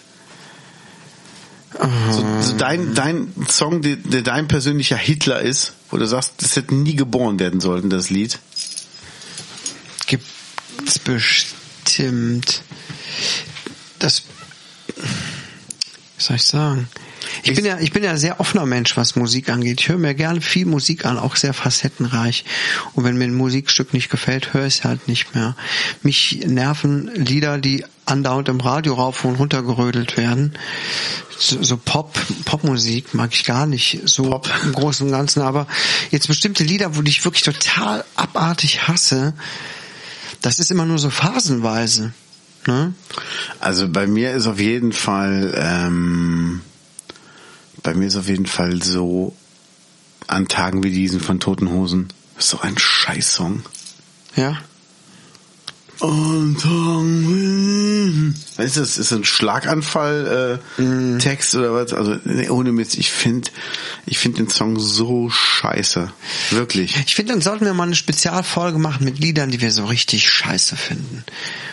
So, 2.10 2.24
so 2.40 2.56
dein, 2.56 2.94
dein 2.94 3.32
Song, 3.48 3.82
der, 3.82 3.96
der 3.96 4.22
dein 4.22 4.48
persönlicher 4.48 4.96
Hitler 4.96 5.40
ist, 5.40 5.74
wo 5.90 5.96
du 5.96 6.06
sagst, 6.06 6.34
das 6.38 6.56
hätte 6.56 6.74
nie 6.74 6.96
geboren 6.96 7.38
werden 7.38 7.60
sollen, 7.60 7.88
das 7.88 8.10
Lied. 8.10 8.38
Gibt's 10.06 10.98
bestimmt. 11.04 12.62
Das, 13.98 14.22
wie 16.18 16.22
soll 16.22 16.36
ich 16.36 16.44
sagen? 16.44 16.88
Ich 17.44 17.54
bin 17.54 17.64
ja, 17.64 17.78
ich 17.78 17.92
bin 17.92 18.02
ja 18.02 18.10
ein 18.10 18.18
sehr 18.18 18.40
offener 18.40 18.66
Mensch, 18.66 18.96
was 18.96 19.14
Musik 19.14 19.50
angeht. 19.50 19.80
Ich 19.80 19.88
höre 19.88 19.98
mir 19.98 20.14
gerne 20.14 20.40
viel 20.40 20.66
Musik 20.66 21.04
an, 21.04 21.16
auch 21.16 21.36
sehr 21.36 21.54
facettenreich. 21.54 22.44
Und 22.94 23.04
wenn 23.04 23.16
mir 23.16 23.24
ein 23.24 23.34
Musikstück 23.34 23.94
nicht 23.94 24.10
gefällt, 24.10 24.52
höre 24.52 24.66
ich 24.66 24.78
es 24.78 24.84
halt 24.84 25.06
nicht 25.06 25.34
mehr. 25.34 25.56
Mich 26.02 26.40
nerven 26.44 27.08
Lieder, 27.14 27.58
die 27.58 27.84
andauernd 28.04 28.48
im 28.48 28.60
Radio 28.60 28.94
rauf 28.94 29.24
und 29.24 29.36
runter 29.36 29.62
gerödelt 29.62 30.16
werden. 30.16 30.54
So, 31.38 31.62
so 31.62 31.76
Pop, 31.76 32.18
Popmusik 32.44 33.14
mag 33.14 33.32
ich 33.32 33.44
gar 33.44 33.66
nicht 33.66 34.00
so 34.04 34.30
Pop. 34.30 34.50
im 34.64 34.72
Großen 34.72 35.06
und 35.06 35.12
Ganzen. 35.12 35.42
Aber 35.42 35.68
jetzt 36.10 36.26
bestimmte 36.26 36.64
Lieder, 36.64 36.96
wo 36.96 37.02
ich 37.02 37.24
wirklich 37.24 37.44
total 37.44 38.04
abartig 38.16 38.88
hasse, 38.88 39.34
das 40.42 40.58
ist 40.58 40.72
immer 40.72 40.84
nur 40.84 40.98
so 40.98 41.10
phasenweise. 41.10 42.12
Ne? 42.68 42.92
Also 43.60 43.88
bei 43.88 44.06
mir 44.06 44.32
ist 44.32 44.46
auf 44.46 44.60
jeden 44.60 44.92
Fall, 44.92 45.54
ähm, 45.56 46.60
bei 47.82 47.94
mir 47.94 48.08
ist 48.08 48.16
auf 48.16 48.28
jeden 48.28 48.44
Fall 48.44 48.82
so, 48.82 49.34
an 50.26 50.48
Tagen 50.48 50.84
wie 50.84 50.90
diesen 50.90 51.20
von 51.20 51.40
Toten 51.40 51.70
Hosen, 51.70 52.08
das 52.34 52.44
ist 52.44 52.50
so 52.50 52.60
ein 52.60 52.76
Scheißsong. 52.76 53.62
Ja. 54.36 54.58
Weißt 58.56 58.76
du, 58.76 58.80
das 58.80 58.98
ist 58.98 59.12
ein 59.12 59.24
Schlaganfall 59.24 60.60
äh, 60.78 61.18
Text 61.18 61.54
oder 61.54 61.74
was? 61.74 61.92
Also 61.92 62.16
nee, 62.24 62.48
ohne 62.48 62.72
Mist, 62.72 62.96
ich 62.98 63.10
finde 63.10 63.50
ich 64.06 64.18
finde 64.18 64.38
den 64.38 64.48
Song 64.48 64.78
so 64.78 65.28
scheiße. 65.30 66.10
Wirklich. 66.50 66.96
Ich 67.06 67.14
finde, 67.14 67.32
dann 67.32 67.42
sollten 67.42 67.64
wir 67.64 67.74
mal 67.74 67.84
eine 67.84 67.94
Spezialfolge 67.96 68.78
machen 68.78 69.04
mit 69.04 69.18
Liedern, 69.18 69.50
die 69.50 69.60
wir 69.60 69.70
so 69.72 69.84
richtig 69.86 70.28
scheiße 70.28 70.76
finden. 70.76 71.24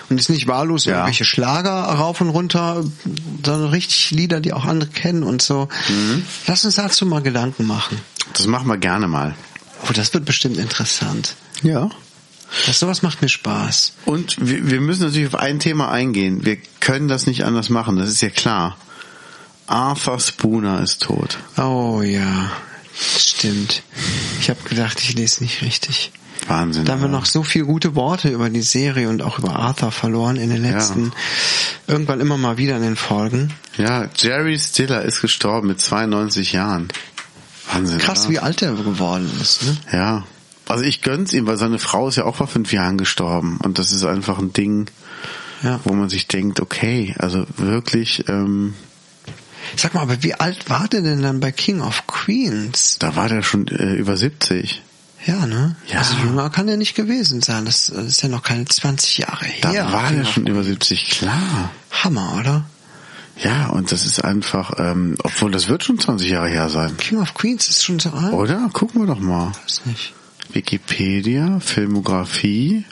Und 0.10 0.18
jetzt 0.18 0.30
nicht 0.30 0.48
wahllos 0.48 0.86
Ja. 0.86 0.94
irgendwelche 0.96 1.26
Schlager 1.26 1.72
rauf 1.72 2.22
und 2.22 2.30
runter, 2.30 2.84
sondern 3.44 3.70
richtig 3.70 4.12
Lieder, 4.12 4.40
die 4.40 4.54
auch 4.54 4.66
andere 4.66 4.90
kennen 4.90 5.24
und 5.24 5.42
so. 5.42 5.68
Lass 6.48 6.66
uns 6.66 6.76
dazu 6.76 7.06
mal 7.06 7.22
Gedanken 7.22 7.66
machen. 7.66 8.00
Das 8.34 8.48
machen 8.48 8.68
wir 8.68 8.78
gerne 8.78 9.08
mal. 9.08 9.36
Oh, 9.88 9.94
das 9.94 10.14
wird 10.14 10.26
bestimmt 10.26 10.58
interessant. 10.58 11.36
Ja. 11.64 11.90
Das 12.66 12.80
sowas 12.80 13.02
macht 13.02 13.22
mir 13.22 13.30
Spaß. 13.30 13.94
Und 14.06 14.38
wir, 14.40 14.70
wir 14.70 14.82
müssen 14.82 15.04
natürlich 15.04 15.28
auf 15.28 15.36
ein 15.36 15.60
Thema 15.60 15.92
eingehen. 15.92 16.46
Wir 16.46 16.58
können 16.80 17.08
das 17.08 17.28
nicht 17.28 17.44
anders 17.44 17.70
machen, 17.70 17.98
das 17.98 18.10
ist 18.10 18.22
ja 18.22 18.30
klar. 18.30 18.78
Arthur 19.68 20.20
Spooner 20.20 20.82
ist 20.82 21.02
tot. 21.02 21.38
Oh 21.58 22.02
ja, 22.04 22.52
stimmt. 23.18 23.82
Ich 24.40 24.50
habe 24.50 24.62
gedacht, 24.70 25.00
ich 25.02 25.16
lese 25.16 25.44
nicht 25.44 25.62
richtig. 25.62 26.12
Wahnsinn. 26.48 26.86
Da 26.86 26.94
haben 26.94 27.02
wir 27.02 27.08
noch 27.08 27.26
so 27.26 27.44
viele 27.44 27.66
gute 27.66 27.96
Worte 27.96 28.30
über 28.30 28.50
die 28.50 28.62
Serie 28.62 29.10
und 29.10 29.22
auch 29.22 29.40
über 29.40 29.56
Arthur 29.56 29.92
verloren 29.92 30.36
in 30.36 30.50
den 30.50 30.62
letzten, 30.62 31.12
irgendwann 31.88 32.22
immer 32.22 32.38
mal 32.38 32.58
wieder 32.58 32.76
in 32.78 32.84
den 32.84 32.96
Folgen. 32.96 33.52
Ja, 33.78 34.10
Jerry 34.16 34.60
Stiller 34.60 35.02
ist 35.02 35.22
gestorben 35.22 35.68
mit 35.68 35.82
92 35.82 36.54
Jahren. 36.54 36.90
Wahnsinn. 37.72 37.98
Krass, 37.98 38.22
oder? 38.22 38.30
wie 38.30 38.40
alt 38.40 38.62
er 38.62 38.74
geworden 38.74 39.32
ist. 39.42 39.64
Ne? 39.64 39.78
Ja. 39.92 40.24
Also 40.68 40.84
ich 40.84 41.02
gönn's 41.02 41.34
ihm, 41.34 41.46
weil 41.48 41.58
seine 41.58 41.80
Frau 41.80 42.08
ist 42.08 42.16
ja 42.16 42.26
auch 42.26 42.36
vor 42.38 42.48
fünf 42.48 42.74
Jahren 42.74 42.98
gestorben. 42.98 43.60
Und 43.64 43.78
das 43.80 43.92
ist 43.92 44.04
einfach 44.04 44.40
ein 44.40 44.52
Ding, 44.54 44.88
Ja. 45.64 45.80
wo 45.84 45.94
man 45.94 46.10
sich 46.10 46.28
denkt, 46.28 46.60
okay, 46.60 47.16
also 47.20 47.46
wirklich, 47.58 48.28
ähm, 48.30 48.74
Sag 49.76 49.94
mal, 49.96 50.02
aber 50.02 50.22
wie 50.22 50.36
alt 50.36 50.70
war 50.70 50.88
der 50.88 51.02
denn 51.02 51.24
dann 51.24 51.40
bei 51.40 51.52
King 51.52 51.82
of 51.82 52.06
Queens? 52.08 52.98
da 53.00 53.16
war 53.16 53.30
der 53.30 53.42
schon 53.42 53.68
äh, 53.68 53.94
über 53.96 54.16
70. 54.16 54.84
Ja, 55.26 55.48
ne? 55.48 55.76
Ja. 55.88 56.00
Also 56.00 56.18
jünger 56.18 56.52
kann 56.52 56.68
er 56.68 56.78
nicht 56.78 56.94
gewesen 56.94 57.42
sein. 57.42 57.66
Das 57.66 57.90
äh, 57.90 58.02
ist 58.04 58.22
ja 58.22 58.30
noch 58.30 58.44
keine 58.44 58.66
20 58.66 59.18
Jahre 59.18 59.46
Da 59.62 59.72
her. 59.72 59.92
war 59.92 60.08
King 60.10 60.18
der 60.18 60.26
schon 60.26 60.46
über 60.46 60.64
70, 60.64 61.10
klar. 61.10 61.72
Hammer, 62.04 62.38
oder? 62.40 62.66
Ja, 63.38 63.68
und 63.70 63.92
das 63.92 64.06
ist 64.06 64.24
einfach, 64.24 64.74
ähm, 64.78 65.16
obwohl 65.24 65.50
das 65.52 65.68
wird 65.68 65.84
schon 65.84 65.98
20 66.00 66.30
Jahre 66.30 66.48
her 66.50 66.70
sein. 66.70 66.96
King 66.98 67.20
of 67.20 67.34
Queens 67.34 67.68
ist 67.68 67.84
schon 67.84 68.00
so 68.00 68.12
alt? 68.12 68.34
Oder? 68.34 68.70
Gucken 68.72 69.02
wir 69.02 69.08
doch 69.08 69.20
mal. 69.20 69.52
Weiß 69.64 69.82
nicht. 69.86 70.14
Wikipedia, 70.56 71.60
Filmografie. 71.60 72.86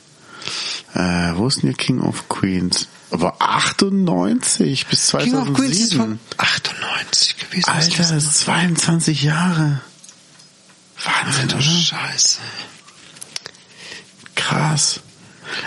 Äh, 0.93 1.32
wo 1.36 1.47
ist 1.47 1.64
denn 1.64 1.70
hier 1.70 1.78
King 1.78 2.01
of 2.01 2.30
Queens? 2.30 2.88
Aber 3.09 3.36
98 3.39 4.88
bis 4.88 5.07
2007. 5.07 5.43
King 5.43 5.53
of 5.53 5.57
Queens 5.57 5.80
ist 5.80 5.93
von 5.93 6.20
98 6.38 7.38
gewesen. 7.38 7.70
Alter, 7.70 7.97
das 7.97 8.11
ist 8.11 8.39
22 8.39 9.24
Jahre. 9.24 9.82
Wahnsinn, 11.03 11.43
Alter, 11.43 11.55
oder? 11.55 11.64
Scheiße. 11.64 12.39
Krass. 14.36 14.99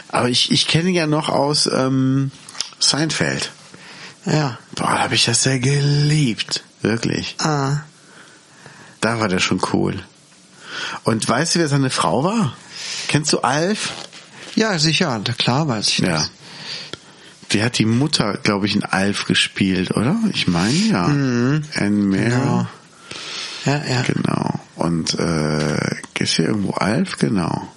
Aber 0.08 0.28
ich, 0.28 0.50
ich 0.50 0.68
kenne 0.68 0.90
ihn 0.90 0.94
ja 0.94 1.06
noch 1.06 1.28
aus 1.28 1.66
ähm, 1.72 2.30
Seinfeld. 2.78 3.52
Ja. 4.24 4.58
Boah, 4.74 4.86
da 4.86 4.98
habe 4.98 5.14
ich 5.14 5.24
das 5.24 5.42
sehr 5.42 5.58
geliebt. 5.58 6.64
Wirklich. 6.82 7.36
Ah. 7.38 7.82
Da 9.00 9.20
war 9.20 9.28
der 9.28 9.38
schon 9.38 9.60
cool. 9.72 10.02
Und 11.04 11.28
weißt 11.28 11.54
du, 11.54 11.58
wer 11.60 11.68
seine 11.68 11.90
Frau 11.90 12.24
war? 12.24 12.56
Kennst 13.08 13.32
du 13.32 13.40
Alf? 13.40 13.92
Ja, 14.54 14.78
sicher, 14.78 15.20
klar 15.38 15.68
weiß 15.68 15.88
ich 15.88 15.98
Ja. 15.98 16.12
das. 16.18 16.30
Die 17.52 17.62
hat 17.62 17.78
die 17.78 17.84
Mutter, 17.84 18.38
glaube 18.42 18.66
ich, 18.66 18.74
in 18.74 18.84
Alf 18.84 19.26
gespielt, 19.26 19.92
oder? 19.92 20.16
Ich 20.32 20.48
meine 20.48 20.72
ja. 20.72 21.04
Anne 21.04 21.62
Mare. 21.90 22.24
Genau. 22.24 22.66
Ja, 23.64 23.84
ja. 23.88 24.02
Genau. 24.02 24.60
Und 24.74 25.18
äh, 25.18 25.76
ist 26.18 26.34
hier 26.34 26.46
irgendwo 26.46 26.72
Alf? 26.72 27.18
Genau. 27.18 27.68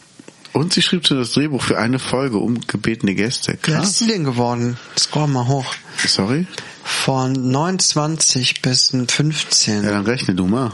Und 0.54 0.74
sie 0.74 0.82
schrieb 0.82 1.06
so 1.06 1.16
das 1.16 1.34
Drehbuch 1.34 1.62
für 1.62 1.78
eine 1.78 2.00
Folge 2.00 2.38
um 2.40 2.60
gebetene 2.66 3.14
Gäste. 3.14 3.60
Wie 3.64 3.74
alt 3.74 3.84
ist 3.84 3.90
Krass. 3.92 4.00
sie 4.00 4.08
denn 4.08 4.24
geworden? 4.24 4.78
Scroll 4.98 5.28
mal 5.28 5.48
hoch. 5.48 5.76
Sorry? 6.06 6.48
Von 6.84 7.34
29 7.52 8.64
bis 8.64 8.90
15. 9.08 9.84
Ja, 9.84 9.92
dann 9.92 10.06
rechne 10.06 10.34
du 10.34 10.48
mal. 10.48 10.72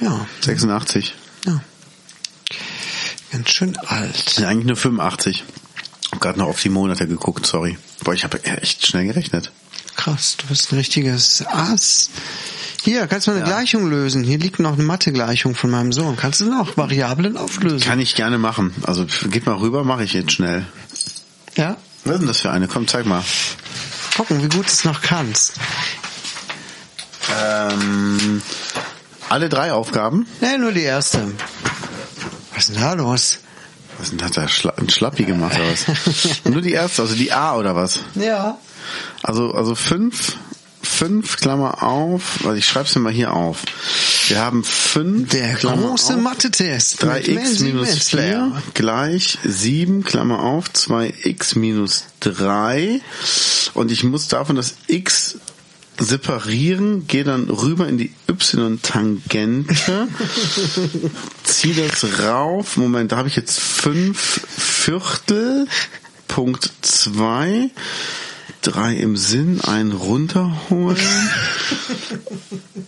Ja, 0.00 0.26
86. 0.40 1.14
ja. 1.46 1.60
Ganz 3.32 3.50
schön 3.50 3.76
alt. 3.76 4.38
Ja, 4.38 4.48
eigentlich 4.48 4.66
nur 4.66 4.76
85. 4.76 5.44
Hab 6.10 6.20
gerade 6.20 6.38
noch 6.38 6.48
auf 6.48 6.60
die 6.60 6.68
Monate 6.68 7.06
geguckt, 7.06 7.46
sorry. 7.46 7.78
Boah, 8.02 8.14
ich 8.14 8.24
habe 8.24 8.42
echt 8.44 8.86
schnell 8.86 9.06
gerechnet. 9.06 9.52
Krass, 9.96 10.36
du 10.38 10.46
bist 10.46 10.72
ein 10.72 10.76
richtiges 10.76 11.44
Ass. 11.46 12.10
Hier, 12.82 13.06
kannst 13.06 13.26
du 13.26 13.32
mal 13.32 13.36
eine 13.36 13.46
Gleichung 13.46 13.88
lösen. 13.88 14.24
Hier 14.24 14.38
liegt 14.38 14.58
noch 14.58 14.72
eine 14.72 14.82
Mathe-Gleichung 14.82 15.54
von 15.54 15.70
meinem 15.70 15.92
Sohn. 15.92 16.16
Kannst 16.16 16.40
du 16.40 16.46
noch 16.46 16.76
Variablen 16.76 17.36
auflösen? 17.36 17.86
Kann 17.86 18.00
ich 18.00 18.14
gerne 18.14 18.38
machen. 18.38 18.74
Also 18.82 19.06
geht 19.30 19.44
mal 19.46 19.56
rüber, 19.56 19.84
mache 19.84 20.04
ich 20.04 20.14
jetzt 20.14 20.32
schnell. 20.32 20.66
Ja? 21.56 21.76
Was 22.04 22.14
ist 22.14 22.20
denn 22.20 22.28
das 22.28 22.40
für 22.40 22.50
eine? 22.50 22.68
Komm, 22.68 22.88
zeig 22.88 23.04
mal. 23.04 23.22
Gucken, 24.16 24.38
wie 24.42 24.48
gut 24.48 24.66
du 24.66 24.72
es 24.72 24.84
noch 24.84 25.02
kannst. 25.02 25.52
Ähm, 27.30 28.42
alle 29.30 29.48
drei 29.48 29.72
Aufgaben. 29.72 30.26
Nee, 30.40 30.58
nur 30.58 30.72
die 30.72 30.82
erste. 30.82 31.20
Was 32.54 32.68
ist 32.68 32.74
denn 32.74 32.82
da 32.82 32.92
los? 32.94 33.38
Was 33.98 34.10
denn 34.10 34.22
hat 34.22 34.36
er 34.36 34.48
Schla 34.48 34.72
ein 34.76 34.88
Schlappi 34.88 35.24
gemacht 35.24 35.56
oder 35.58 35.70
was? 35.70 36.44
Nur 36.44 36.62
die 36.62 36.72
erste, 36.72 37.02
also 37.02 37.14
die 37.14 37.32
A 37.32 37.56
oder 37.56 37.76
was? 37.76 38.00
Ja. 38.14 38.56
Also 39.22 39.52
also 39.52 39.74
fünf, 39.74 40.36
fünf 40.82 41.36
Klammer 41.36 41.82
auf. 41.82 42.38
Also 42.44 42.54
ich 42.54 42.66
schreib's 42.66 42.94
mir 42.94 43.02
mal 43.02 43.12
hier 43.12 43.34
auf. 43.34 43.58
Wir 44.28 44.40
haben 44.40 44.64
fünf 44.64 45.30
Der 45.30 45.54
Klammer 45.54 45.88
große 45.88 46.16
Mathe-Test. 46.16 47.02
mit 47.04 47.12
3x 47.12 47.34
Mansi 47.34 47.64
minus 47.64 47.88
Metzler. 47.88 48.22
4 48.22 48.62
gleich 48.74 49.38
7, 49.44 50.02
Klammer 50.04 50.40
auf, 50.44 50.70
2x 50.70 51.58
minus 51.58 52.04
3. 52.20 53.00
Und 53.74 53.90
ich 53.90 54.02
muss 54.02 54.28
davon 54.28 54.56
das 54.56 54.76
x 54.86 55.36
separieren, 56.00 57.06
gehe 57.06 57.24
dann 57.24 57.50
rüber 57.50 57.86
in 57.86 57.98
die 57.98 58.10
y-Tangente, 58.28 59.74
ziehe 61.44 61.74
das 61.74 62.20
rauf. 62.20 62.76
Moment, 62.76 63.12
da 63.12 63.18
habe 63.18 63.28
ich 63.28 63.36
jetzt 63.36 63.60
5 63.60 64.40
Viertel, 64.48 65.68
Punkt 66.26 66.70
2. 66.80 67.70
Drei 68.62 68.96
im 68.96 69.16
Sinn, 69.16 69.62
einen 69.62 69.92
runterholen. 69.92 70.98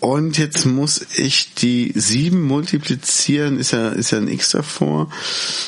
Und 0.01 0.37
jetzt 0.37 0.67
muss 0.67 1.01
ich 1.17 1.55
die 1.55 1.93
7 1.95 2.43
multiplizieren, 2.43 3.59
ist 3.59 3.71
ja, 3.71 3.89
ist 3.89 4.11
ja 4.11 4.19
ein 4.19 4.29
X 4.29 4.51
davor, 4.51 5.09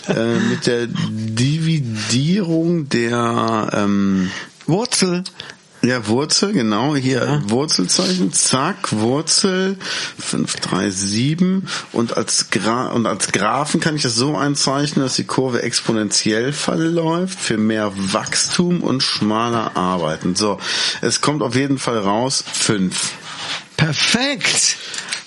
äh, 0.08 0.38
mit 0.40 0.66
der 0.66 0.88
Dividierung 0.88 2.90
der 2.90 3.70
ähm, 3.72 4.30
Wurzel. 4.66 5.24
Ja, 5.84 6.06
Wurzel, 6.06 6.52
genau, 6.52 6.96
hier 6.96 7.42
Wurzelzeichen, 7.46 8.32
zack, 8.32 8.92
Wurzel, 8.92 9.76
5, 10.18 10.56
3, 10.56 10.90
7 10.90 11.68
und 11.92 12.16
als, 12.16 12.50
Gra 12.50 12.88
und 12.88 13.06
als 13.06 13.32
Graphen 13.32 13.80
kann 13.80 13.96
ich 13.96 14.02
das 14.02 14.14
so 14.14 14.36
einzeichnen, 14.36 15.04
dass 15.04 15.16
die 15.16 15.24
Kurve 15.24 15.62
exponentiell 15.62 16.52
verläuft 16.52 17.38
für 17.38 17.58
mehr 17.58 17.92
Wachstum 17.94 18.80
und 18.80 19.02
schmaler 19.02 19.76
Arbeiten. 19.76 20.34
So, 20.34 20.58
es 21.02 21.20
kommt 21.20 21.42
auf 21.42 21.54
jeden 21.54 21.78
Fall 21.78 21.98
raus 21.98 22.42
5. 22.50 23.12
Perfekt. 23.76 24.76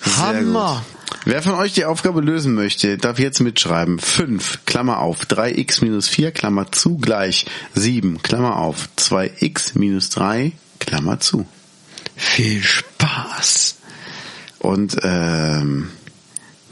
Sehr 0.01 0.18
Hammer. 0.18 0.84
gut. 0.89 0.96
Wer 1.30 1.43
von 1.43 1.55
euch 1.55 1.73
die 1.73 1.84
Aufgabe 1.84 2.21
lösen 2.21 2.53
möchte, 2.53 2.97
darf 2.97 3.19
jetzt 3.19 3.41
mitschreiben. 3.41 3.99
5, 3.99 4.59
Klammer 4.65 4.99
auf, 4.99 5.25
3x 5.25 5.84
minus 5.84 6.07
4, 6.07 6.32
Klammer 6.32 6.71
zu, 6.71 6.97
gleich 6.97 7.45
7, 7.75 8.23
Klammer 8.23 8.55
auf, 8.55 8.88
2x 8.97 9.78
minus 9.78 10.09
3, 10.11 10.53
Klammer 10.80 11.19
zu. 11.19 11.45
Viel 12.15 12.63
Spaß. 12.63 13.75
Und 14.59 14.95
ähm, 15.03 15.89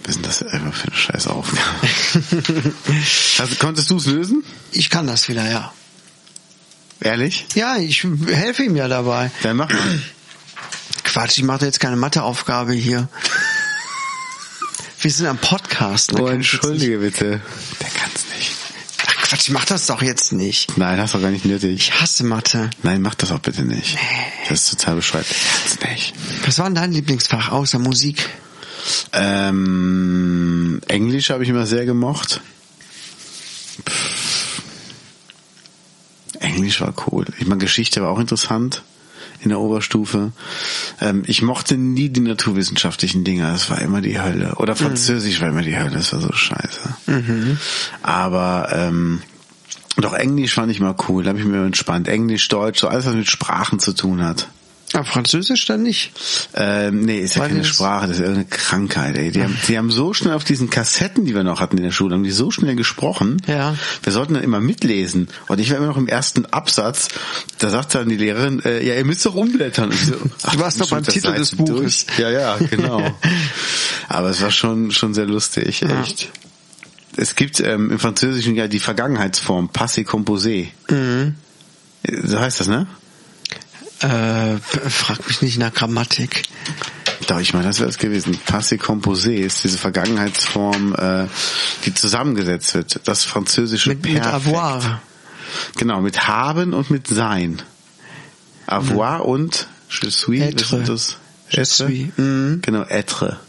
was 0.06 0.16
ist 0.16 0.16
denn 0.16 0.24
das 0.24 0.44
einfach 0.44 0.74
für 0.74 0.88
eine 0.88 0.96
scheiß 0.96 1.28
Aufgabe? 1.28 1.88
also, 3.40 3.56
konntest 3.60 3.90
du 3.90 3.98
es 3.98 4.06
lösen? 4.06 4.46
Ich 4.72 4.90
kann 4.90 5.06
das 5.06 5.28
wieder, 5.28 5.52
ja. 5.52 5.74
Ehrlich? 7.02 7.46
Ja, 7.56 7.76
ich 7.76 8.08
helfe 8.28 8.64
ihm 8.64 8.78
ja 8.78 8.88
dabei. 8.88 9.32
Dann 9.44 9.58
mach 9.58 9.70
mal. 9.70 10.02
Quatsch, 11.04 11.40
ich 11.40 11.44
mache 11.44 11.66
jetzt 11.66 11.82
keine 11.82 11.98
Matheaufgabe 11.98 12.72
hier. 12.72 13.10
Wir 15.00 15.12
sind 15.12 15.28
am 15.28 15.38
Podcast. 15.38 16.14
ne? 16.14 16.22
Oh, 16.24 16.28
entschuldige 16.28 16.98
bitte. 17.00 17.42
Der 17.82 17.90
kann's 17.90 18.26
nicht. 18.36 18.52
Ach 19.06 19.16
Quatsch, 19.24 19.42
ich 19.48 19.50
mach 19.52 19.66
das 19.66 19.88
doch 19.88 20.02
jetzt 20.02 20.32
nicht. 20.34 20.78
Nein, 20.78 21.00
hast 21.00 21.14
du 21.14 21.22
gar 21.22 21.32
nicht 21.32 21.46
nötig. 21.46 21.76
Ich 21.76 22.02
hasse 22.02 22.24
Mathe. 22.24 22.70
Nein, 22.84 23.02
mach 23.02 23.16
das 23.16 23.32
auch 23.32 23.40
bitte 23.40 23.64
nicht. 23.64 23.98
Das 24.50 24.64
ist 24.64 24.80
total 24.80 24.96
bescheuert. 24.96 25.28
Der 25.30 25.90
kann's 25.90 25.92
nicht. 25.92 26.14
Was 26.46 26.58
war 26.60 26.66
denn 26.66 26.76
dein 26.76 26.92
Lieblingsfach 26.92 27.50
außer 27.52 27.80
Musik? 27.80 28.30
Ähm, 29.14 30.82
Englisch 30.88 31.30
habe 31.30 31.44
ich 31.44 31.50
immer 31.50 31.66
sehr 31.66 31.86
gemocht. 31.86 32.42
Pff. 33.88 34.62
Englisch 36.40 36.82
war 36.82 36.94
cool. 37.08 37.26
Ich 37.40 37.48
meine, 37.48 37.62
Geschichte 37.62 38.02
war 38.02 38.10
auch 38.10 38.20
interessant 38.20 38.84
in 39.46 39.50
der 39.50 39.60
Oberstufe. 39.60 40.32
Ähm, 41.00 41.24
ich 41.26 41.42
mochte 41.42 41.78
nie 41.78 42.10
die 42.10 42.20
naturwissenschaftlichen 42.20 43.24
Dinge. 43.24 43.44
Das 43.44 43.70
war 43.70 43.82
immer 43.82 44.02
die 44.02 44.20
Hölle. 44.20 44.56
Oder 44.56 44.76
Französisch 44.76 45.40
war 45.42 45.50
immer 45.50 45.62
die 45.62 45.78
Hölle. 45.78 45.92
Das 45.92 46.12
war 46.14 46.20
so 46.20 46.34
scheiße. 46.34 46.82
Aber 48.02 48.70
ähm, 48.72 49.22
doch 49.98 50.14
Englisch 50.14 50.56
fand 50.56 50.72
ich 50.72 50.80
mal 50.80 50.96
cool. 51.08 51.24
Da 51.24 51.30
habe 51.30 51.40
ich 51.40 51.46
mir 51.46 51.66
entspannt. 51.66 52.08
Englisch, 52.08 52.48
Deutsch, 52.50 52.80
so 52.80 52.88
alles, 52.88 53.06
was 53.06 53.14
mit 53.14 53.30
Sprachen 53.30 53.80
zu 53.80 53.94
tun 53.94 54.24
hat. 54.24 54.50
Ah, 54.94 55.04
Französisch 55.04 55.66
dann 55.66 55.84
nicht. 55.84 56.12
Ähm, 56.54 57.02
nee, 57.02 57.20
ist 57.20 57.36
ja 57.36 57.42
Weil 57.42 57.50
keine 57.50 57.62
das- 57.62 57.70
Sprache, 57.70 58.08
das 58.08 58.18
ist 58.18 58.22
irgendeine 58.22 58.46
Krankheit, 58.48 59.18
ey. 59.18 59.32
Die 59.32 59.44
haben, 59.44 59.58
die 59.68 59.78
haben 59.78 59.92
so 59.92 60.14
schnell 60.14 60.34
auf 60.36 60.44
diesen 60.46 60.70
Kassetten, 60.70 61.26
die 61.26 61.34
wir 61.36 61.44
noch 61.44 61.60
hatten 61.60 61.78
in 61.78 61.84
der 61.84 61.92
Schule, 61.92 62.14
haben 62.16 62.24
die 62.24 62.32
so 62.32 62.50
schnell 62.52 62.76
gesprochen. 62.76 63.42
Ja. 63.48 63.76
Wir 64.04 64.14
sollten 64.14 64.36
dann 64.36 64.44
immer 64.44 64.62
mitlesen. 64.62 65.28
Und 65.48 65.60
ich 65.60 65.70
war 65.72 65.78
immer 65.78 65.88
noch 65.88 65.98
im 65.98 66.08
ersten 66.08 66.46
Absatz, 66.46 67.10
da 67.58 67.70
sagt 67.72 67.96
dann 67.96 68.08
die 68.08 68.16
Lehrerin, 68.16 68.62
äh, 68.64 68.86
ja, 68.88 68.94
ihr 68.96 69.04
müsst 69.06 69.26
doch 69.26 69.36
umblättern. 69.36 69.92
So, 69.92 70.14
ach, 70.44 70.54
Du 70.54 70.60
warst 70.60 70.80
doch 70.80 70.90
beim 70.90 71.04
Titel 71.04 71.34
des 71.34 71.50
Seite 71.50 71.64
Buches. 71.64 72.06
Durch. 72.06 72.20
Ja, 72.20 72.30
ja, 72.30 72.58
genau. 72.58 73.02
Aber 74.08 74.30
es 74.30 74.42
war 74.42 74.52
schon, 74.52 74.92
schon 74.92 75.14
sehr 75.14 75.26
lustig, 75.26 75.82
echt. 75.82 76.30
Es 77.18 77.36
gibt 77.36 77.60
ähm, 77.60 77.92
im 77.92 78.00
Französischen 78.00 78.56
ja 78.56 78.68
die 78.68 78.80
Vergangenheitsform, 78.80 79.70
passé 79.74 80.06
composé. 80.06 80.68
Mhm. 80.90 81.36
So 82.24 82.40
heißt 82.40 82.60
das, 82.60 82.68
ne? 82.68 82.88
Äh, 84.02 84.58
frag 84.60 85.28
mich 85.28 85.42
nicht 85.42 85.58
nach 85.58 85.74
Grammatik. 85.74 86.44
Doch, 87.28 87.40
ich 87.40 87.54
meine, 87.54 87.66
das 87.68 87.80
wäre 87.80 87.90
es 87.90 87.98
gewesen. 87.98 88.38
Passé 88.46 88.78
composé 88.78 89.36
ist 89.36 89.64
diese 89.64 89.78
Vergangenheitsform, 89.78 90.94
äh, 90.96 91.28
die 91.86 91.94
zusammengesetzt 91.94 92.74
wird. 92.76 93.00
Das 93.06 93.24
französische 93.24 93.90
Mit, 93.90 94.04
mit 94.04 94.22
Perfekt. 94.22 94.36
avoir. 94.48 95.02
Genau, 95.78 96.02
mit 96.02 96.28
haben 96.28 96.74
und 96.74 96.92
mit 96.92 97.08
sein. 97.08 97.62
Avoir 98.68 99.26
und 99.26 99.68
je 99.90 100.10
suis, 100.10 100.42
ist 100.42 100.74
das? 100.74 101.18
Je 101.50 101.64
suis. 101.64 102.08
Mhm. 102.18 102.60
Genau, 102.62 102.84
être. 102.84 103.40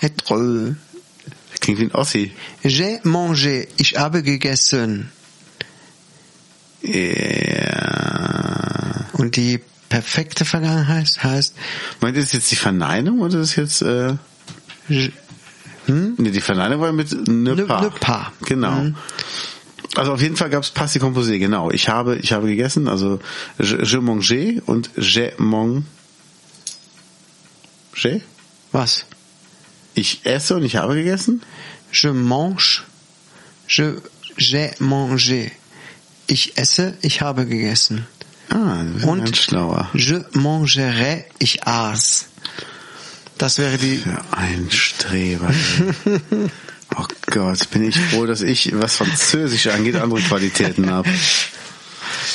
Être. 0.00 0.76
Klingt 1.60 1.78
wie 1.78 1.84
ein 1.84 1.92
Ossi. 1.92 2.32
J'ai 2.64 3.00
mangé. 3.04 3.68
Ich 3.76 3.96
habe 3.98 4.22
gegessen. 4.22 5.12
Ja. 6.82 7.92
Und 9.12 9.36
die 9.36 9.60
perfekte 9.92 10.44
Vergangenheit 10.46 11.22
heißt 11.22 11.54
Meint 12.00 12.16
ihr 12.16 12.22
das 12.22 12.32
jetzt 12.32 12.50
die 12.50 12.56
Verneinung 12.56 13.20
oder 13.20 13.40
ist 13.40 13.56
jetzt, 13.56 13.82
äh, 13.82 14.14
je- 14.88 15.12
hm? 15.86 16.14
nee, 16.16 16.30
die 16.30 16.40
Verneinung 16.40 16.80
war 16.80 16.92
mit 16.92 17.12
ne 17.28 17.54
Ne- 17.54 17.64
pas. 17.66 17.82
ne 17.82 17.90
pas. 17.90 18.32
Genau. 18.46 18.70
Mhm. 18.72 18.96
Also 19.96 20.12
auf 20.14 20.22
jeden 20.22 20.36
Fall 20.36 20.48
gab's 20.48 20.72
Passé 20.74 20.98
Composé, 20.98 21.38
genau. 21.38 21.70
Ich 21.70 21.88
habe, 21.90 22.16
ich 22.16 22.32
habe 22.32 22.46
gegessen, 22.46 22.88
also 22.88 23.20
je, 23.58 23.76
je 23.84 23.98
mangé 24.00 24.62
und 24.64 24.88
j'ai 24.96 25.32
mangé. 25.38 25.82
Was? 28.72 29.04
Ich 29.94 30.20
esse 30.24 30.54
und 30.56 30.62
ich 30.64 30.76
habe 30.76 30.94
gegessen? 30.94 31.42
Je 31.92 32.12
mange. 32.12 32.82
Je, 33.68 33.96
j'ai 34.38 34.70
mangé. 34.80 35.50
Ich 36.26 36.56
esse, 36.56 36.94
ich 37.02 37.20
habe 37.20 37.44
gegessen. 37.44 38.06
Ah, 38.52 38.84
Und 39.06 39.36
schlauer. 39.36 39.88
je 39.94 40.20
mangerai, 40.32 41.24
ich 41.38 41.66
aß. 41.66 42.26
Das 43.38 43.58
wäre 43.58 43.78
die, 43.78 43.96
Für 43.98 44.22
ein 44.32 44.68
Streber. 44.70 45.50
Oh 46.94 47.06
Gott, 47.30 47.70
bin 47.70 47.88
ich 47.88 47.98
froh, 47.98 48.26
dass 48.26 48.42
ich, 48.42 48.78
was 48.78 48.96
Französisch 48.96 49.68
angeht, 49.68 49.96
andere 49.96 50.20
Qualitäten 50.20 50.90
habe. 50.90 51.08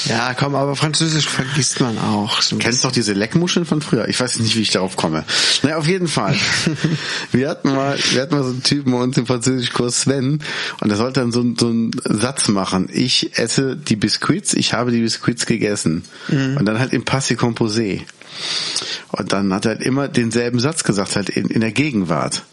Ja, 0.05 0.33
komm, 0.33 0.55
aber 0.55 0.75
Französisch 0.75 1.27
vergisst 1.27 1.79
man 1.79 1.97
auch. 1.97 2.41
So 2.41 2.57
Kennst 2.57 2.83
doch 2.85 2.91
diese 2.91 3.13
Leckmuscheln 3.13 3.65
von 3.65 3.81
früher? 3.81 4.07
Ich 4.07 4.19
weiß 4.19 4.39
nicht, 4.39 4.55
wie 4.55 4.61
ich 4.61 4.71
darauf 4.71 4.95
komme. 4.95 5.23
Naja, 5.63 5.77
auf 5.77 5.87
jeden 5.87 6.07
Fall. 6.07 6.35
wir 7.31 7.49
hatten 7.49 7.73
mal, 7.73 7.97
wir 8.11 8.21
hatten 8.21 8.35
mal 8.35 8.43
so 8.43 8.49
einen 8.49 8.63
Typen 8.63 8.91
bei 8.91 8.99
uns 8.99 9.17
im 9.17 9.25
Französischkurs 9.25 10.01
Sven 10.01 10.41
und 10.81 10.89
der 10.89 10.97
sollte 10.97 11.19
dann 11.19 11.31
so, 11.31 11.43
so 11.57 11.67
einen 11.67 11.91
Satz 12.03 12.47
machen. 12.47 12.89
Ich 12.91 13.37
esse 13.37 13.75
die 13.75 13.95
Biscuits, 13.95 14.53
ich 14.53 14.73
habe 14.73 14.91
die 14.91 15.01
Biscuits 15.01 15.45
gegessen. 15.45 16.03
Und 16.57 16.65
dann 16.65 16.79
halt 16.79 16.93
im 16.93 17.03
Passé 17.03 17.37
Composé. 17.37 18.01
Und 19.11 19.33
dann 19.33 19.53
hat 19.53 19.65
er 19.65 19.75
halt 19.75 19.81
immer 19.81 20.07
denselben 20.07 20.59
Satz 20.59 20.83
gesagt, 20.83 21.15
halt 21.15 21.29
in, 21.29 21.47
in 21.47 21.61
der 21.61 21.71
Gegenwart. 21.71 22.43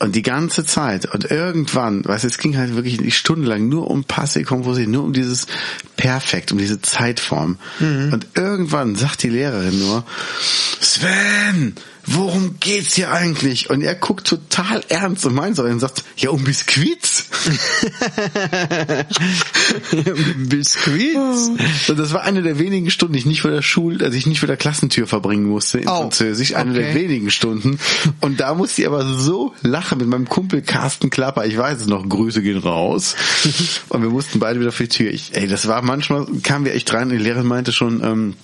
Und 0.00 0.16
die 0.16 0.22
ganze 0.22 0.64
Zeit. 0.64 1.06
Und 1.14 1.30
irgendwann, 1.30 2.04
weißt 2.04 2.24
du, 2.24 2.28
es 2.28 2.38
ging 2.38 2.56
halt 2.56 2.74
wirklich 2.74 3.16
stundenlang 3.16 3.68
nur 3.68 3.90
um 3.90 4.02
Passé 4.02 4.44
Composé, 4.44 4.86
nur 4.88 5.04
um 5.04 5.12
dieses 5.12 5.46
Perfekt, 5.96 6.52
um 6.52 6.58
diese 6.58 6.80
Zeitform. 6.80 7.58
Und 8.12 8.26
irgendwann 8.34 8.96
sagt 8.96 9.22
die 9.22 9.28
Lehrerin 9.28 9.78
nur, 9.78 10.04
Sven, 10.80 11.74
worum 12.06 12.56
geht's 12.60 12.94
hier 12.94 13.10
eigentlich? 13.10 13.70
Und 13.70 13.82
er 13.82 13.94
guckt 13.94 14.26
total 14.26 14.82
ernst 14.88 15.26
und 15.26 15.34
meint 15.34 15.56
so 15.56 15.62
und 15.62 15.80
sagt, 15.80 16.04
ja, 16.16 16.30
um 16.30 16.44
Biskuits. 16.44 17.26
Biskuits. 20.36 21.88
Und 21.88 21.98
das 21.98 22.12
war 22.12 22.22
eine 22.22 22.42
der 22.42 22.58
wenigen 22.58 22.90
Stunden, 22.90 23.14
die 23.14 23.20
ich 23.20 23.26
nicht 23.26 23.42
vor 23.42 23.50
der 23.50 23.62
Schule, 23.62 24.04
also 24.04 24.16
ich 24.16 24.26
nicht 24.26 24.40
vor 24.40 24.46
der 24.46 24.56
Klassentür 24.56 25.06
verbringen 25.06 25.44
musste 25.44 25.78
in 25.78 25.88
Oh, 25.88 26.02
Französisch. 26.02 26.54
Eine 26.54 26.74
der 26.74 26.90
okay. 26.90 27.02
wenigen 27.02 27.30
Stunden. 27.30 27.78
Und 28.20 28.40
da 28.40 28.54
musste 28.54 28.82
ich 28.82 28.88
aber 28.88 29.04
so 29.04 29.54
lachen 29.62 29.98
mit 29.98 30.08
meinem 30.08 30.28
Kumpel 30.28 30.62
Carsten 30.62 31.10
Klapper. 31.10 31.46
Ich 31.46 31.56
weiß 31.56 31.80
es 31.80 31.86
noch, 31.86 32.08
Grüße 32.08 32.42
gehen 32.42 32.58
raus. 32.58 33.14
Und 33.88 34.02
wir 34.02 34.10
mussten 34.10 34.38
beide 34.38 34.60
wieder 34.60 34.72
vor 34.72 34.86
die 34.86 34.90
Tür. 34.90 35.12
Ich, 35.12 35.34
ey, 35.34 35.46
das 35.46 35.68
war 35.68 35.82
manchmal, 35.82 36.26
kamen 36.42 36.64
wir 36.64 36.74
echt 36.74 36.92
rein 36.92 37.10
und 37.10 37.18
die 37.18 37.22
Lehrerin 37.22 37.46
meinte 37.46 37.72
schon, 37.72 38.02
ähm, 38.02 38.34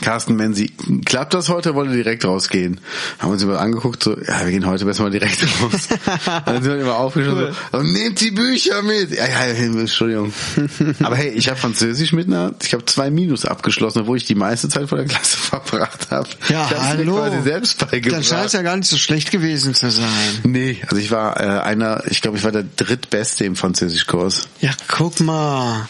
Carsten 0.00 0.36
Menzi, 0.36 0.72
klappt 1.04 1.34
das 1.34 1.48
heute, 1.48 1.74
wollte 1.74 1.92
direkt 1.92 2.24
rausgehen? 2.24 2.80
Haben 3.18 3.32
uns 3.32 3.42
immer 3.42 3.58
angeguckt, 3.58 4.02
so, 4.02 4.16
ja, 4.18 4.44
wir 4.44 4.50
gehen 4.50 4.66
heute 4.66 4.84
besser 4.84 5.02
mal 5.02 5.10
direkt 5.10 5.42
raus. 5.62 5.88
dann 6.46 6.62
sind 6.62 6.72
wir 6.72 6.80
immer 6.80 6.96
aufgestanden, 6.96 7.54
so, 7.72 7.78
und 7.78 7.92
nehmt 7.92 8.20
die 8.20 8.30
Bücher 8.30 8.82
mit. 8.82 9.10
Ja, 9.10 9.26
ja, 9.26 9.40
Entschuldigung. 9.40 10.32
Aber 11.02 11.16
hey, 11.16 11.30
ich 11.30 11.48
habe 11.48 11.58
Französisch 11.58 12.12
mit 12.12 12.26
einer, 12.26 12.54
ich 12.62 12.72
habe 12.72 12.84
zwei 12.86 13.10
Minus 13.10 13.44
abgeschlossen, 13.44 14.02
obwohl 14.02 14.16
ich 14.16 14.24
die 14.24 14.34
meiste 14.34 14.68
Zeit 14.68 14.88
vor 14.88 14.98
der 14.98 15.06
Klasse 15.06 15.36
verbracht 15.36 16.10
habe. 16.10 16.28
Ja, 16.48 16.64
ich 16.64 16.70
hab's 16.70 16.82
mir 16.82 16.88
hallo. 16.98 17.16
quasi 17.16 17.42
selbst 17.42 17.78
beigebracht. 17.78 18.12
Dann 18.12 18.24
scheint 18.24 18.46
es 18.46 18.52
ja 18.52 18.62
gar 18.62 18.76
nicht 18.76 18.88
so 18.88 18.96
schlecht 18.96 19.30
gewesen 19.30 19.74
zu 19.74 19.90
sein. 19.90 20.06
Nee, 20.44 20.80
also 20.86 20.96
ich 20.96 21.10
war 21.10 21.38
äh, 21.40 21.60
einer, 21.60 22.04
ich 22.10 22.20
glaube, 22.22 22.38
ich 22.38 22.44
war 22.44 22.52
der 22.52 22.64
drittbeste 22.76 23.44
im 23.44 23.56
Französischkurs. 23.56 24.48
Ja, 24.60 24.70
guck 24.88 25.20
mal. 25.20 25.88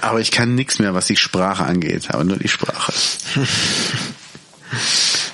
Aber 0.00 0.20
ich 0.20 0.30
kann 0.30 0.54
nichts 0.54 0.78
mehr, 0.78 0.94
was 0.94 1.06
die 1.06 1.16
Sprache 1.16 1.64
angeht, 1.64 2.08
aber 2.10 2.24
nur 2.24 2.36
die 2.38 2.48
Sprache. 2.48 2.92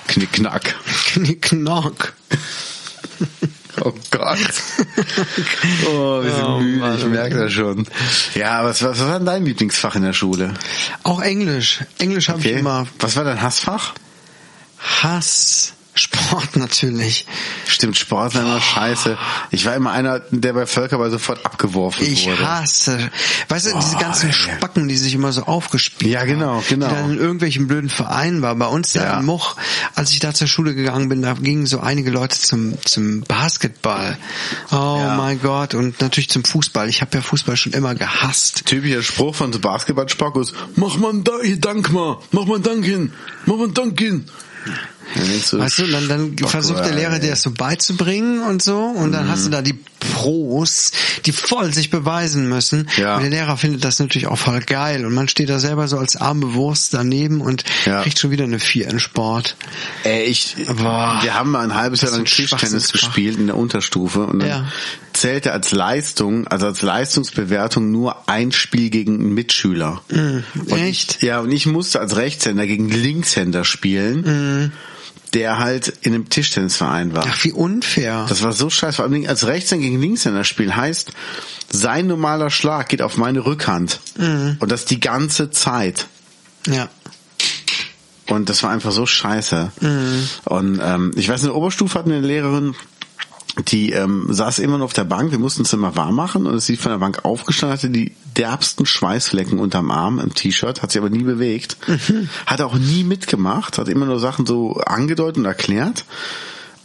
Knickknack. 0.07 0.75
Knickknock. 1.13 2.13
Oh 3.83 3.93
Gott. 4.11 4.37
Oh, 5.87 6.23
wir 6.23 6.31
sind 6.31 6.43
Oh, 6.45 6.59
müde, 6.59 6.79
Mann. 6.79 6.97
ich 6.97 7.05
merke 7.05 7.35
das 7.37 7.51
schon. 7.53 7.87
Ja, 8.35 8.63
was, 8.63 8.83
was 8.83 8.99
war 8.99 9.17
denn 9.17 9.25
dein 9.25 9.45
Lieblingsfach 9.45 9.95
in 9.95 10.03
der 10.03 10.13
Schule? 10.13 10.53
Auch 11.03 11.21
Englisch. 11.21 11.79
Englisch 11.97 12.29
habe 12.29 12.39
ich 12.39 12.47
immer 12.57 12.85
Was 12.99 13.15
war 13.15 13.23
dein 13.23 13.41
Hassfach? 13.41 13.93
Hass. 15.01 15.73
Sport 15.95 16.55
natürlich. 16.55 17.25
Stimmt, 17.67 17.97
Sport 17.97 18.33
war 18.33 18.41
immer 18.41 18.59
scheiße. 18.59 19.17
Ich 19.51 19.65
war 19.65 19.75
immer 19.75 19.91
einer, 19.91 20.21
der 20.31 20.53
bei 20.53 20.65
Völkerball 20.65 21.11
sofort 21.11 21.45
abgeworfen 21.45 22.03
Ich 22.05 22.25
wurde. 22.27 22.47
hasse. 22.49 23.11
Weißt 23.49 23.67
du, 23.67 23.77
diese 23.79 23.95
Oh, 23.97 23.99
ganzen 23.99 24.29
ey. 24.29 24.33
Spacken, 24.33 24.87
die 24.87 24.95
sich 24.97 25.13
immer 25.13 25.31
so 25.31 25.43
aufgespielt 25.43 26.11
Ja, 26.11 26.25
genau, 26.25 26.55
haben, 26.55 26.63
genau. 26.67 26.87
Die 26.89 26.95
dann 26.95 27.11
in 27.11 27.17
irgendwelchen 27.19 27.67
blöden 27.67 27.89
Vereinen 27.91 28.41
war. 28.41 28.55
Bei 28.55 28.65
uns 28.65 28.93
da 28.93 29.03
Ja. 29.03 29.19
in 29.19 29.25
Much, 29.25 29.55
als 29.93 30.11
ich 30.11 30.19
da 30.19 30.33
zur 30.33 30.47
Schule 30.47 30.73
gegangen 30.73 31.09
bin, 31.09 31.21
da 31.21 31.33
gingen 31.33 31.67
so 31.67 31.79
einige 31.79 32.09
Leute 32.09 32.39
zum, 32.39 32.73
zum 32.83 33.21
Basketball. 33.21 34.17
Oh 34.71 34.97
Ja. 34.99 35.15
mein 35.15 35.39
Gott. 35.41 35.75
Und 35.75 36.01
natürlich 36.01 36.29
zum 36.29 36.43
Fußball. 36.43 36.89
Ich 36.89 37.01
habe 37.01 37.11
ja 37.15 37.21
Fußball 37.21 37.55
schon 37.55 37.73
immer 37.73 37.93
gehasst. 37.93 38.65
Typischer 38.65 39.03
Spruch 39.03 39.35
von 39.35 39.53
so 39.53 39.59
Basketballspackos. 39.59 40.53
Mach 40.75 40.97
man 40.97 41.23
da, 41.23 41.33
dank 41.57 41.91
mal. 41.91 42.17
Mach 42.31 42.45
man 42.45 42.63
dank 42.63 42.83
hin. 42.83 43.13
Mach 43.45 43.57
man 43.57 43.73
dank 43.75 43.99
hin. 43.99 44.25
Du, 45.51 45.59
Weißt 45.59 45.79
du, 45.79 45.87
dann, 45.87 46.07
dann 46.07 46.37
versucht 46.37 46.85
der 46.85 46.93
Lehrer 46.93 47.19
dir 47.19 47.29
das 47.31 47.43
so 47.43 47.51
beizubringen 47.51 48.41
und 48.41 48.63
so 48.63 48.79
und 48.79 49.11
dann 49.11 49.27
hast 49.29 49.45
du 49.45 49.49
da 49.51 49.61
die 49.61 49.77
Pros, 49.99 50.91
die 51.25 51.31
voll 51.31 51.71
sich 51.73 51.89
beweisen 51.91 52.49
müssen. 52.49 52.89
Ja. 52.97 53.15
Und 53.17 53.21
der 53.21 53.29
Lehrer 53.29 53.57
findet 53.57 53.83
das 53.83 53.99
natürlich 53.99 54.27
auch 54.27 54.37
voll 54.37 54.59
geil 54.61 55.05
und 55.05 55.13
man 55.13 55.27
steht 55.27 55.49
da 55.49 55.59
selber 55.59 55.87
so 55.87 55.99
als 55.99 56.15
arme 56.15 56.53
Wurst 56.55 56.93
daneben 56.95 57.41
und 57.41 57.63
Ja. 57.85 58.01
kriegt 58.01 58.17
schon 58.17 58.31
wieder 58.31 58.45
eine 58.45 58.59
Vier 58.59 58.87
in 58.87 58.99
Sport. 58.99 59.55
Ey, 60.03 60.23
ich, 60.23 60.55
Boah. 60.77 61.19
wir 61.21 61.33
haben 61.35 61.51
mal 61.51 61.63
ein 61.63 61.75
halbes 61.75 62.01
Jahr 62.01 62.11
lang 62.11 62.25
Tischtennis 62.25 62.91
gespielt 62.91 63.37
in 63.37 63.47
der 63.47 63.57
Unterstufe 63.57 64.25
und 64.25 64.39
dann 64.39 64.49
Ja. 64.49 64.65
Zählte 65.23 65.53
als 65.53 65.71
Leistung, 65.71 66.47
also 66.47 66.65
als 66.65 66.81
Leistungsbewertung 66.81 67.89
nur 67.89 68.27
ein 68.27 68.51
Spiel 68.51 68.89
gegen 68.89 69.13
einen 69.13 69.33
Mitschüler. 69.33 70.01
Und 70.09 70.43
echt? 70.69 71.15
Ich, 71.15 71.21
ja, 71.21 71.39
und 71.39 71.49
ich 71.49 71.65
musste 71.65 72.01
als 72.01 72.17
Rechtshänder 72.17 72.67
gegen 72.67 72.89
Linkshänder 72.89 73.63
spielen, 73.63 74.73
der 75.33 75.59
halt 75.59 75.87
in 76.01 76.13
einem 76.13 76.27
Tischtennisverein 76.27 77.15
war. 77.15 77.23
Ach, 77.25 77.41
wie 77.45 77.53
unfair. 77.53 78.25
Das 78.27 78.43
war 78.43 78.51
so 78.51 78.69
scheiße. 78.69 78.97
Vor 78.97 79.05
allem 79.05 79.25
als 79.25 79.47
Rechtshänder 79.47 79.85
gegen 79.85 80.01
Linkshänder 80.01 80.43
spielen 80.43 80.75
heißt, 80.75 81.13
sein 81.71 82.07
normaler 82.07 82.49
Schlag 82.49 82.89
geht 82.89 83.01
auf 83.01 83.15
meine 83.15 83.45
Rückhand. 83.45 84.01
Und 84.17 84.71
das 84.73 84.83
die 84.83 84.99
ganze 84.99 85.51
Zeit. 85.51 86.07
ja. 86.67 86.89
Und 88.29 88.49
das 88.49 88.63
war 88.63 88.71
einfach 88.71 88.93
so 88.93 89.05
scheiße. 89.05 89.71
Und 90.45 90.79
ähm, 90.81 91.11
ich 91.15 91.27
weiß, 91.27 91.41
in 91.41 91.47
der 91.47 91.55
Oberstufe 91.55 91.99
hatten 91.99 92.09
wir 92.09 92.17
eine 92.17 92.25
Lehrerin, 92.25 92.73
die 93.67 93.91
ähm, 93.91 94.27
saß 94.29 94.59
immer 94.59 94.77
nur 94.77 94.85
auf 94.85 94.93
der 94.93 95.03
Bank. 95.03 95.31
Wir 95.31 95.39
mussten 95.39 95.61
es 95.61 95.73
immer 95.73 95.95
warm 95.95 96.15
machen 96.15 96.47
und 96.47 96.55
es 96.55 96.65
sieht 96.65 96.79
von 96.79 96.91
der 96.91 96.97
Bank 96.97 97.23
aufgestanden, 97.23 97.77
hatte 97.77 97.89
die 97.89 98.13
derbsten 98.35 98.85
Schweißflecken 98.85 99.59
unterm 99.59 99.91
Arm 99.91 100.19
im 100.19 100.33
T-Shirt, 100.33 100.81
hat 100.81 100.91
sie 100.91 100.97
aber 100.97 101.09
nie 101.09 101.23
bewegt. 101.23 101.77
Hat 102.47 102.61
auch 102.61 102.75
nie 102.75 103.03
mitgemacht, 103.03 103.77
hat 103.77 103.87
immer 103.87 104.05
nur 104.05 104.19
Sachen 104.19 104.45
so 104.45 104.73
angedeutet 104.85 105.37
und 105.37 105.45
erklärt. 105.45 106.05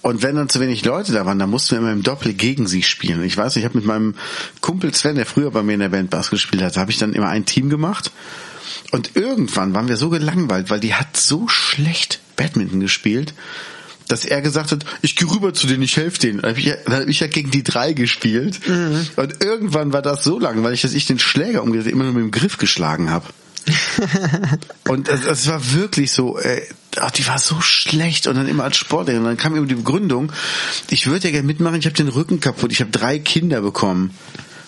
Und 0.03 0.23
wenn 0.23 0.37
dann 0.37 0.49
zu 0.49 0.61
wenig 0.61 0.85
Leute 0.85 1.13
da 1.13 1.27
waren, 1.27 1.39
dann 1.39 1.51
mussten 1.51 1.73
wir 1.73 1.79
immer 1.79 1.93
im 1.93 2.03
Doppel 2.03 2.33
gegen 2.35 2.67
sie 2.67 2.83
spielen. 2.83 3.23
Ich 3.25 3.37
weiß, 3.37 3.57
ich 3.57 3.65
habe 3.65 3.79
mit 3.79 3.87
meinem 3.87 4.15
Kumpel 4.61 4.95
Sven, 4.95 5.17
der 5.17 5.27
früher 5.27 5.51
bei 5.51 5.63
mir 5.63 5.75
in 5.75 5.81
der 5.81 5.89
Band 5.89 6.11
Bass 6.11 6.31
gespielt 6.31 6.63
hat, 6.63 6.77
habe 6.77 6.91
ich 6.91 6.99
dann 6.99 7.15
immer 7.15 7.29
ein 7.29 7.47
Team 7.47 7.69
gemacht. 7.69 8.13
Und 8.91 9.17
irgendwann 9.17 9.75
waren 9.75 9.89
wir 9.89 9.97
so 9.97 10.09
gelangweilt, 10.09 10.71
weil 10.71 10.81
die 10.81 10.95
hat 10.95 11.17
so 11.17 11.49
schlecht 11.49 12.21
Badminton 12.37 12.81
gespielt, 12.81 13.35
dass 14.09 14.25
er 14.25 14.41
gesagt 14.43 14.73
hat, 14.73 14.85
ich 15.03 15.17
gehe 15.17 15.31
rüber 15.31 15.55
zu 15.55 15.67
denen, 15.67 15.83
ich 15.83 15.97
helfe 15.97 16.19
denen. 16.19 16.41
Dann 16.41 16.51
habe 16.51 16.61
ich, 16.61 16.67
ja- 16.67 16.77
hab 16.89 17.07
ich 17.07 17.21
ja 17.21 17.27
gegen 17.27 17.51
die 17.51 17.63
drei 17.63 17.93
gespielt. 17.93 18.59
Und 19.17 19.45
irgendwann 19.45 19.93
war 19.93 20.03
das 20.03 20.25
so 20.25 20.39
langweilig, 20.39 20.83
dass 20.83 20.95
ich 20.95 21.07
den 21.07 21.19
Schläger 21.19 21.63
umgedreht 21.63 21.93
immer 21.93 22.05
nur 22.05 22.13
mit 22.15 22.23
dem 22.23 22.31
Griff 22.31 22.57
geschlagen 22.59 23.11
habe. 23.11 23.27
Und 24.89 25.09
es, 25.09 25.27
es 25.27 25.47
war 25.47 25.61
wirklich 25.75 26.11
so, 26.13 26.39
äh, 26.39 26.63
ach, 26.97 27.11
die 27.11 27.27
war 27.27 27.39
so 27.39 27.61
schlecht 27.61 28.27
und 28.27 28.37
dann 28.37 28.49
immer 28.49 28.65
als 28.65 28.79
Sportlehrerin. 28.79 29.27
Dann 29.27 29.37
kam 29.37 29.55
immer 29.55 29.67
die 29.67 29.75
Begründung, 29.75 30.33
ich 30.89 31.07
würde 31.07 31.27
ja 31.29 31.33
gerne 31.33 31.47
mitmachen, 31.47 31.79
ich 31.79 31.85
habe 31.85 31.95
den 31.97 32.09
Rücken 32.09 32.41
kaputt, 32.41 32.73
ich 32.73 32.81
habe 32.81 32.91
drei 32.91 33.19
Kinder 33.19 33.61
bekommen. 33.61 34.15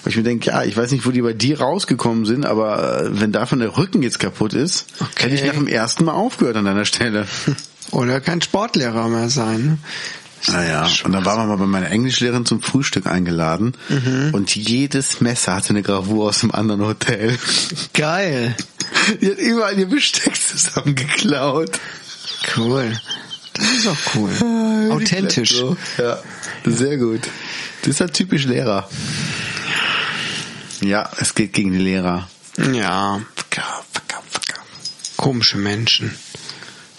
Weil 0.03 0.11
ich 0.13 0.17
mir 0.17 0.23
denke, 0.23 0.47
ja, 0.51 0.65
ich 0.65 0.77
weiß 0.77 0.91
nicht, 0.93 1.05
wo 1.07 1.11
die 1.11 1.21
bei 1.23 1.33
dir 1.35 1.61
rausgekommen 1.61 2.25
sind, 2.25 2.47
aber 2.47 3.03
äh, 3.03 3.21
wenn 3.21 3.33
davon 3.33 3.59
der 3.59 3.77
Rücken 3.77 4.03
jetzt 4.03 4.19
kaputt 4.19 4.55
ist, 4.55 4.87
Okay. 5.01 5.25
hätte 5.25 5.35
ich 5.35 5.45
nach 5.45 5.55
dem 5.55 5.67
ersten 5.67 6.05
Mal 6.05 6.13
aufgehört 6.13 6.57
an 6.57 6.65
deiner 6.67 6.85
Stelle. 6.85 7.27
Oder 7.91 8.21
kein 8.21 8.41
Sportlehrer 8.41 9.09
mehr 9.09 9.29
sein. 9.29 9.79
Naja, 10.49 10.89
und 11.05 11.13
dann 11.13 11.25
waren 11.25 11.39
wir 11.39 11.47
mal 11.47 11.59
bei 11.59 11.67
meiner 11.67 11.91
Englischlehrerin 11.91 12.47
zum 12.47 12.63
Frühstück 12.63 13.07
eingeladen 13.07 13.75
und 14.33 14.55
jedes 14.55 15.21
Messer 15.21 15.55
hatte 15.55 15.71
eine 15.71 15.83
Gravur 15.83 16.29
aus 16.29 16.43
einem 16.43 16.53
anderen 16.53 16.81
Hotel. 16.83 17.39
Geil. 17.93 18.57
Die 19.21 19.31
hat 19.31 19.39
überall 19.39 19.79
ihr 19.79 19.89
Besteck 19.89 20.35
zusammengeklaut. 20.37 21.79
Cool. 22.57 22.99
Das 23.53 23.71
ist 23.71 23.87
auch 23.87 24.15
cool. 24.15 24.91
Authentisch. 24.93 25.57
So, 25.57 25.77
ja, 25.99 26.19
sehr 26.65 26.97
gut. 26.97 27.21
Das 27.83 27.89
ist 27.89 28.01
halt 28.01 28.15
typisch 28.15 28.45
Lehrer. 28.45 28.89
Ja, 30.81 31.11
es 31.19 31.35
geht 31.35 31.53
gegen 31.53 31.73
die 31.73 31.79
Lehrer. 31.79 32.29
Ja, 32.73 33.21
komische 35.17 35.59
Menschen. 35.59 36.15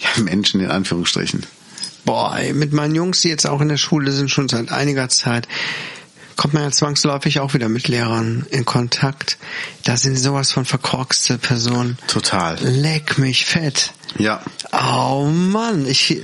Ja, 0.02 0.22
Menschen 0.22 0.60
in 0.60 0.70
Anführungsstrichen. 0.70 1.46
Boah, 2.04 2.36
ey, 2.36 2.52
mit 2.52 2.72
meinen 2.72 2.94
Jungs, 2.94 3.20
die 3.20 3.28
jetzt 3.28 3.46
auch 3.46 3.60
in 3.60 3.68
der 3.68 3.76
Schule 3.76 4.10
sind, 4.10 4.30
schon 4.30 4.48
seit 4.48 4.72
einiger 4.72 5.08
Zeit, 5.08 5.46
kommt 6.36 6.54
man 6.54 6.64
ja 6.64 6.70
zwangsläufig 6.70 7.38
auch 7.38 7.54
wieder 7.54 7.68
mit 7.68 7.86
Lehrern 7.88 8.46
in 8.50 8.64
Kontakt. 8.64 9.38
Da 9.84 9.96
sind 9.96 10.16
sowas 10.16 10.50
von 10.50 10.64
verkorkste 10.64 11.38
Personen. 11.38 11.98
Total. 12.08 12.58
Leck 12.60 13.18
mich 13.18 13.44
fett. 13.44 13.92
Ja. 14.18 14.42
Oh 14.72 15.26
Mann, 15.26 15.86
ich, 15.86 16.22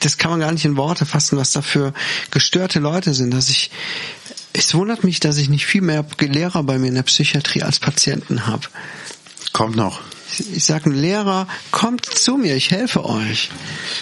das 0.00 0.18
kann 0.18 0.30
man 0.30 0.40
gar 0.40 0.52
nicht 0.52 0.64
in 0.64 0.76
Worte 0.76 1.06
fassen, 1.06 1.38
was 1.38 1.52
da 1.52 1.62
für 1.62 1.94
gestörte 2.30 2.78
Leute 2.80 3.14
sind, 3.14 3.32
dass 3.32 3.48
ich 3.48 3.70
Es 4.52 4.74
wundert 4.74 5.04
mich, 5.04 5.20
dass 5.20 5.38
ich 5.38 5.48
nicht 5.48 5.64
viel 5.64 5.82
mehr 5.82 6.04
Lehrer 6.18 6.62
bei 6.62 6.78
mir 6.78 6.88
in 6.88 6.94
der 6.94 7.02
Psychiatrie 7.02 7.62
als 7.62 7.78
Patienten 7.78 8.46
habe. 8.46 8.66
Kommt 9.52 9.76
noch. 9.76 10.02
Ich 10.52 10.64
sage, 10.64 10.90
ein 10.90 10.94
Lehrer, 10.94 11.46
kommt 11.70 12.04
zu 12.04 12.36
mir, 12.36 12.56
ich 12.56 12.70
helfe 12.70 13.04
euch. 13.04 13.50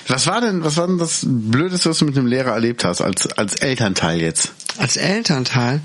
Was 0.09 0.27
war 0.27 0.41
denn, 0.41 0.64
was 0.64 0.77
war 0.77 0.87
denn 0.87 0.99
das 0.99 1.20
Blödeste, 1.25 1.91
was 1.91 1.99
du 1.99 2.07
mit 2.07 2.16
einem 2.16 2.27
Lehrer 2.27 2.53
erlebt 2.53 2.85
hast, 2.85 3.03
als, 3.03 3.27
als 3.33 3.57
Elternteil 3.57 4.20
jetzt? 4.20 4.53
Als 4.79 4.97
Elternteil? 4.97 5.81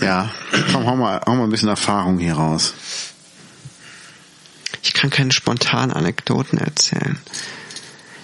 Ja. 0.00 0.30
Komm, 0.72 0.86
hau 0.86 0.96
mal, 0.96 1.20
hau 1.26 1.34
mal 1.36 1.44
ein 1.44 1.50
bisschen 1.50 1.68
Erfahrung 1.68 2.18
hier 2.18 2.34
raus. 2.34 2.74
Ich 4.82 4.92
kann 4.94 5.10
keine 5.10 5.32
spontanen 5.32 5.92
Anekdoten 5.92 6.58
erzählen. 6.58 7.18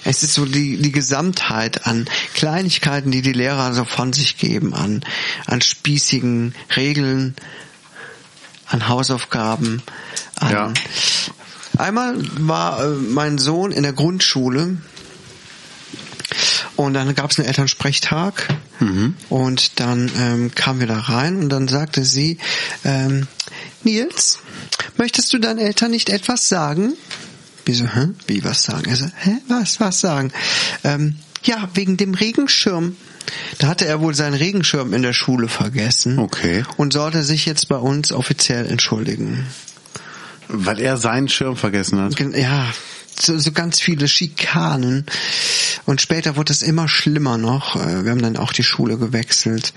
Es 0.04 0.22
ist 0.22 0.34
so 0.34 0.46
die, 0.46 0.78
die 0.78 0.92
Gesamtheit 0.92 1.86
an 1.86 2.08
Kleinigkeiten, 2.34 3.10
die 3.10 3.22
die 3.22 3.32
Lehrer 3.32 3.74
so 3.74 3.84
von 3.84 4.12
sich 4.12 4.38
geben, 4.38 4.74
an, 4.74 5.04
an 5.46 5.60
spießigen 5.60 6.54
Regeln, 6.74 7.36
an 8.66 8.88
Hausaufgaben, 8.88 9.82
an, 10.36 10.50
Ja. 10.52 10.72
Einmal 11.80 12.16
war 12.38 12.84
äh, 12.84 12.88
mein 12.88 13.38
Sohn 13.38 13.72
in 13.72 13.82
der 13.82 13.92
Grundschule 13.92 14.76
und 16.76 16.94
dann 16.94 17.14
gab 17.14 17.30
es 17.30 17.38
einen 17.38 17.48
Elternsprechtag 17.48 18.48
und 19.28 19.80
dann 19.80 20.10
ähm, 20.18 20.54
kamen 20.54 20.80
wir 20.80 20.86
da 20.86 20.98
rein 20.98 21.36
und 21.36 21.48
dann 21.48 21.68
sagte 21.68 22.04
sie, 22.04 22.38
ähm, 22.84 23.26
Nils, 23.84 24.38
möchtest 24.96 25.32
du 25.32 25.38
deinen 25.38 25.58
Eltern 25.58 25.90
nicht 25.90 26.08
etwas 26.08 26.48
sagen? 26.48 26.94
Wieso, 27.66 27.86
hä? 27.86 28.08
Wie 28.26 28.44
was 28.44 28.62
sagen? 28.62 28.88
Er 28.88 28.96
so, 28.96 29.06
hä? 29.16 29.36
Was, 29.48 29.80
was 29.80 30.00
sagen? 30.00 30.32
Ähm, 30.84 31.16
ja, 31.44 31.68
wegen 31.74 31.96
dem 31.96 32.14
Regenschirm. 32.14 32.96
Da 33.58 33.68
hatte 33.68 33.86
er 33.86 34.00
wohl 34.00 34.14
seinen 34.14 34.34
Regenschirm 34.34 34.92
in 34.92 35.02
der 35.02 35.12
Schule 35.12 35.48
vergessen. 35.48 36.18
Okay. 36.18 36.64
Und 36.76 36.92
sollte 36.92 37.22
sich 37.22 37.46
jetzt 37.46 37.68
bei 37.68 37.76
uns 37.76 38.12
offiziell 38.12 38.66
entschuldigen. 38.66 39.46
Weil 40.52 40.80
er 40.80 40.96
seinen 40.96 41.28
Schirm 41.28 41.56
vergessen 41.56 42.00
hat. 42.00 42.18
Ja, 42.36 42.66
so, 43.18 43.38
so 43.38 43.52
ganz 43.52 43.80
viele 43.80 44.08
Schikanen. 44.08 45.06
Und 45.86 46.00
später 46.00 46.36
wurde 46.36 46.52
es 46.52 46.62
immer 46.62 46.88
schlimmer 46.88 47.38
noch. 47.38 47.76
Äh, 47.76 48.04
Wir 48.04 48.10
haben 48.10 48.22
dann 48.22 48.36
auch 48.36 48.52
die 48.52 48.62
Schule 48.62 48.98
gewechselt. 48.98 49.72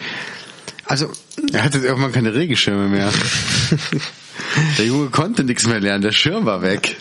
Also, 0.86 1.12
Er 1.52 1.64
hatte 1.64 1.80
irgendwann 1.80 2.12
keine 2.12 2.34
Regenschirme 2.34 2.88
mehr. 2.88 3.12
Der 4.78 4.86
Junge 4.86 5.10
konnte 5.10 5.44
nichts 5.44 5.66
mehr 5.68 5.80
lernen, 5.80 6.02
der 6.02 6.12
Schirm 6.12 6.46
war 6.46 6.62
weg. 6.62 6.96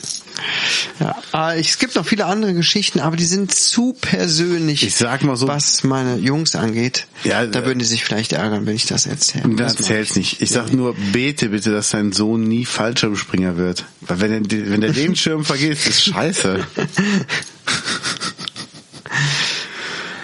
ja, 1.01 1.15
äh, 1.53 1.61
es 1.61 1.79
gibt 1.79 1.95
noch 1.95 2.05
viele 2.07 2.27
andere 2.27 2.53
Geschichten, 2.55 3.01
aber 3.01 3.17
die 3.17 3.25
sind 3.25 3.55
zu 3.55 3.95
persönlich, 4.01 4.83
Ich 4.87 4.97
sag 4.97 5.23
mal 5.23 5.37
so- 5.37 5.49
was 5.49 5.83
meine 5.85 6.17
Jungs 6.17 6.55
angeht. 6.57 7.07
Ja, 7.25 7.47
da 7.47 7.61
äh, 7.61 7.67
würden 7.67 7.79
die 7.79 7.85
sich 7.85 8.05
vielleicht 8.05 8.33
ärgern, 8.33 8.67
wenn 8.67 8.75
ich 8.75 8.87
das 8.87 9.07
erzähle. 9.07 9.55
Das 9.57 9.77
erzähl's 9.77 10.11
ich. 10.13 10.17
nicht. 10.17 10.43
Ich 10.43 10.51
sag 10.51 10.73
nur, 10.73 10.95
bete 11.13 11.49
bitte, 11.51 11.71
dass 11.73 11.91
dein 11.91 12.13
Sohn 12.13 12.45
nie 12.45 12.65
Fallschirmspringer 12.65 13.57
wird. 13.57 13.85
Weil 14.03 14.21
wenn 14.21 14.33
er, 14.33 14.71
wenn 14.71 14.83
er 14.83 14.93
den 14.93 15.17
Schirm 15.17 15.45
vergisst, 15.45 15.87
ist 15.89 16.05
scheiße. 16.05 16.67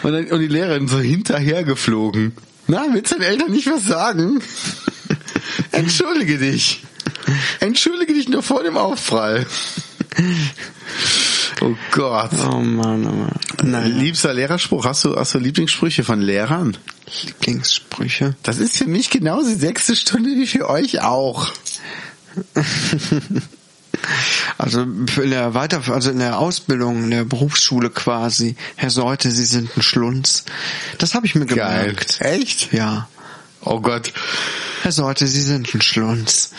Und, 0.02 0.12
dann, 0.12 0.26
und 0.30 0.40
die 0.40 0.46
Lehrerin 0.48 0.86
so 0.88 1.00
hinterher 1.00 1.64
geflogen. 1.64 2.32
Na, 2.68 2.86
willst 2.92 3.12
deinen 3.12 3.22
Eltern 3.22 3.50
nicht 3.50 3.66
was 3.66 3.84
sagen? 3.84 4.40
Entschuldige 5.72 6.38
dich. 6.38 6.82
Entschuldige 7.60 8.14
dich 8.14 8.28
nur 8.28 8.42
vor 8.42 8.62
dem 8.62 8.76
Aufprall. 8.76 9.46
Oh 11.60 11.74
Gott. 11.90 12.30
Oh 12.34 12.60
Mann, 12.60 13.04
oh 13.04 13.10
Mann. 13.10 13.38
Nein, 13.64 13.98
Liebster 13.98 14.32
Lehrerspruch, 14.32 14.84
hast 14.84 15.04
du, 15.04 15.16
hast 15.16 15.34
du 15.34 15.38
Lieblingssprüche 15.38 16.04
von 16.04 16.20
Lehrern? 16.20 16.76
Lieblingssprüche. 17.24 18.36
Das 18.44 18.58
ist 18.58 18.76
für 18.76 18.86
mich 18.86 19.10
genauso 19.10 19.48
die 19.48 19.56
sechste 19.56 19.96
Stunde 19.96 20.30
wie 20.30 20.46
für 20.46 20.68
euch 20.68 21.00
auch. 21.00 21.50
Also 24.58 24.82
in 24.82 25.30
der 25.30 25.54
Weiter, 25.54 25.82
also 25.88 26.10
in 26.10 26.18
der 26.18 26.38
Ausbildung, 26.38 27.04
in 27.04 27.10
der 27.10 27.24
Berufsschule 27.24 27.90
quasi. 27.90 28.56
Herr 28.76 28.90
Seute, 28.90 29.30
Sie 29.30 29.44
sind 29.44 29.76
ein 29.76 29.82
Schlunz. 29.82 30.44
Das 30.98 31.14
habe 31.14 31.26
ich 31.26 31.34
mir 31.34 31.46
gemerkt. 31.46 32.20
Echt? 32.20 32.72
Ja. 32.72 33.08
Oh 33.60 33.80
Gott. 33.80 34.12
Herr 34.82 34.92
Seute, 34.92 35.26
Sie 35.26 35.42
sind 35.42 35.74
ein 35.74 35.82
Schlunz. 35.82 36.50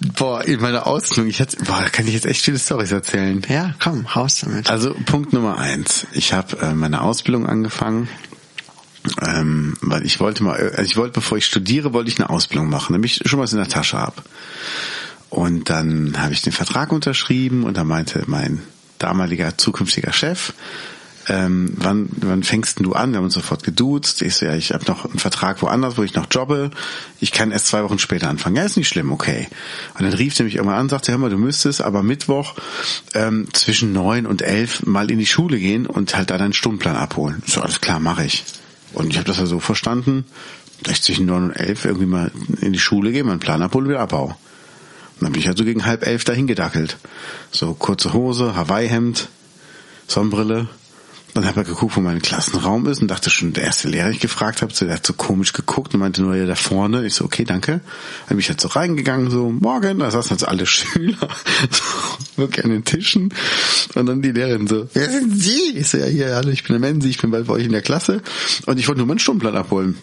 Boah, 0.00 0.42
in 0.44 0.60
meiner 0.60 0.86
Ausbildung, 0.86 1.28
ich 1.28 1.40
hatte, 1.40 1.58
boah, 1.64 1.80
da 1.82 1.90
kann 1.90 2.06
ich 2.06 2.14
jetzt 2.14 2.24
echt 2.24 2.42
viele 2.42 2.58
Storys 2.58 2.90
erzählen. 2.90 3.42
Ja, 3.48 3.74
komm, 3.82 4.06
raus 4.06 4.40
damit. 4.42 4.70
Also 4.70 4.94
Punkt 5.04 5.34
Nummer 5.34 5.58
eins. 5.58 6.06
Ich 6.12 6.32
habe 6.32 6.58
äh, 6.58 6.72
meine 6.72 7.02
Ausbildung 7.02 7.46
angefangen, 7.46 8.08
ähm, 9.20 9.76
weil 9.82 10.06
ich 10.06 10.18
wollte 10.18 10.42
mal, 10.42 10.56
also 10.58 10.82
ich 10.82 10.96
wollte, 10.96 11.12
bevor 11.12 11.36
ich 11.36 11.44
studiere, 11.44 11.92
wollte 11.92 12.10
ich 12.10 12.18
eine 12.18 12.30
Ausbildung 12.30 12.70
machen, 12.70 12.94
damit 12.94 13.10
ich 13.10 13.28
schon 13.28 13.40
was 13.40 13.52
in 13.52 13.58
der 13.58 13.68
Tasche 13.68 13.98
habe. 13.98 14.22
Und 15.28 15.68
dann 15.68 16.14
habe 16.18 16.32
ich 16.32 16.40
den 16.40 16.52
Vertrag 16.52 16.92
unterschrieben 16.92 17.64
und 17.64 17.76
da 17.76 17.84
meinte 17.84 18.24
mein 18.26 18.62
damaliger 18.98 19.58
zukünftiger 19.58 20.12
Chef, 20.12 20.54
ähm, 21.30 21.74
wann, 21.76 22.08
wann 22.16 22.42
fängst 22.42 22.78
denn 22.78 22.84
du 22.84 22.92
an? 22.94 23.12
Wir 23.12 23.18
haben 23.18 23.24
uns 23.24 23.34
sofort 23.34 23.62
geduzt. 23.62 24.20
Ich 24.22 24.34
so, 24.34 24.46
ja, 24.46 24.56
ich 24.56 24.72
habe 24.72 24.84
noch 24.86 25.04
einen 25.04 25.20
Vertrag 25.20 25.62
woanders, 25.62 25.96
wo 25.96 26.02
ich 26.02 26.14
noch 26.14 26.26
jobbe. 26.28 26.72
Ich 27.20 27.30
kann 27.30 27.52
erst 27.52 27.68
zwei 27.68 27.84
Wochen 27.84 28.00
später 28.00 28.28
anfangen. 28.28 28.56
Ja, 28.56 28.64
ist 28.64 28.76
nicht 28.76 28.88
schlimm, 28.88 29.12
okay. 29.12 29.46
Und 29.94 30.02
dann 30.02 30.12
rief 30.12 30.36
er 30.40 30.44
mich 30.44 30.56
irgendwann 30.56 30.78
an 30.78 30.88
sagte, 30.88 31.12
hör 31.12 31.18
mal, 31.18 31.30
du 31.30 31.38
müsstest 31.38 31.82
aber 31.82 32.02
Mittwoch 32.02 32.54
ähm, 33.14 33.46
zwischen 33.52 33.92
neun 33.92 34.26
und 34.26 34.42
elf 34.42 34.84
mal 34.84 35.08
in 35.08 35.20
die 35.20 35.26
Schule 35.26 35.60
gehen 35.60 35.86
und 35.86 36.16
halt 36.16 36.30
da 36.30 36.38
deinen 36.38 36.52
Stundenplan 36.52 36.96
abholen. 36.96 37.44
So, 37.46 37.60
alles 37.60 37.80
klar, 37.80 38.00
mache 38.00 38.24
ich. 38.24 38.44
Und 38.92 39.10
ich 39.10 39.16
habe 39.16 39.28
das 39.28 39.38
ja 39.38 39.46
so 39.46 39.60
verstanden, 39.60 40.24
dass 40.82 40.94
ich 40.94 41.02
zwischen 41.02 41.26
neun 41.26 41.44
und 41.44 41.52
elf 41.52 41.84
irgendwie 41.84 42.06
mal 42.06 42.32
in 42.60 42.72
die 42.72 42.80
Schule 42.80 43.12
gehe, 43.12 43.22
meinen 43.22 43.38
Plan 43.38 43.62
abhole, 43.62 43.88
wieder 43.88 44.00
abbaue. 44.00 44.30
Und 44.30 45.22
dann 45.22 45.32
bin 45.32 45.40
ich 45.40 45.46
halt 45.46 45.58
so 45.58 45.64
gegen 45.64 45.86
halb 45.86 46.04
elf 46.04 46.24
dahin 46.24 46.48
gedackelt. 46.48 46.96
So 47.52 47.74
kurze 47.74 48.14
Hose, 48.14 48.56
Hawaii-Hemd, 48.56 49.28
Sonnenbrille. 50.08 50.66
Dann 51.34 51.46
habe 51.46 51.60
ich 51.60 51.68
geguckt, 51.68 51.96
wo 51.96 52.00
mein 52.00 52.20
Klassenraum 52.20 52.86
ist 52.86 53.00
und 53.02 53.08
dachte 53.08 53.30
schon, 53.30 53.52
der 53.52 53.64
erste 53.64 53.88
Lehrer, 53.88 54.06
den 54.06 54.14
ich 54.14 54.20
gefragt 54.20 54.62
habe, 54.62 54.72
der 54.72 54.94
hat 54.94 55.06
so 55.06 55.12
komisch 55.12 55.52
geguckt 55.52 55.94
und 55.94 56.00
meinte 56.00 56.22
nur, 56.22 56.34
ja, 56.34 56.46
da 56.46 56.54
vorne. 56.54 57.06
Ich 57.06 57.14
so, 57.14 57.24
okay, 57.24 57.44
danke. 57.44 57.80
Dann 58.26 58.28
bin 58.28 58.38
ich 58.40 58.48
halt 58.48 58.60
so 58.60 58.68
reingegangen, 58.68 59.30
so, 59.30 59.50
morgen, 59.50 60.00
da 60.00 60.10
saßen 60.10 60.30
halt 60.30 60.48
alle 60.48 60.66
Schüler, 60.66 61.28
so, 61.70 61.82
wirklich 62.36 62.64
an 62.64 62.70
den 62.70 62.84
Tischen. 62.84 63.32
Und 63.94 64.06
dann 64.06 64.22
die 64.22 64.32
Lehrerin 64.32 64.66
so, 64.66 64.88
wer 64.92 65.10
sind 65.10 65.40
Sie? 65.40 65.76
Ich 65.76 65.88
so, 65.88 65.98
ja, 65.98 66.06
hier, 66.06 66.34
hallo, 66.34 66.48
ich 66.48 66.64
bin 66.64 66.80
der 66.80 66.90
Menzi, 66.90 67.08
ich 67.08 67.20
bin 67.20 67.30
bald 67.30 67.46
bei 67.46 67.54
euch 67.54 67.64
in 67.64 67.72
der 67.72 67.82
Klasse. 67.82 68.22
Und 68.66 68.78
ich 68.78 68.88
wollte 68.88 68.98
nur 68.98 69.06
meinen 69.06 69.20
Stundenplan 69.20 69.56
abholen. 69.56 69.96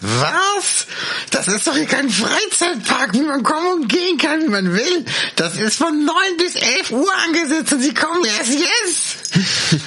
Was? 0.00 0.86
Das 1.30 1.48
ist 1.48 1.66
doch 1.66 1.74
hier 1.74 1.86
kein 1.86 2.08
Freizeitpark, 2.08 3.14
wie 3.14 3.22
man 3.22 3.42
kommen 3.42 3.82
und 3.82 3.88
gehen 3.88 4.16
kann, 4.16 4.42
wie 4.42 4.48
man 4.48 4.72
will. 4.72 5.04
Das 5.36 5.56
ist 5.56 5.76
von 5.76 6.04
9 6.04 6.14
bis 6.38 6.54
11 6.54 6.92
Uhr 6.92 7.12
angesetzt 7.26 7.72
und 7.72 7.80
Sie 7.80 7.94
kommen 7.94 8.24
erst 8.24 8.52
jetzt. 8.52 9.17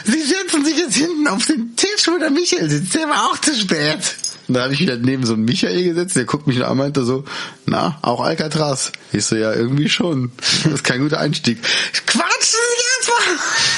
Sie 0.06 0.22
setzen 0.22 0.66
sich 0.66 0.78
jetzt 0.78 0.95
hinten 0.95 1.28
auf 1.28 1.45
den 1.45 1.76
Tisch, 1.76 2.08
wo 2.08 2.18
der 2.18 2.30
Michael 2.32 2.70
sitzt. 2.70 2.95
Der 2.95 3.08
war 3.08 3.32
auch 3.32 3.38
zu 3.39 3.56
spät. 3.56 3.99
Und 4.47 4.56
da 4.56 4.64
habe 4.64 4.74
ich 4.74 4.80
wieder 4.80 4.97
neben 4.97 5.26
so 5.26 5.34
einen 5.34 5.45
Michael 5.45 5.84
gesetzt, 5.84 6.16
der 6.16 6.26
guckt 6.26 6.47
mich 6.47 6.58
nur 6.58 6.66
an 6.66 6.74
und 6.74 6.80
meinte 6.80 7.06
so, 7.06 7.24
na, 7.66 7.97
auch 8.02 8.20
Alcatraz. 8.20 8.91
Ich 9.14 9.26
so, 9.26 9.36
ja, 9.36 9.54
irgendwie 9.54 9.89
schon. 9.89 10.32
Das 10.64 10.74
ist 10.74 10.84
kein 10.84 11.02
guter 11.02 11.20
Einstieg. 11.20 11.62
Quatschen 12.06 12.30
Sie 12.41 13.08
jetzt! 13.08 13.11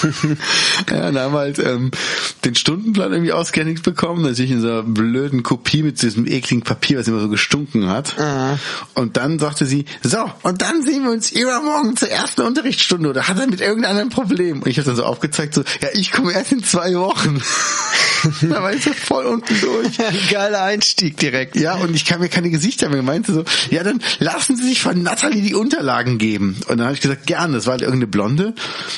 ja, 0.89 1.11
dann 1.11 1.19
haben 1.19 1.33
wir 1.33 1.39
halt 1.39 1.59
ähm, 1.59 1.91
den 2.45 2.55
Stundenplan 2.55 3.11
irgendwie 3.11 3.31
ausgehändigt 3.31 3.83
bekommen, 3.83 4.23
natürlich 4.23 4.51
in 4.51 4.61
so 4.61 4.67
einer 4.67 4.83
blöden 4.83 5.43
Kopie 5.43 5.83
mit 5.83 6.01
diesem 6.01 6.27
ekligen 6.27 6.63
Papier, 6.63 6.99
was 6.99 7.07
immer 7.07 7.19
so 7.19 7.29
gestunken 7.29 7.89
hat. 7.89 8.15
Und 8.95 9.17
dann 9.17 9.39
sagte 9.39 9.65
sie, 9.65 9.85
so, 10.01 10.29
und 10.43 10.61
dann 10.61 10.83
sehen 10.83 11.03
wir 11.03 11.11
uns 11.11 11.31
übermorgen 11.31 11.95
zur 11.95 12.09
ersten 12.09 12.41
Unterrichtsstunde 12.41 13.09
oder 13.09 13.27
hat 13.27 13.39
er 13.39 13.47
mit 13.47 13.61
irgendeinem 13.61 14.09
Problem? 14.09 14.61
Und 14.61 14.67
ich 14.67 14.77
habe 14.77 14.87
dann 14.87 14.95
so 14.95 15.03
aufgezeigt, 15.03 15.53
so, 15.53 15.63
ja, 15.81 15.89
ich 15.93 16.11
komme 16.11 16.33
erst 16.33 16.51
in 16.51 16.63
zwei 16.63 16.95
Wochen. 16.95 17.41
da 18.41 18.63
war 18.63 18.73
ich 18.73 18.83
so 18.83 18.93
voll 18.93 19.25
unten 19.25 19.59
durch. 19.59 19.97
Geiler 20.29 20.63
Einstieg 20.63 21.17
direkt. 21.17 21.55
Ja, 21.55 21.75
und 21.75 21.95
ich 21.95 22.05
kann 22.05 22.19
mir 22.19 22.29
keine 22.29 22.49
Gesichter 22.49 22.89
mehr. 22.89 23.03
Meinte 23.03 23.33
so, 23.33 23.43
ja, 23.69 23.83
dann 23.83 24.01
lassen 24.19 24.55
Sie 24.55 24.67
sich 24.67 24.81
von 24.81 25.01
Natalie 25.01 25.41
die 25.41 25.55
Unterlagen 25.55 26.17
geben. 26.17 26.57
Und 26.67 26.77
dann 26.77 26.85
habe 26.85 26.93
ich 26.93 27.01
gesagt, 27.01 27.27
gerne. 27.27 27.55
Das 27.55 27.65
war 27.65 27.71
halt 27.71 27.81
irgendeine 27.81 28.07
Blonde. 28.07 28.53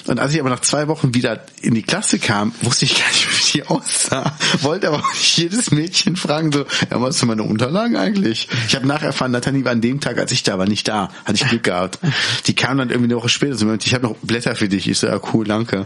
Und 0.07 0.19
als 0.19 0.33
ich 0.33 0.39
aber 0.39 0.49
nach 0.55 0.61
zwei 0.61 0.87
Wochen 0.87 1.13
wieder 1.13 1.41
in 1.61 1.73
die 1.73 1.83
Klasse 1.83 2.17
kam, 2.17 2.53
wusste 2.61 2.85
ich 2.85 2.97
gar 2.97 3.07
nicht, 3.09 3.27
wie 3.53 3.57
die 3.57 3.67
aussah. 3.67 4.37
Wollte 4.61 4.87
aber 4.87 5.03
jedes 5.35 5.71
Mädchen 5.71 6.15
fragen, 6.15 6.53
so, 6.53 6.59
ja, 6.89 7.01
was 7.01 7.19
sind 7.19 7.27
meine 7.27 7.43
Unterlagen 7.43 7.97
eigentlich? 7.97 8.47
Ich 8.67 8.75
habe 8.75 8.87
nachher 8.87 9.07
erfahren, 9.07 9.31
Natalie 9.31 9.65
war 9.65 9.73
an 9.73 9.81
dem 9.81 9.99
Tag, 9.99 10.17
als 10.17 10.31
ich 10.31 10.43
da 10.43 10.57
war, 10.57 10.65
nicht 10.65 10.87
da. 10.87 11.09
Hatte 11.25 11.35
ich 11.35 11.49
Glück 11.49 11.63
gehabt. 11.63 11.99
Die 12.47 12.55
kam 12.55 12.77
dann 12.77 12.89
irgendwie 12.89 13.11
eine 13.11 13.17
Woche 13.17 13.27
später. 13.27 13.55
So, 13.55 13.71
ich 13.73 13.93
habe 13.93 14.07
noch 14.07 14.15
Blätter 14.21 14.55
für 14.55 14.69
dich. 14.69 14.87
Ich 14.87 14.97
so, 14.97 15.07
ja, 15.07 15.19
cool, 15.33 15.45
danke. 15.45 15.85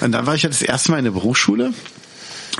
Und 0.00 0.10
dann 0.10 0.26
war 0.26 0.34
ich 0.34 0.42
halt 0.42 0.52
das 0.52 0.62
erste 0.62 0.90
Mal 0.90 0.98
in 0.98 1.04
der 1.04 1.12
Berufsschule. 1.12 1.72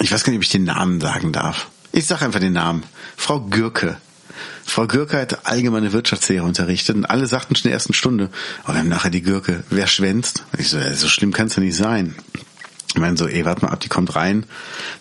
Ich 0.00 0.12
weiß 0.12 0.22
gar 0.22 0.30
nicht, 0.30 0.38
ob 0.38 0.44
ich 0.44 0.50
den 0.50 0.64
Namen 0.64 1.00
sagen 1.00 1.32
darf. 1.32 1.66
Ich 1.90 2.06
sage 2.06 2.24
einfach 2.24 2.40
den 2.40 2.52
Namen. 2.52 2.84
Frau 3.16 3.40
Gürke. 3.40 3.96
Frau 4.66 4.86
Gürke 4.86 5.18
hat 5.18 5.46
allgemeine 5.46 5.92
Wirtschaftslehre 5.92 6.44
unterrichtet 6.44 6.96
und 6.96 7.04
alle 7.04 7.26
sagten 7.26 7.54
schon 7.54 7.64
in 7.64 7.70
der 7.70 7.74
ersten 7.74 7.92
Stunde, 7.92 8.30
oh, 8.64 8.68
wir 8.68 8.78
haben 8.78 8.88
nachher 8.88 9.10
die 9.10 9.22
Gürke, 9.22 9.62
wer 9.70 9.86
schwänzt? 9.86 10.44
Und 10.52 10.60
ich 10.60 10.68
so, 10.68 10.78
ja, 10.78 10.92
so 10.94 11.08
schlimm 11.08 11.32
kann 11.32 11.48
es 11.48 11.56
ja 11.56 11.62
nicht 11.62 11.76
sein. 11.76 12.14
Ich 12.94 13.00
meine 13.00 13.16
so, 13.16 13.26
ey, 13.26 13.44
warte 13.44 13.64
mal 13.64 13.72
ab, 13.72 13.80
die 13.80 13.88
kommt 13.88 14.14
rein, 14.14 14.46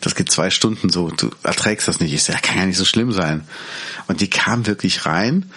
das 0.01 0.15
geht 0.15 0.31
zwei 0.31 0.49
Stunden 0.49 0.89
so, 0.89 1.09
du 1.09 1.29
erträgst 1.43 1.87
das 1.87 1.99
nicht. 1.99 2.13
Ich 2.13 2.23
sag, 2.23 2.41
kann 2.41 2.57
ja 2.57 2.65
nicht 2.65 2.77
so 2.77 2.85
schlimm 2.85 3.11
sein. 3.11 3.47
Und 4.07 4.19
die 4.19 4.29
kam 4.29 4.65
wirklich 4.65 5.05
rein, 5.05 5.51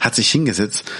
hat 0.00 0.14
sich 0.14 0.30
hingesetzt, 0.30 0.90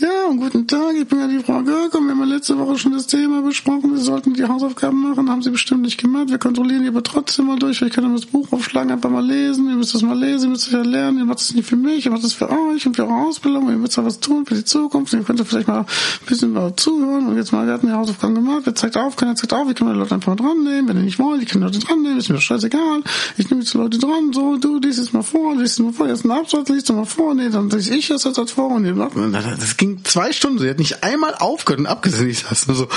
ja, 0.00 0.30
guten 0.36 0.66
Tag, 0.66 0.94
ich 0.96 1.06
bin 1.08 1.18
ja 1.18 1.26
die 1.26 1.40
Frau 1.40 1.62
Görkom. 1.62 2.06
Wir 2.06 2.14
haben 2.14 2.22
letzte 2.24 2.58
Woche 2.58 2.78
schon 2.78 2.92
das 2.92 3.06
Thema 3.06 3.42
besprochen. 3.42 3.96
Sie 3.96 4.02
sollten 4.02 4.34
die 4.34 4.44
Hausaufgaben 4.44 5.00
machen, 5.00 5.28
haben 5.28 5.42
Sie 5.42 5.50
bestimmt 5.50 5.82
nicht 5.82 5.98
gemacht. 5.98 6.30
Wir 6.30 6.38
kontrollieren 6.38 6.82
die 6.82 6.88
aber 6.88 7.02
trotzdem 7.02 7.46
mal 7.46 7.58
durch. 7.58 7.82
Ich 7.82 7.92
kann 7.92 8.04
dann 8.04 8.14
das 8.14 8.26
Buch 8.26 8.52
aufschlagen, 8.52 8.92
einfach 8.92 9.10
mal 9.10 9.24
lesen. 9.24 9.68
Ihr 9.68 9.76
müsst 9.76 9.94
das 9.94 10.02
mal 10.02 10.18
lesen, 10.18 10.44
ihr 10.44 10.50
müsst 10.50 10.66
es 10.66 10.72
ja 10.72 10.82
lernen. 10.82 11.18
Ihr 11.18 11.24
macht 11.24 11.40
es 11.40 11.54
nicht 11.54 11.66
für 11.66 11.76
mich, 11.76 12.06
ihr 12.06 12.12
macht 12.12 12.22
es 12.22 12.32
für 12.32 12.48
euch 12.48 12.86
und 12.86 12.94
für 12.94 13.06
eure 13.06 13.26
Ausbildung. 13.26 13.68
Ihr 13.70 13.76
müsst 13.76 13.96
ja 13.96 14.04
was 14.04 14.20
tun 14.20 14.46
für 14.46 14.54
die 14.54 14.64
Zukunft. 14.64 15.12
Ihr 15.12 15.22
könnt 15.22 15.40
vielleicht 15.40 15.68
mal 15.68 15.80
ein 15.80 15.86
bisschen 16.26 16.52
mal 16.52 16.74
zuhören. 16.76 17.26
Und 17.26 17.36
jetzt 17.36 17.52
mal, 17.52 17.66
wir 17.66 17.72
hatten 17.72 17.88
die 17.88 17.92
Hausaufgaben 17.92 18.34
gemacht. 18.34 18.62
Wer 18.64 18.74
zeigt 18.74 18.96
auf, 18.96 19.16
keiner 19.16 19.34
zeigt 19.34 19.52
auf. 19.52 19.68
Ich 19.68 19.74
kann 19.74 19.88
die 19.92 19.98
Leute 19.98 20.14
einfach 20.14 20.36
dran 20.36 20.62
nehmen. 20.62 20.88
Wenn 20.88 20.98
ihr 20.98 21.02
nicht 21.04 21.18
wollt, 21.18 21.42
ich 21.42 21.48
kann 21.48 21.60
die 21.60 21.66
Leute 21.66 21.80
dran 21.80 22.02
nehmen. 22.02 22.18
Ist 22.18 22.28
mir 22.28 22.40
scheißegal. 22.40 23.02
Ich 23.36 23.50
nehme 23.50 23.62
jetzt 23.62 23.74
die 23.74 23.78
Leute 23.78 23.98
dran. 23.98 24.32
So, 24.32 24.58
du, 24.58 24.78
liest 24.78 25.00
es 25.00 25.12
mal 25.12 25.22
vor, 25.22 25.56
liest 25.56 25.78
es 25.78 25.84
mal 25.84 25.92
vor. 25.92 26.06
Jetzt 26.06 26.24
ein 26.24 26.30
Absatz, 26.30 26.68
liest 26.68 26.88
du 26.88 26.92
mal 26.92 27.04
vor. 27.04 27.34
Nee, 27.34 27.48
dann 27.50 27.68
lese 27.70 27.94
ich 27.94 28.08
das 28.08 28.24
jetzt 28.24 28.50
vor. 28.52 28.70
Und 28.70 28.84
das 28.84 29.76
ging 29.76 29.87
zwei 30.04 30.32
Stunden. 30.32 30.58
Sie 30.58 30.68
hat 30.68 30.78
nicht 30.78 31.02
einmal 31.02 31.34
aufgehört 31.34 31.80
und 31.80 31.86
abgesehen. 31.86 32.28
Ich 32.28 32.40
saß 32.40 32.68
nur 32.68 32.76
so, 32.76 32.88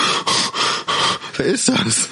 wer 1.38 1.46
ist 1.46 1.70
das? 1.70 2.10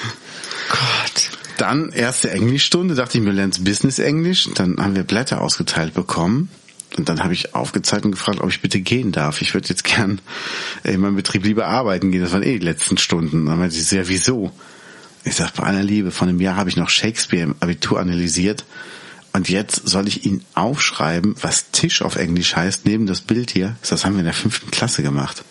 Gott. 0.69 1.30
Dann 1.57 1.89
erste 1.89 2.32
Englischstunde, 2.32 2.95
dachte 2.95 3.17
ich 3.17 3.23
mir, 3.23 3.32
lernst 3.32 3.63
Business 3.63 3.99
Englisch. 3.99 4.49
Dann 4.55 4.77
haben 4.77 4.95
wir 4.95 5.03
Blätter 5.03 5.41
ausgeteilt 5.41 5.93
bekommen. 5.93 6.49
Und 6.97 7.07
dann 7.09 7.23
habe 7.23 7.34
ich 7.34 7.53
aufgezeigt 7.53 8.05
und 8.05 8.11
gefragt, 8.11 8.41
ob 8.41 8.49
ich 8.49 8.61
bitte 8.61 8.80
gehen 8.80 9.11
darf. 9.11 9.41
Ich 9.41 9.53
würde 9.53 9.69
jetzt 9.69 9.84
gern 9.84 10.21
in 10.84 11.01
meinem 11.01 11.15
Betrieb 11.15 11.45
lieber 11.45 11.67
arbeiten 11.67 12.11
gehen. 12.11 12.21
Das 12.21 12.32
waren 12.32 12.43
eh 12.43 12.57
die 12.57 12.65
letzten 12.65 12.97
Stunden. 12.97 13.45
Dann 13.45 13.59
meinte 13.59 13.75
sie, 13.75 13.95
ja, 13.95 14.07
wieso? 14.07 14.51
Ich 15.23 15.36
sag, 15.36 15.53
bei 15.53 15.63
aller 15.63 15.84
Liebe, 15.84 16.11
vor 16.11 16.27
einem 16.27 16.39
Jahr 16.39 16.55
habe 16.55 16.69
ich 16.69 16.77
noch 16.77 16.89
Shakespeare 16.89 17.43
im 17.43 17.55
Abitur 17.59 17.99
analysiert. 17.99 18.65
Und 19.34 19.49
jetzt 19.49 19.88
soll 19.88 20.07
ich 20.07 20.25
Ihnen 20.25 20.43
aufschreiben, 20.55 21.36
was 21.41 21.71
Tisch 21.71 22.01
auf 22.01 22.15
Englisch 22.15 22.55
heißt, 22.55 22.86
neben 22.86 23.05
das 23.05 23.21
Bild 23.21 23.51
hier. 23.51 23.75
Das 23.88 24.05
haben 24.05 24.13
wir 24.13 24.19
in 24.19 24.25
der 24.25 24.34
fünften 24.34 24.71
Klasse 24.71 25.03
gemacht. 25.03 25.43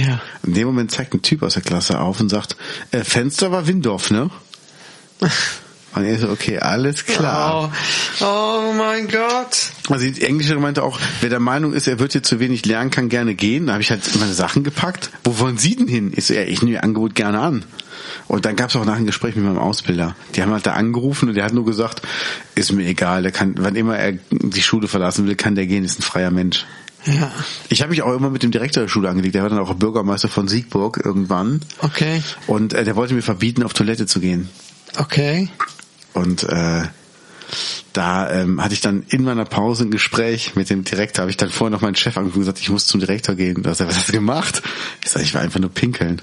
Ja. 0.00 0.20
In 0.42 0.54
dem 0.54 0.66
Moment 0.66 0.90
zeigt 0.90 1.14
ein 1.14 1.22
Typ 1.22 1.42
aus 1.42 1.54
der 1.54 1.62
Klasse 1.62 2.00
auf 2.00 2.18
und 2.20 2.28
sagt, 2.28 2.56
äh, 2.90 3.04
Fenster 3.04 3.52
war 3.52 3.66
Windorf, 3.66 4.10
ne? 4.10 4.30
Und 5.96 6.04
er 6.04 6.18
so, 6.18 6.28
okay, 6.28 6.58
alles 6.58 7.06
klar. 7.06 7.72
Oh, 8.20 8.24
oh 8.24 8.72
mein 8.76 9.08
Gott. 9.08 9.70
Also 9.88 10.04
die 10.04 10.22
Englische 10.22 10.54
meinte 10.56 10.82
auch, 10.82 11.00
wer 11.22 11.30
der 11.30 11.40
Meinung 11.40 11.72
ist, 11.72 11.86
er 11.86 11.98
wird 11.98 12.12
hier 12.12 12.22
zu 12.22 12.38
wenig 12.38 12.66
lernen, 12.66 12.90
kann 12.90 13.08
gerne 13.08 13.34
gehen. 13.34 13.68
Da 13.68 13.72
habe 13.72 13.82
ich 13.82 13.90
halt 13.90 14.02
meine 14.20 14.34
Sachen 14.34 14.62
gepackt. 14.62 15.10
Wo 15.24 15.38
wollen 15.38 15.56
Sie 15.56 15.74
denn 15.74 15.88
hin? 15.88 16.12
Ich 16.14 16.26
so, 16.26 16.34
ja, 16.34 16.42
ich 16.42 16.60
nehme 16.60 16.74
Ihr 16.74 16.84
Angebot 16.84 17.14
gerne 17.14 17.40
an. 17.40 17.64
Und 18.28 18.44
dann 18.44 18.56
gab 18.56 18.70
es 18.70 18.76
auch 18.76 18.84
nach 18.84 18.96
ein 18.96 19.06
Gespräch 19.06 19.36
mit 19.36 19.44
meinem 19.44 19.58
Ausbilder. 19.58 20.16
Die 20.34 20.42
haben 20.42 20.52
halt 20.52 20.66
da 20.66 20.72
angerufen 20.72 21.28
und 21.28 21.36
der 21.36 21.44
hat 21.44 21.52
nur 21.52 21.64
gesagt, 21.64 22.02
ist 22.54 22.72
mir 22.72 22.84
egal, 22.84 23.22
der 23.22 23.32
kann, 23.32 23.54
wann 23.58 23.76
immer 23.76 23.96
er 23.96 24.12
die 24.30 24.62
Schule 24.62 24.88
verlassen 24.88 25.26
will, 25.26 25.36
kann 25.36 25.54
der 25.54 25.66
gehen, 25.66 25.84
ist 25.84 25.98
ein 25.98 26.02
freier 26.02 26.30
Mensch. 26.30 26.66
Ja. 27.04 27.30
Ich 27.68 27.82
habe 27.82 27.90
mich 27.90 28.02
auch 28.02 28.14
immer 28.14 28.30
mit 28.30 28.42
dem 28.42 28.50
Direktor 28.50 28.82
der 28.82 28.88
Schule 28.88 29.08
angelegt. 29.08 29.34
Der 29.34 29.42
war 29.42 29.50
dann 29.50 29.60
auch 29.60 29.72
Bürgermeister 29.74 30.28
von 30.28 30.48
Siegburg 30.48 31.00
irgendwann. 31.04 31.60
Okay. 31.80 32.22
Und 32.48 32.72
äh, 32.72 32.84
der 32.84 32.96
wollte 32.96 33.14
mir 33.14 33.22
verbieten, 33.22 33.62
auf 33.62 33.74
Toilette 33.74 34.06
zu 34.06 34.18
gehen. 34.18 34.48
Okay. 34.98 35.48
Und 36.14 36.42
äh, 36.44 36.82
da 37.92 38.30
ähm, 38.30 38.62
hatte 38.62 38.74
ich 38.74 38.80
dann 38.80 39.04
in 39.08 39.22
meiner 39.22 39.44
Pause 39.44 39.84
ein 39.84 39.90
Gespräch 39.90 40.56
mit 40.56 40.68
dem 40.68 40.82
Direktor. 40.84 41.22
Habe 41.22 41.30
ich 41.30 41.36
dann 41.36 41.50
vorher 41.50 41.70
noch 41.70 41.80
meinen 41.80 41.94
Chef 41.94 42.16
angerufen 42.16 42.38
und 42.38 42.42
gesagt, 42.42 42.58
ich 42.58 42.70
muss 42.70 42.86
zum 42.86 43.00
Direktor 43.00 43.36
gehen. 43.36 43.62
Da 43.62 43.70
hat 43.70 43.80
er, 43.80 43.88
was 43.88 43.96
hast 43.96 44.08
du 44.08 44.12
gemacht? 44.12 44.62
Ich 45.04 45.10
sag, 45.10 45.22
ich 45.22 45.32
war 45.34 45.42
einfach 45.42 45.60
nur 45.60 45.70
pinkeln. 45.70 46.20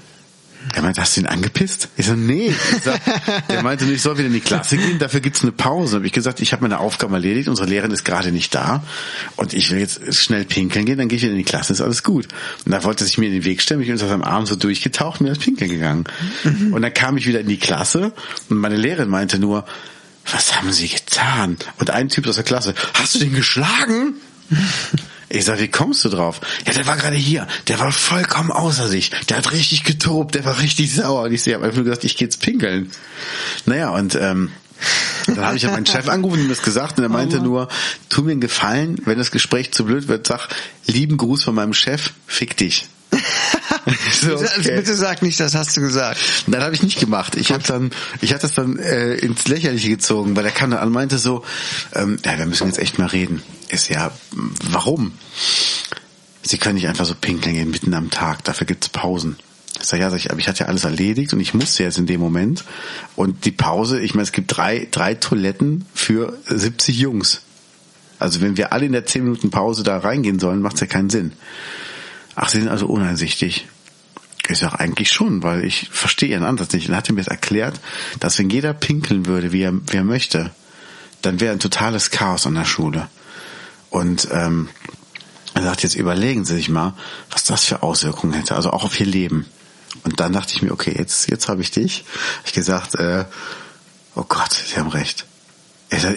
Er 0.72 0.82
meinte, 0.82 1.00
hast 1.00 1.16
du 1.16 1.20
ihn 1.20 1.26
angepisst? 1.26 1.88
Ich 1.96 2.06
so, 2.06 2.14
nee. 2.14 2.48
Ich 2.48 2.82
sag, 2.82 3.00
der 3.48 3.62
meinte, 3.62 3.84
ich 3.84 4.00
soll 4.00 4.16
wieder 4.16 4.28
in 4.28 4.32
die 4.32 4.40
Klasse 4.40 4.76
gehen, 4.76 4.98
dafür 4.98 5.20
gibt's 5.20 5.42
eine 5.42 5.52
Pause. 5.52 5.96
Habe 5.96 6.06
ich 6.06 6.12
gesagt, 6.12 6.40
ich 6.40 6.52
habe 6.52 6.62
meine 6.62 6.80
Aufgaben 6.80 7.12
erledigt, 7.14 7.48
unsere 7.48 7.68
Lehrerin 7.68 7.90
ist 7.90 8.04
gerade 8.04 8.32
nicht 8.32 8.54
da 8.54 8.82
und 9.36 9.52
ich 9.52 9.70
will 9.70 9.78
jetzt 9.78 10.14
schnell 10.14 10.44
pinkeln 10.44 10.86
gehen, 10.86 10.98
dann 10.98 11.08
gehe 11.08 11.16
ich 11.16 11.22
wieder 11.22 11.32
in 11.32 11.38
die 11.38 11.44
Klasse, 11.44 11.72
ist 11.72 11.80
alles 11.80 12.02
gut. 12.02 12.28
Und 12.64 12.72
da 12.72 12.82
wollte 12.84 13.04
er 13.04 13.06
sich 13.06 13.18
mir 13.18 13.26
in 13.26 13.32
den 13.32 13.44
Weg 13.44 13.60
stellen, 13.60 13.80
ich 13.80 13.88
bin 13.88 13.98
seinem 13.98 14.22
Arm 14.22 14.46
so 14.46 14.56
durchgetaucht 14.56 15.20
mir 15.20 15.28
das 15.28 15.38
Pinkeln 15.38 15.70
gegangen. 15.70 16.04
Mhm. 16.44 16.72
Und 16.72 16.82
dann 16.82 16.94
kam 16.94 17.16
ich 17.16 17.26
wieder 17.26 17.40
in 17.40 17.48
die 17.48 17.58
Klasse 17.58 18.12
und 18.48 18.58
meine 18.58 18.76
Lehrerin 18.76 19.08
meinte 19.08 19.38
nur, 19.38 19.66
was 20.30 20.56
haben 20.56 20.72
Sie 20.72 20.88
getan? 20.88 21.58
Und 21.78 21.90
ein 21.90 22.08
Typ 22.08 22.26
aus 22.26 22.36
der 22.36 22.44
Klasse, 22.44 22.74
hast 22.94 23.14
du 23.14 23.18
den 23.18 23.34
geschlagen? 23.34 24.14
Ich 25.28 25.44
sag, 25.44 25.60
wie 25.60 25.68
kommst 25.68 26.04
du 26.04 26.08
drauf? 26.08 26.40
Ja, 26.66 26.72
der 26.72 26.86
war 26.86 26.96
gerade 26.96 27.16
hier. 27.16 27.46
Der 27.68 27.78
war 27.78 27.92
vollkommen 27.92 28.50
außer 28.50 28.88
sich. 28.88 29.10
Der 29.28 29.38
hat 29.38 29.52
richtig 29.52 29.84
getobt. 29.84 30.34
Der 30.34 30.44
war 30.44 30.60
richtig 30.60 30.94
sauer. 30.94 31.24
Und 31.24 31.32
ich 31.32 31.42
habe 31.46 31.64
einfach 31.64 31.76
nur 31.76 31.84
gesagt, 31.84 32.04
ich 32.04 32.16
gehe 32.16 32.26
jetzt 32.26 32.40
pinkeln. 32.40 32.90
Naja, 33.66 33.90
und 33.90 34.14
ähm, 34.14 34.50
dann 35.26 35.44
habe 35.44 35.56
ich 35.56 35.62
ja 35.62 35.70
meinen 35.70 35.86
Chef 35.86 36.08
angerufen 36.08 36.38
und 36.38 36.44
ihm 36.44 36.48
das 36.48 36.62
gesagt 36.62 36.98
und 36.98 37.04
er 37.04 37.08
meinte 37.08 37.40
nur, 37.40 37.68
tu 38.08 38.22
mir 38.22 38.32
einen 38.32 38.40
Gefallen, 38.40 39.00
wenn 39.04 39.18
das 39.18 39.30
Gespräch 39.30 39.72
zu 39.72 39.84
blöd 39.84 40.08
wird, 40.08 40.26
sag, 40.26 40.48
lieben 40.86 41.16
Gruß 41.16 41.44
von 41.44 41.54
meinem 41.54 41.74
Chef, 41.74 42.10
fick 42.26 42.56
dich. 42.56 42.86
so, 44.12 44.34
okay. 44.34 44.76
Bitte 44.76 44.94
sag 44.94 45.22
nicht, 45.22 45.38
das 45.40 45.54
hast 45.54 45.76
du 45.76 45.80
gesagt. 45.80 46.18
Nein, 46.46 46.62
habe 46.62 46.74
ich 46.74 46.82
nicht 46.82 46.98
gemacht. 46.98 47.36
Ich 47.36 47.52
habe 47.52 47.62
dann, 47.62 47.90
ich 48.20 48.32
hatte 48.32 48.42
das 48.42 48.54
dann 48.54 48.78
äh, 48.78 49.14
ins 49.14 49.46
Lächerliche 49.46 49.88
gezogen, 49.88 50.36
weil 50.36 50.44
er 50.44 50.50
kam 50.50 50.70
dann 50.70 50.80
an 50.80 50.88
und 50.88 50.94
meinte 50.94 51.18
so, 51.18 51.44
ähm, 51.94 52.18
ja, 52.24 52.36
wir 52.38 52.46
müssen 52.46 52.66
jetzt 52.66 52.78
echt 52.78 52.98
mal 52.98 53.06
reden. 53.06 53.42
Ist 53.74 53.88
ja, 53.88 54.12
warum? 54.70 55.14
Sie 56.42 56.58
können 56.58 56.76
nicht 56.76 56.86
einfach 56.86 57.06
so 57.06 57.16
pinkeln 57.16 57.56
gehen 57.56 57.72
mitten 57.72 57.92
am 57.92 58.08
Tag. 58.08 58.44
Dafür 58.44 58.68
gibt's 58.68 58.88
Pausen. 58.88 59.36
Ich 59.80 59.86
sag, 59.86 59.98
ja, 59.98 60.10
sag 60.10 60.18
ich, 60.18 60.30
aber 60.30 60.38
ich 60.38 60.46
hatte 60.46 60.60
ja 60.60 60.66
alles 60.66 60.84
erledigt 60.84 61.32
und 61.32 61.40
ich 61.40 61.54
musste 61.54 61.82
jetzt 61.82 61.98
in 61.98 62.06
dem 62.06 62.20
Moment. 62.20 62.62
Und 63.16 63.44
die 63.44 63.50
Pause, 63.50 64.00
ich 64.00 64.14
meine, 64.14 64.22
es 64.22 64.30
gibt 64.30 64.56
drei, 64.56 64.86
drei 64.92 65.14
Toiletten 65.14 65.86
für 65.92 66.38
70 66.46 66.96
Jungs. 66.96 67.40
Also 68.20 68.40
wenn 68.40 68.56
wir 68.56 68.72
alle 68.72 68.86
in 68.86 68.92
der 68.92 69.06
10 69.06 69.24
Minuten 69.24 69.50
Pause 69.50 69.82
da 69.82 69.98
reingehen 69.98 70.38
sollen, 70.38 70.62
macht's 70.62 70.80
ja 70.80 70.86
keinen 70.86 71.10
Sinn. 71.10 71.32
Ach, 72.36 72.48
Sie 72.48 72.60
sind 72.60 72.68
also 72.68 72.86
uneinsichtig. 72.86 73.66
Ich 74.48 74.58
sag 74.58 74.74
eigentlich 74.74 75.10
schon, 75.10 75.42
weil 75.42 75.64
ich 75.64 75.88
verstehe 75.90 76.28
Ihren 76.28 76.44
Ansatz 76.44 76.72
nicht. 76.72 76.88
Und 76.88 76.94
hat 76.94 77.10
mir 77.10 77.16
das 77.16 77.26
erklärt, 77.26 77.80
dass 78.20 78.38
wenn 78.38 78.50
jeder 78.50 78.72
pinkeln 78.72 79.26
würde, 79.26 79.50
wie 79.50 79.62
er, 79.62 79.74
wie 79.74 79.96
er 79.96 80.04
möchte, 80.04 80.52
dann 81.22 81.40
wäre 81.40 81.52
ein 81.52 81.60
totales 81.60 82.12
Chaos 82.12 82.46
an 82.46 82.54
der 82.54 82.64
Schule. 82.64 83.08
Und 83.94 84.26
ähm, 84.32 84.70
er 85.54 85.62
sagt, 85.62 85.84
jetzt 85.84 85.94
überlegen 85.94 86.44
Sie 86.44 86.56
sich 86.56 86.68
mal, 86.68 86.94
was 87.30 87.44
das 87.44 87.64
für 87.64 87.84
Auswirkungen 87.84 88.32
hätte, 88.32 88.56
also 88.56 88.70
auch 88.70 88.82
auf 88.82 88.98
Ihr 88.98 89.06
Leben. 89.06 89.46
Und 90.02 90.18
dann 90.18 90.32
dachte 90.32 90.52
ich 90.52 90.62
mir, 90.62 90.72
okay, 90.72 90.92
jetzt, 90.98 91.30
jetzt 91.30 91.48
habe 91.48 91.62
ich 91.62 91.70
dich. 91.70 92.04
Ich 92.44 92.52
gesagt, 92.52 92.96
äh, 92.96 93.24
oh 94.16 94.24
Gott, 94.28 94.52
Sie 94.52 94.76
haben 94.80 94.88
recht. 94.88 95.26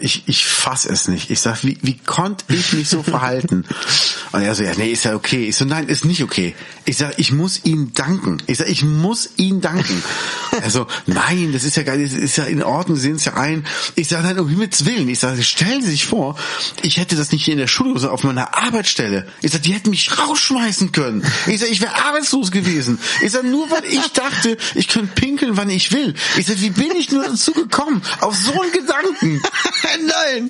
Ich, 0.02 0.24
ich 0.28 0.46
fass 0.46 0.86
es 0.86 1.08
nicht. 1.08 1.30
Ich 1.30 1.42
sag, 1.42 1.64
wie, 1.64 1.78
wie 1.82 1.98
konnte 1.98 2.46
ich 2.50 2.74
mich 2.74 2.90
so 2.90 3.04
verhalten? 3.04 3.66
Und 4.32 4.42
er 4.42 4.56
so, 4.56 4.64
ja, 4.64 4.74
nee, 4.76 4.92
ist 4.92 5.06
ja 5.06 5.16
okay. 5.16 5.48
Ich 5.48 5.56
so, 5.56 5.66
nein, 5.66 5.88
ist 5.88 6.06
nicht 6.06 6.24
okay. 6.24 6.56
Ich 6.86 6.98
sag, 6.98 7.18
ich 7.18 7.32
muss 7.32 7.66
ihm 7.66 7.94
danken. 7.94 8.42
Ich 8.48 8.58
sag, 8.58 8.70
ich 8.70 8.84
muss 8.84 9.30
ihm 9.38 9.62
danken. 9.62 10.04
Er 10.60 10.72
so, 10.72 10.88
nein, 11.06 11.52
das 11.54 11.66
ist 11.66 11.78
ja 11.78 11.84
geil, 11.84 12.04
das 12.04 12.14
ist 12.14 12.36
ja 12.38 12.46
in 12.46 12.64
Ordnung, 12.64 12.96
Sie 12.96 13.04
sehen 13.04 13.18
es 13.18 13.26
ja 13.26 13.36
ein. 13.36 13.68
Ich 13.94 14.08
sag, 14.08 14.24
nein, 14.24 14.40
um 14.40 14.50
Himmels 14.50 14.86
Willen. 14.86 15.08
Ich 15.08 15.20
sag, 15.20 15.42
stellen 15.44 15.84
Sie 15.84 15.92
sich 15.92 16.06
vor, 16.06 16.36
ich 16.82 16.98
hätte 16.98 17.16
das 17.16 17.32
nicht 17.32 17.46
hier 17.46 17.54
in 17.54 17.60
der 17.60 17.68
Schule, 17.68 18.00
sondern 18.00 18.12
auf 18.12 18.24
meiner 18.24 18.58
Arbeitsstelle. 18.58 19.28
Ich 19.42 19.52
sag, 19.52 19.62
die 19.62 19.74
hätten 19.74 19.92
mich 19.92 20.18
rausschmeißen 20.18 20.92
können. 20.94 21.24
Ich 21.46 21.60
sag, 21.60 21.70
ich 21.70 21.82
wäre 21.82 21.94
arbeitslos 22.04 22.50
gewesen. 22.50 22.98
Ich 23.22 23.34
sag, 23.34 23.44
nur 23.44 23.70
weil 23.70 23.86
ich 23.86 24.08
dachte, 24.14 24.58
ich 24.74 24.88
könnte 24.88 25.14
pinkeln, 25.14 25.58
wann 25.58 25.70
ich 25.70 25.92
will. 25.92 26.16
Ich 26.38 26.48
sag, 26.48 26.60
wie 26.62 26.72
bin 26.72 26.96
ich 26.96 27.12
nur 27.12 27.24
dazu 27.24 27.52
gekommen? 27.52 28.02
Auf 28.22 28.36
so 28.36 28.60
einen 28.60 28.72
Gedanken. 28.72 29.42
Nein, 30.02 30.50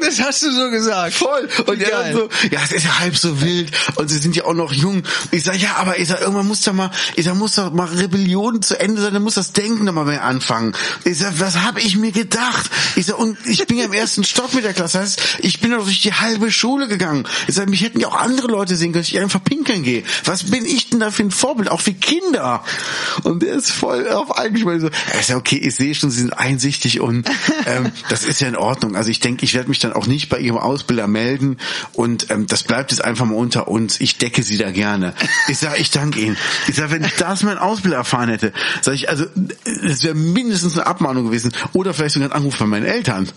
das 0.00 0.20
hast 0.20 0.42
du 0.42 0.50
so 0.50 0.70
gesagt. 0.70 1.14
Voll. 1.14 1.48
Und 1.66 1.80
er 1.80 1.90
dann 1.90 2.12
so, 2.12 2.28
ja, 2.50 2.60
es 2.64 2.72
ist 2.72 2.84
ja 2.84 2.98
halb 2.98 3.16
so 3.16 3.40
wild 3.40 3.70
und 3.96 4.08
sie 4.08 4.18
sind 4.18 4.36
ja 4.36 4.44
auch 4.44 4.54
noch 4.54 4.72
jung. 4.72 5.02
Ich 5.30 5.44
sag, 5.44 5.60
ja, 5.60 5.76
aber 5.76 5.98
ich 5.98 6.08
sag, 6.08 6.20
irgendwann 6.20 6.46
muss 6.46 6.62
da 6.62 6.72
mal, 6.72 6.90
ich 7.14 7.24
sag, 7.24 7.34
muss 7.34 7.54
da 7.54 7.70
mal 7.70 7.86
Rebellion 7.86 8.62
zu 8.62 8.78
Ende 8.78 9.00
sein, 9.00 9.14
dann 9.14 9.22
muss 9.22 9.34
das 9.34 9.52
Denken 9.52 9.84
nochmal 9.84 10.04
mehr 10.06 10.24
anfangen. 10.24 10.74
Ich 11.04 11.18
sag, 11.18 11.38
was 11.38 11.58
habe 11.58 11.80
ich 11.80 11.96
mir 11.96 12.12
gedacht? 12.12 12.70
Ich 12.96 13.06
sag, 13.06 13.18
und 13.18 13.36
ich 13.44 13.66
bin 13.66 13.78
ja 13.78 13.84
im 13.84 13.92
ersten 13.92 14.24
Stock 14.24 14.54
mit 14.54 14.64
der 14.64 14.72
Klasse. 14.72 14.86
Das 14.86 15.02
heißt, 15.02 15.38
ich 15.40 15.60
bin 15.60 15.72
doch 15.72 15.84
durch 15.84 16.00
die 16.00 16.14
halbe 16.14 16.52
Schule 16.52 16.88
gegangen. 16.88 17.26
Ich 17.48 17.56
sag, 17.56 17.68
mich 17.68 17.82
hätten 17.82 18.00
ja 18.00 18.08
auch 18.08 18.16
andere 18.16 18.46
Leute 18.46 18.76
sehen 18.76 18.92
können, 18.92 19.02
dass 19.02 19.08
ich 19.08 19.18
einfach 19.18 19.42
pinkeln 19.42 19.82
gehe. 19.82 20.04
Was 20.24 20.44
bin 20.44 20.64
ich 20.64 20.90
denn 20.90 21.00
da 21.00 21.10
für 21.10 21.24
ein 21.24 21.30
Vorbild? 21.30 21.70
Auch 21.70 21.80
für 21.80 21.92
Kinder. 21.92 22.64
Und 23.24 23.42
der 23.42 23.54
ist 23.54 23.72
voll 23.72 24.08
auf 24.10 24.38
eingeschmeißt. 24.38 24.82
So, 24.82 24.90
er 25.12 25.20
ist 25.20 25.28
ja 25.28 25.36
okay, 25.36 25.56
ich 25.56 25.74
sehe 25.74 25.94
schon, 25.94 26.10
sie 26.10 26.20
sind 26.20 26.38
einsichtig 26.38 27.00
und 27.00 27.28
ähm, 27.66 27.90
das 28.08 28.24
ist 28.24 28.35
ja 28.40 28.48
in 28.48 28.56
Ordnung. 28.56 28.96
Also 28.96 29.10
ich 29.10 29.20
denke, 29.20 29.44
ich 29.44 29.54
werde 29.54 29.68
mich 29.68 29.78
dann 29.78 29.92
auch 29.92 30.06
nicht 30.06 30.28
bei 30.28 30.38
ihrem 30.38 30.58
Ausbilder 30.58 31.06
melden 31.06 31.58
und 31.92 32.30
ähm, 32.30 32.46
das 32.46 32.62
bleibt 32.62 32.90
jetzt 32.90 33.04
einfach 33.04 33.24
mal 33.24 33.34
unter 33.34 33.68
uns. 33.68 34.00
Ich 34.00 34.18
decke 34.18 34.42
sie 34.42 34.58
da 34.58 34.70
gerne. 34.70 35.14
Ich 35.48 35.58
sage, 35.58 35.78
ich 35.78 35.90
danke 35.90 36.20
Ihnen. 36.20 36.36
Ich 36.68 36.76
sage, 36.76 36.92
wenn 36.92 37.06
das 37.18 37.42
mein 37.42 37.58
Ausbilder 37.58 37.96
erfahren 37.96 38.28
hätte, 38.28 38.52
sage 38.80 38.96
ich, 38.96 39.08
also 39.08 39.26
es 39.64 40.02
wäre 40.02 40.14
mindestens 40.14 40.74
eine 40.76 40.86
Abmahnung 40.86 41.24
gewesen 41.24 41.52
oder 41.72 41.94
vielleicht 41.94 42.14
sogar 42.14 42.30
ein 42.30 42.32
Anruf 42.32 42.56
von 42.56 42.68
meinen 42.68 42.86
Eltern. 42.86 43.28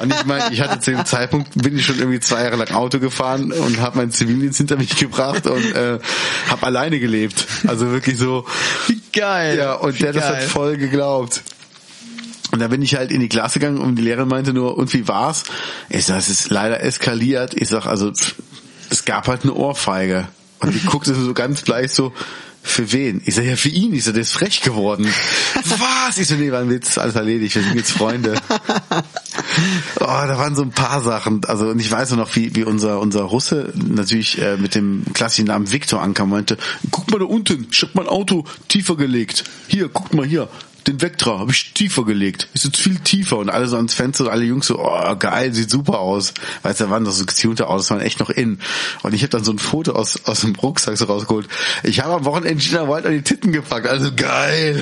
Und 0.00 0.14
ich 0.14 0.24
meine, 0.24 0.52
ich 0.52 0.60
hatte 0.60 0.80
zu 0.80 0.90
dem 0.90 1.04
Zeitpunkt, 1.04 1.50
bin 1.62 1.76
ich 1.76 1.84
schon 1.84 1.98
irgendwie 1.98 2.20
zwei 2.20 2.42
Jahre 2.42 2.56
lang 2.56 2.70
Auto 2.72 2.98
gefahren 2.98 3.52
und 3.52 3.80
habe 3.80 3.98
meinen 3.98 4.10
Zivildienst 4.10 4.58
hinter 4.58 4.76
mich 4.76 4.96
gebracht 4.96 5.46
und 5.46 5.72
äh, 5.74 5.98
habe 6.48 6.66
alleine 6.66 7.00
gelebt. 7.00 7.46
Also 7.66 7.90
wirklich 7.90 8.16
so, 8.18 8.46
wie 8.88 9.00
geil. 9.12 9.58
Ja, 9.58 9.74
und 9.74 10.00
der 10.00 10.08
hat 10.08 10.16
das 10.16 10.24
geil. 10.24 10.42
hat 10.42 10.44
voll 10.44 10.76
geglaubt. 10.76 11.42
Und 12.52 12.60
da 12.60 12.68
bin 12.68 12.82
ich 12.82 12.96
halt 12.96 13.12
in 13.12 13.20
die 13.20 13.28
Klasse 13.28 13.58
gegangen 13.58 13.78
und 13.78 13.96
die 13.96 14.02
Lehrerin 14.02 14.28
meinte 14.28 14.52
nur, 14.52 14.76
und 14.76 14.92
wie 14.92 15.06
war's? 15.06 15.44
Ich 15.88 16.06
sag, 16.06 16.18
es 16.18 16.28
ist 16.28 16.50
leider 16.50 16.82
eskaliert. 16.82 17.54
Ich 17.54 17.68
sag, 17.68 17.86
also, 17.86 18.12
es 18.90 19.04
gab 19.04 19.28
halt 19.28 19.44
eine 19.44 19.54
Ohrfeige. 19.54 20.28
Und 20.60 20.74
die 20.74 20.84
guckte 20.84 21.14
so 21.14 21.32
ganz 21.32 21.62
bleich 21.62 21.92
so, 21.92 22.12
für 22.62 22.92
wen? 22.92 23.22
Ich 23.24 23.34
sag, 23.34 23.44
ja, 23.44 23.56
für 23.56 23.70
ihn. 23.70 23.94
Ich 23.94 24.04
sag, 24.04 24.14
der 24.14 24.22
ist 24.22 24.32
frech 24.32 24.60
geworden. 24.60 25.06
Was? 25.64 26.18
Ich 26.18 26.28
so, 26.28 26.34
nee, 26.34 26.52
war 26.52 26.60
ein 26.60 26.68
Witz, 26.68 26.98
alles 26.98 27.14
erledigt, 27.14 27.54
wir 27.54 27.62
sind 27.62 27.76
jetzt 27.76 27.92
Freunde. 27.92 28.34
Oh, 29.96 30.06
da 30.06 30.38
waren 30.38 30.54
so 30.54 30.62
ein 30.62 30.70
paar 30.70 31.02
Sachen. 31.02 31.44
Also, 31.44 31.68
und 31.68 31.80
ich 31.80 31.90
weiß 31.90 32.12
noch, 32.12 32.34
wie, 32.36 32.54
wie 32.54 32.64
unser, 32.64 33.00
unser 33.00 33.22
Russe 33.22 33.72
natürlich 33.74 34.40
äh, 34.40 34.56
mit 34.56 34.74
dem 34.74 35.04
klassischen 35.12 35.46
Namen 35.46 35.70
Viktor 35.70 36.00
ankam 36.00 36.30
und 36.30 36.38
meinte, 36.38 36.56
guck 36.90 37.10
mal 37.10 37.18
da 37.18 37.24
unten, 37.24 37.66
ich 37.70 37.82
hab 37.82 37.94
mein 37.94 38.06
Auto 38.06 38.44
tiefer 38.68 38.96
gelegt. 38.96 39.44
Hier, 39.66 39.88
guck 39.88 40.14
mal 40.14 40.24
hier. 40.24 40.48
Den 40.86 41.00
Vectra 41.00 41.38
habe 41.38 41.52
ich 41.52 41.72
tiefer 41.74 42.04
gelegt. 42.04 42.48
Ist 42.54 42.64
jetzt 42.64 42.78
viel 42.78 42.98
tiefer 42.98 43.38
und 43.38 43.50
alle 43.50 43.66
so 43.66 43.76
ans 43.76 43.94
Fenster 43.94 44.24
und 44.24 44.30
alle 44.30 44.44
Jungs 44.44 44.66
so, 44.66 44.78
oh 44.78 45.16
geil, 45.16 45.52
sieht 45.52 45.70
super 45.70 45.98
aus. 45.98 46.32
Weißt 46.62 46.80
du, 46.80 46.84
da 46.84 46.90
waren 46.90 47.04
doch 47.04 47.12
so 47.12 47.24
getunte 47.24 47.68
Autos, 47.68 47.90
waren 47.90 48.00
echt 48.00 48.20
noch 48.20 48.30
in. 48.30 48.60
Und 49.02 49.14
ich 49.14 49.22
habe 49.22 49.30
dann 49.30 49.44
so 49.44 49.52
ein 49.52 49.58
Foto 49.58 49.92
aus, 49.92 50.24
aus 50.24 50.40
dem 50.40 50.54
Rucksack 50.54 50.96
so 50.96 51.04
rausgeholt. 51.04 51.48
Ich 51.82 52.00
habe 52.00 52.14
am 52.14 52.24
Wochenende 52.24 52.62
China 52.62 52.88
Wild 52.88 53.06
an 53.06 53.12
die 53.12 53.22
Titten 53.22 53.52
gepackt, 53.52 53.86
also 53.86 54.10
geil. 54.14 54.80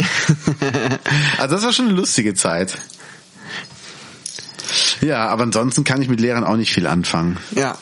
also 1.39 1.55
das 1.55 1.65
war 1.65 1.73
schon 1.73 1.87
eine 1.87 1.95
lustige 1.95 2.35
Zeit. 2.35 2.79
Ja, 5.01 5.29
aber 5.29 5.45
ansonsten 5.45 5.85
kann 5.85 6.03
ich 6.03 6.09
mit 6.09 6.21
Lehrern 6.21 6.45
auch 6.45 6.57
nicht 6.57 6.73
viel 6.73 6.87
anfangen. 6.87 7.39
Ja. 7.55 7.77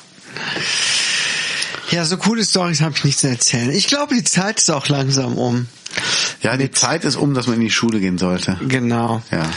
Ja, 1.90 2.04
so 2.04 2.16
coole 2.16 2.44
Stories 2.44 2.80
habe 2.80 2.94
ich 2.96 3.04
nicht 3.04 3.18
zu 3.18 3.28
erzählen. 3.28 3.70
Ich 3.70 3.86
glaube, 3.86 4.14
die 4.14 4.24
Zeit 4.24 4.58
ist 4.58 4.70
auch 4.70 4.88
langsam 4.88 5.38
um. 5.38 5.66
Ja, 6.42 6.56
die 6.56 6.70
Zeit 6.70 7.04
ist 7.04 7.16
um, 7.16 7.32
dass 7.34 7.46
man 7.46 7.56
in 7.56 7.62
die 7.62 7.70
Schule 7.70 8.00
gehen 8.00 8.18
sollte. 8.18 8.58
Genau. 8.68 9.22
Ja. 9.30 9.48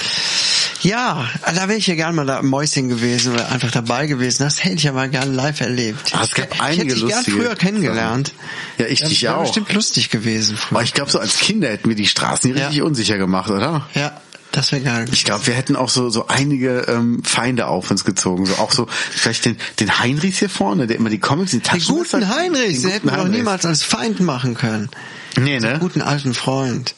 Ja, 0.82 1.28
da 1.46 1.68
wäre 1.68 1.76
ich 1.76 1.88
ja 1.88 1.96
gern 1.96 2.16
mal 2.16 2.26
da 2.26 2.40
im 2.40 2.48
Mäuschen 2.48 2.88
gewesen 2.88 3.34
oder 3.34 3.52
einfach 3.52 3.70
dabei 3.72 4.08
gewesen. 4.08 4.44
Das 4.44 4.64
hätte 4.64 4.76
ich 4.76 4.84
ja 4.84 4.94
mal 4.94 5.10
gerne 5.10 5.30
live 5.34 5.60
erlebt. 5.60 6.14
Ah, 6.16 6.22
es 6.24 6.34
gab 6.34 6.54
ich 6.54 6.62
einige 6.62 6.84
hätte 6.84 6.96
dich 6.96 7.06
gern 7.08 7.18
lustige 7.18 7.38
früher 7.38 7.56
kennengelernt. 7.56 8.32
Ja, 8.78 8.86
ich 8.86 9.02
Das 9.02 9.10
dich 9.10 9.24
wäre 9.24 9.36
auch. 9.36 9.42
bestimmt 9.42 9.74
lustig 9.74 10.10
gewesen. 10.10 10.56
Aber 10.56 10.78
Früher. 10.78 10.84
ich 10.84 10.94
glaube, 10.94 11.12
so 11.12 11.20
als 11.20 11.38
Kinder 11.40 11.68
hätten 11.68 11.90
wir 11.90 11.98
die 11.98 12.08
Straßen 12.08 12.54
richtig 12.54 12.78
Ja. 12.78 12.84
unsicher 12.86 13.18
gemacht, 13.18 13.50
oder? 13.52 13.90
Ja, 13.94 14.22
das 14.52 14.72
wäre 14.72 14.82
geil. 14.82 15.06
Ich 15.12 15.26
glaube, 15.26 15.46
wir 15.48 15.54
hätten 15.54 15.76
auch 15.76 15.90
so 15.90 16.10
so 16.10 16.28
einige 16.28 16.80
ähm, 16.88 17.22
Feinde 17.24 17.68
auf 17.68 17.92
uns 17.92 18.04
gezogen. 18.06 18.46
So 18.46 18.56
auch 18.56 18.72
so 18.72 18.88
vielleicht 18.90 19.46
den 19.46 19.58
den 19.80 20.00
Heinrichs 20.00 20.40
hier 20.40 20.50
vorne, 20.50 20.88
der 20.88 20.98
immer 20.98 21.10
die 21.10 21.20
Comics 21.20 21.54
in 21.54 21.60
die 21.60 21.64
Den 21.70 21.80
Taschen 21.80 21.96
guten 21.96 22.28
hat. 22.28 22.36
Heinrich, 22.38 22.74
Den 22.74 22.82
den 22.82 22.92
hätten 22.92 23.06
wir 23.08 23.12
guten 23.12 23.16
doch 23.18 23.18
Heinrichs. 23.26 23.38
niemals 23.38 23.66
als 23.66 23.84
Feind 23.84 24.20
machen 24.22 24.56
können. 24.56 24.90
Nee, 25.38 25.60
ne? 25.60 25.74
Den 25.74 25.80
guten 25.80 26.02
alten 26.02 26.34
Freund. 26.34 26.96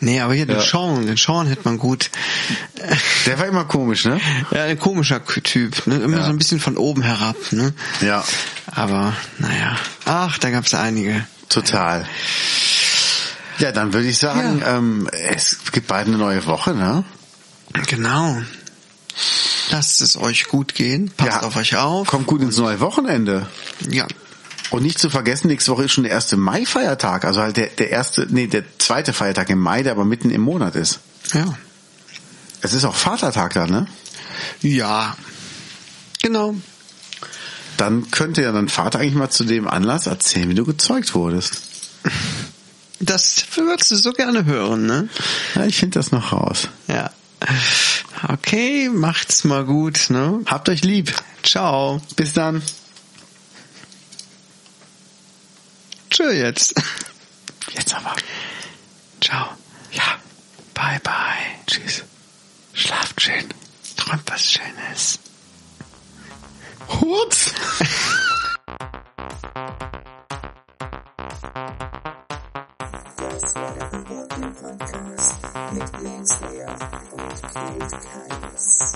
Nee, 0.00 0.20
aber 0.20 0.34
hier 0.34 0.46
den 0.46 0.56
Ja. 0.56 0.62
Sean, 0.62 1.06
den 1.06 1.16
Sean 1.16 1.46
hätte 1.46 1.60
man 1.62 1.78
gut. 1.78 2.10
Der 3.26 3.38
war 3.38 3.46
immer 3.46 3.64
komisch, 3.66 4.04
ne? 4.04 4.20
Ja, 4.50 4.64
ein 4.64 4.76
komischer 4.80 5.24
Typ, 5.24 5.86
ne? 5.86 5.94
Immer 5.98 6.16
Ja. 6.18 6.24
so 6.24 6.30
ein 6.30 6.38
bisschen 6.38 6.58
von 6.58 6.76
oben 6.76 7.02
herab, 7.02 7.36
ne? 7.52 7.72
Ja, 8.00 8.24
Aber, 8.66 9.12
naja. 9.38 9.76
Ach, 10.04 10.38
da 10.38 10.50
gab's 10.50 10.74
einige. 10.74 11.24
total. 11.48 12.00
Ja, 12.00 12.06
dann 13.70 13.92
würde 13.92 14.08
ich 14.08 14.18
sagen, 14.18 14.62
ähm, 14.66 15.08
es 15.12 15.58
gibt 15.70 15.86
bald 15.86 16.08
eine 16.08 16.16
neue 16.18 16.44
Woche, 16.46 16.74
ne? 16.74 17.04
Genau. 17.86 18.36
Lasst 19.70 20.00
es 20.00 20.16
euch 20.16 20.48
gut 20.48 20.74
gehen. 20.74 21.10
Passt 21.16 21.42
Ja. 21.42 21.46
auf 21.46 21.54
euch 21.56 21.76
auf. 21.76 22.08
Kommt 22.08 22.26
gut 22.26 22.42
ins 22.42 22.56
neue 22.56 22.80
Wochenende. 22.80 23.46
Ja. 23.88 24.06
Und 24.70 24.82
nicht 24.82 24.98
zu 24.98 25.10
vergessen, 25.10 25.48
nächste 25.48 25.70
Woche 25.70 25.84
ist 25.84 25.92
schon 25.92 26.04
der 26.04 26.12
erste 26.12 26.36
Mai-Feiertag. 26.36 27.24
Also 27.24 27.40
halt 27.42 27.56
der, 27.56 27.66
der 27.68 27.90
erste, 27.90 28.26
nee, 28.30 28.46
der 28.46 28.64
zweite 28.78 29.12
Feiertag 29.12 29.50
im 29.50 29.58
Mai, 29.58 29.82
der 29.82 29.92
aber 29.92 30.04
mitten 30.04 30.30
im 30.30 30.40
Monat 30.40 30.74
ist. 30.76 31.00
Ja. 31.34 31.44
Es 32.62 32.72
ist 32.72 32.84
auch 32.84 32.94
Vatertag 32.94 33.52
da, 33.54 33.66
ne? 33.66 33.86
Ja. 34.60 35.16
Genau. 36.22 36.54
Dann 37.76 38.10
könnte 38.10 38.42
ja 38.42 38.52
dein 38.52 38.68
Vater 38.68 38.98
eigentlich 39.00 39.14
mal 39.14 39.30
zu 39.30 39.44
dem 39.44 39.68
Anlass 39.68 40.06
erzählen, 40.06 40.48
wie 40.48 40.54
du 40.54 40.64
gezeugt 40.64 41.14
wurdest. 41.14 41.62
Das 43.02 43.44
würdest 43.56 43.90
du 43.90 43.96
so 43.96 44.12
gerne 44.12 44.44
hören, 44.44 44.86
ne? 44.86 45.08
Ja, 45.56 45.66
ich 45.66 45.76
finde 45.76 45.98
das 45.98 46.12
noch 46.12 46.32
raus. 46.32 46.68
Ja. 46.86 47.10
Okay, 48.28 48.88
macht's 48.88 49.42
mal 49.42 49.64
gut, 49.64 50.08
ne? 50.08 50.40
Habt 50.46 50.68
euch 50.68 50.84
lieb. 50.84 51.12
Ciao. 51.42 52.00
Bis 52.14 52.32
dann. 52.32 52.62
Tschö 56.10 56.30
jetzt. 56.30 56.74
Jetzt 57.72 57.92
aber. 57.92 58.14
Ciao. 59.20 59.48
Ja. 59.90 60.04
Bye 60.72 61.00
bye. 61.02 61.12
Tschüss. 61.66 62.04
Schlaft 62.72 63.20
schön. 63.20 63.48
Träumt 63.96 64.22
was 64.26 64.52
Schönes. 64.52 65.18
Hurz. 66.86 67.52
Das 73.42 73.56
war 73.56 73.72
der 73.72 73.92
Reporting 73.92 74.54
Podcast 74.54 75.34
mit 75.72 76.00
Lenswehr 76.00 76.68
und 77.10 77.42
Kate 77.42 77.98
Keines. 78.06 78.92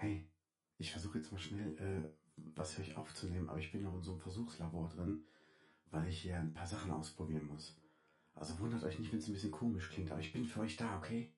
Hey, 0.00 0.26
ich 0.78 0.90
versuche 0.90 1.18
jetzt 1.18 1.30
mal 1.30 1.38
schnell 1.38 1.76
äh, 1.78 2.08
was 2.54 2.72
für 2.72 2.80
euch 2.80 2.96
aufzunehmen, 2.96 3.48
aber 3.48 3.58
ich 3.58 3.70
bin 3.70 3.82
noch 3.82 3.94
in 3.94 4.02
so 4.02 4.12
einem 4.12 4.20
Versuchslabor 4.20 4.88
drin, 4.88 5.24
weil 5.90 6.08
ich 6.08 6.22
hier 6.22 6.38
ein 6.38 6.54
paar 6.54 6.66
Sachen 6.66 6.90
ausprobieren 6.90 7.46
muss. 7.46 7.78
Also 8.34 8.58
wundert 8.58 8.82
euch 8.84 8.98
nicht, 8.98 9.12
wenn 9.12 9.18
es 9.18 9.28
ein 9.28 9.34
bisschen 9.34 9.50
komisch 9.50 9.90
klingt, 9.90 10.10
aber 10.10 10.20
ich 10.20 10.32
bin 10.32 10.46
für 10.46 10.60
euch 10.60 10.76
da, 10.76 10.96
okay? 10.96 11.32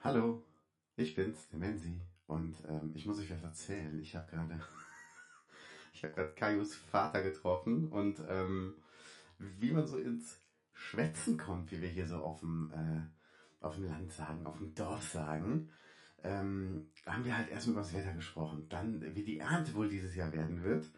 Hallo, 0.00 0.44
ich 0.96 1.16
bin's, 1.16 1.48
der 1.48 1.58
Menzi. 1.58 2.00
Und 2.28 2.54
ähm, 2.68 2.92
ich 2.94 3.04
muss 3.04 3.18
euch 3.18 3.30
was 3.32 3.42
erzählen. 3.42 3.98
Ich 4.00 4.14
habe 4.14 4.30
gerade, 4.30 4.60
ich 5.92 6.06
Kaius 6.36 6.76
Vater 6.76 7.20
getroffen 7.20 7.88
und 7.88 8.22
ähm, 8.28 8.74
wie 9.38 9.72
man 9.72 9.88
so 9.88 9.98
ins 9.98 10.38
Schwätzen 10.72 11.36
kommt, 11.36 11.72
wie 11.72 11.82
wir 11.82 11.88
hier 11.88 12.06
so 12.06 12.18
auf 12.18 12.38
dem 12.40 12.70
äh, 12.72 13.64
auf 13.64 13.74
dem 13.74 13.86
Land 13.88 14.12
sagen, 14.12 14.46
auf 14.46 14.58
dem 14.58 14.72
Dorf 14.76 15.02
sagen, 15.02 15.68
ähm, 16.22 16.88
haben 17.04 17.24
wir 17.24 17.36
halt 17.36 17.50
erstmal 17.50 17.72
über 17.72 17.82
das 17.82 17.92
Wetter 17.92 18.14
gesprochen. 18.14 18.68
Dann, 18.68 19.02
wie 19.16 19.24
die 19.24 19.40
Ernte 19.40 19.74
wohl 19.74 19.88
dieses 19.88 20.14
Jahr 20.14 20.32
werden 20.32 20.62
wird. 20.62 20.88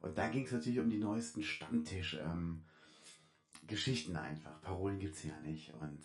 Und 0.00 0.18
dann 0.18 0.32
ging 0.32 0.44
es 0.44 0.52
natürlich 0.52 0.80
um 0.80 0.90
die 0.90 0.98
neuesten 0.98 1.42
Stammtisch 1.42 2.18
ähm, 2.22 2.64
Geschichten 3.66 4.16
einfach. 4.16 4.60
Parolen 4.60 4.98
gibt's 4.98 5.24
ja 5.24 5.38
nicht 5.40 5.72
und 5.80 6.02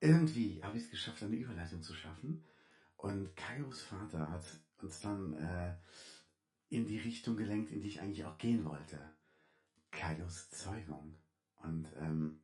irgendwie 0.00 0.62
habe 0.62 0.76
ich 0.76 0.84
es 0.84 0.90
geschafft, 0.90 1.22
eine 1.22 1.36
Überleitung 1.36 1.82
zu 1.82 1.94
schaffen. 1.94 2.44
Und 2.96 3.34
Kaios 3.36 3.82
Vater 3.82 4.30
hat 4.30 4.44
uns 4.82 5.00
dann 5.00 5.34
äh, 5.34 5.74
in 6.68 6.86
die 6.86 6.98
Richtung 6.98 7.36
gelenkt, 7.36 7.70
in 7.70 7.80
die 7.80 7.88
ich 7.88 8.00
eigentlich 8.00 8.24
auch 8.24 8.38
gehen 8.38 8.64
wollte. 8.64 8.98
Kaios 9.90 10.50
Zeugung. 10.50 11.16
Und 11.62 11.88
ähm, 11.96 12.40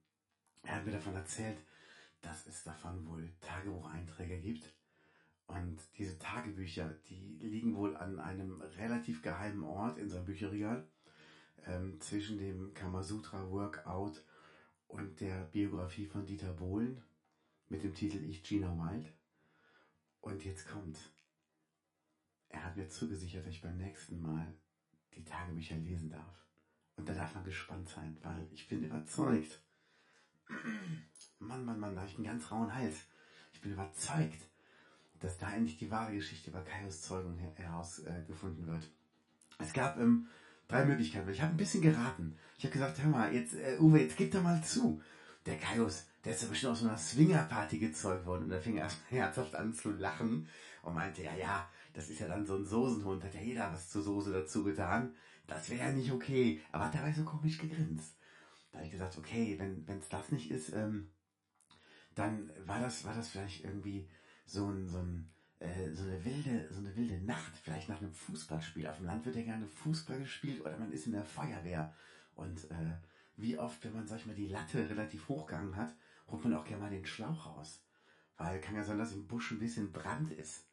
er 0.62 0.76
hat 0.76 0.86
mir 0.86 0.92
davon 0.92 1.14
erzählt, 1.14 1.59
dass 2.22 2.46
es 2.46 2.64
davon 2.64 3.07
wohl 3.07 3.32
Tagebucheinträge 3.40 4.40
gibt. 4.40 4.74
Und 5.46 5.78
diese 5.98 6.18
Tagebücher, 6.18 6.88
die 7.09 7.36
liegen 7.40 7.76
wohl 7.76 7.96
an 7.96 8.18
einem 8.18 8.62
relativ 8.62 9.20
geheimen 9.22 9.62
Ort 9.62 9.98
in 9.98 10.09
seinem 10.09 10.24
Bücherregal, 10.24 10.88
ähm, 11.66 12.00
zwischen 12.00 12.38
dem 12.38 12.72
Kamasutra 12.72 13.50
Workout 13.50 14.24
und 14.88 15.20
der 15.20 15.44
Biografie 15.44 16.07
von 16.07 16.24
Dieter 16.24 16.52
Bohlen, 16.52 17.02
mit 17.68 17.82
dem 17.82 17.94
Titel 17.94 18.22
Ich 18.24 18.42
Gina 18.42 18.68
Wild. 18.76 19.12
Und 20.20 20.44
jetzt 20.44 20.68
kommt. 20.68 20.98
Er 22.48 22.64
hat 22.64 22.76
mir 22.76 22.88
zugesichert, 22.88 23.44
dass 23.44 23.52
ich 23.52 23.62
beim 23.62 23.76
nächsten 23.76 24.20
Mal 24.20 24.54
die 25.14 25.24
Tagebücher 25.24 25.76
lesen 25.76 26.10
darf. 26.10 26.44
Und 26.96 27.08
da 27.08 27.12
darf 27.12 27.34
man 27.34 27.44
gespannt 27.44 27.88
sein, 27.88 28.16
weil 28.22 28.46
ich 28.52 28.68
bin 28.68 28.84
überzeugt. 28.84 29.60
Mann, 31.38 31.64
Mann, 31.64 31.80
Mann, 31.80 31.94
da 31.94 32.02
habe 32.02 32.10
ich 32.10 32.16
einen 32.16 32.26
ganz 32.26 32.50
rauen 32.50 32.72
Hals. 32.72 32.96
Ich 33.52 33.60
bin 33.60 33.72
überzeugt, 33.72 34.48
dass 35.20 35.38
da 35.38 35.52
endlich 35.52 35.78
die 35.78 35.90
wahre 35.90 36.14
Geschichte 36.14 36.50
über 36.50 36.62
Kaios 36.62 37.02
Zeugung 37.02 37.38
herausgefunden 37.38 38.64
äh, 38.64 38.72
wird. 38.72 38.90
Es 39.58 39.72
gab 39.72 39.98
ähm, 39.98 40.28
drei 40.68 40.84
Möglichkeiten. 40.84 41.30
Ich 41.30 41.40
habe 41.40 41.52
ein 41.52 41.56
bisschen 41.56 41.82
geraten. 41.82 42.36
Ich 42.58 42.64
habe 42.64 42.72
gesagt, 42.72 43.02
hör 43.02 43.10
mal, 43.10 43.34
jetzt, 43.34 43.54
äh, 43.54 43.78
Uwe, 43.78 44.00
jetzt 44.00 44.16
gib 44.16 44.32
doch 44.32 44.42
mal 44.42 44.62
zu. 44.62 45.02
Der 45.46 45.58
Kaios, 45.58 46.06
der 46.25 46.33
ist 46.33 46.43
ja 46.43 46.49
bestimmt 46.49 46.72
aus 46.72 46.81
so 46.81 46.89
einer 46.89 46.97
Swingerparty 46.97 47.79
gezeugt 47.79 48.25
worden 48.27 48.45
und 48.45 48.51
da 48.51 48.61
fing 48.61 48.77
er 48.79 48.91
herzhaft 49.11 49.55
an 49.55 49.72
zu 49.72 49.91
lachen 49.91 50.49
und 50.83 50.95
meinte, 50.95 51.22
ja, 51.22 51.35
ja, 51.35 51.68
das 51.93 52.11
ist 52.11 52.20
ja 52.20 52.29
dann 52.29 52.47
so 52.47 52.57
ein 52.57 52.64
Soßenhund, 52.64 53.25
hat 53.25 53.35
ja 53.35 53.41
jeder 53.41 53.72
was 53.72 53.91
zur 53.91 54.03
Soße 54.03 54.33
dazu 54.33 54.64
getan. 54.64 55.14
Das 55.47 55.68
wäre 55.68 55.87
ja 55.87 55.93
nicht 55.93 56.11
okay. 56.11 56.61
Aber 56.72 56.87
hat 56.87 56.95
dabei 56.95 57.12
so 57.12 57.25
komisch 57.25 57.59
gegrinst. 57.59 58.16
Da 58.72 58.79
habe 58.79 58.87
ich 58.87 58.93
gesagt, 58.93 59.16
okay, 59.18 59.57
wenn 59.59 59.99
es 59.99 60.09
das 60.09 60.33
nicht 60.33 60.51
ist, 60.51 60.72
ähm, 60.72 61.11
dann 62.14 62.51
war 62.66 62.81
das, 62.81 63.05
war 63.05 63.14
das 63.14 63.29
vielleicht 63.29 63.64
irgendwie 63.64 64.09
so 64.47 64.68
ein, 64.68 64.89
so 64.89 64.99
ein, 64.99 65.31
äh, 65.61 65.93
so 65.93 66.05
eine 66.05 66.25
wilde, 66.25 66.68
so 66.72 66.81
eine 66.81 66.95
wilde 66.97 67.20
Nacht, 67.25 67.53
vielleicht 67.62 67.89
nach 67.89 68.01
einem 68.01 68.12
Fußballspiel. 68.12 68.87
Auf 68.87 68.97
dem 68.97 69.07
Land 69.07 69.25
wird 69.27 69.37
ja 69.37 69.43
gerne 69.43 69.68
Fußball 69.68 70.18
gespielt 70.18 70.61
oder 70.61 70.79
man 70.79 70.93
ist 70.93 71.07
in 71.07 71.12
der 71.12 71.25
Feuerwehr 71.25 71.95
und 72.35 72.70
äh, 72.70 72.97
wie 73.37 73.59
oft, 73.59 73.85
wenn 73.85 73.95
man, 73.95 74.07
sag 74.07 74.18
ich 74.18 74.27
mal, 74.27 74.35
die 74.35 74.49
Latte 74.49 74.89
relativ 74.89 75.29
hochgegangen 75.29 75.77
hat, 75.77 75.95
holt 76.29 76.45
man 76.45 76.55
auch 76.55 76.64
gerne 76.64 76.83
mal 76.83 76.91
den 76.91 77.07
Schlauch 77.07 77.47
raus. 77.47 77.83
Weil 78.37 78.61
kann 78.61 78.75
ja 78.75 78.83
sein, 78.83 78.99
dass 78.99 79.12
im 79.12 79.27
Busch 79.27 79.53
ein 79.53 79.59
bisschen 79.59 79.93
Brand 79.93 80.33
ist. 80.33 80.66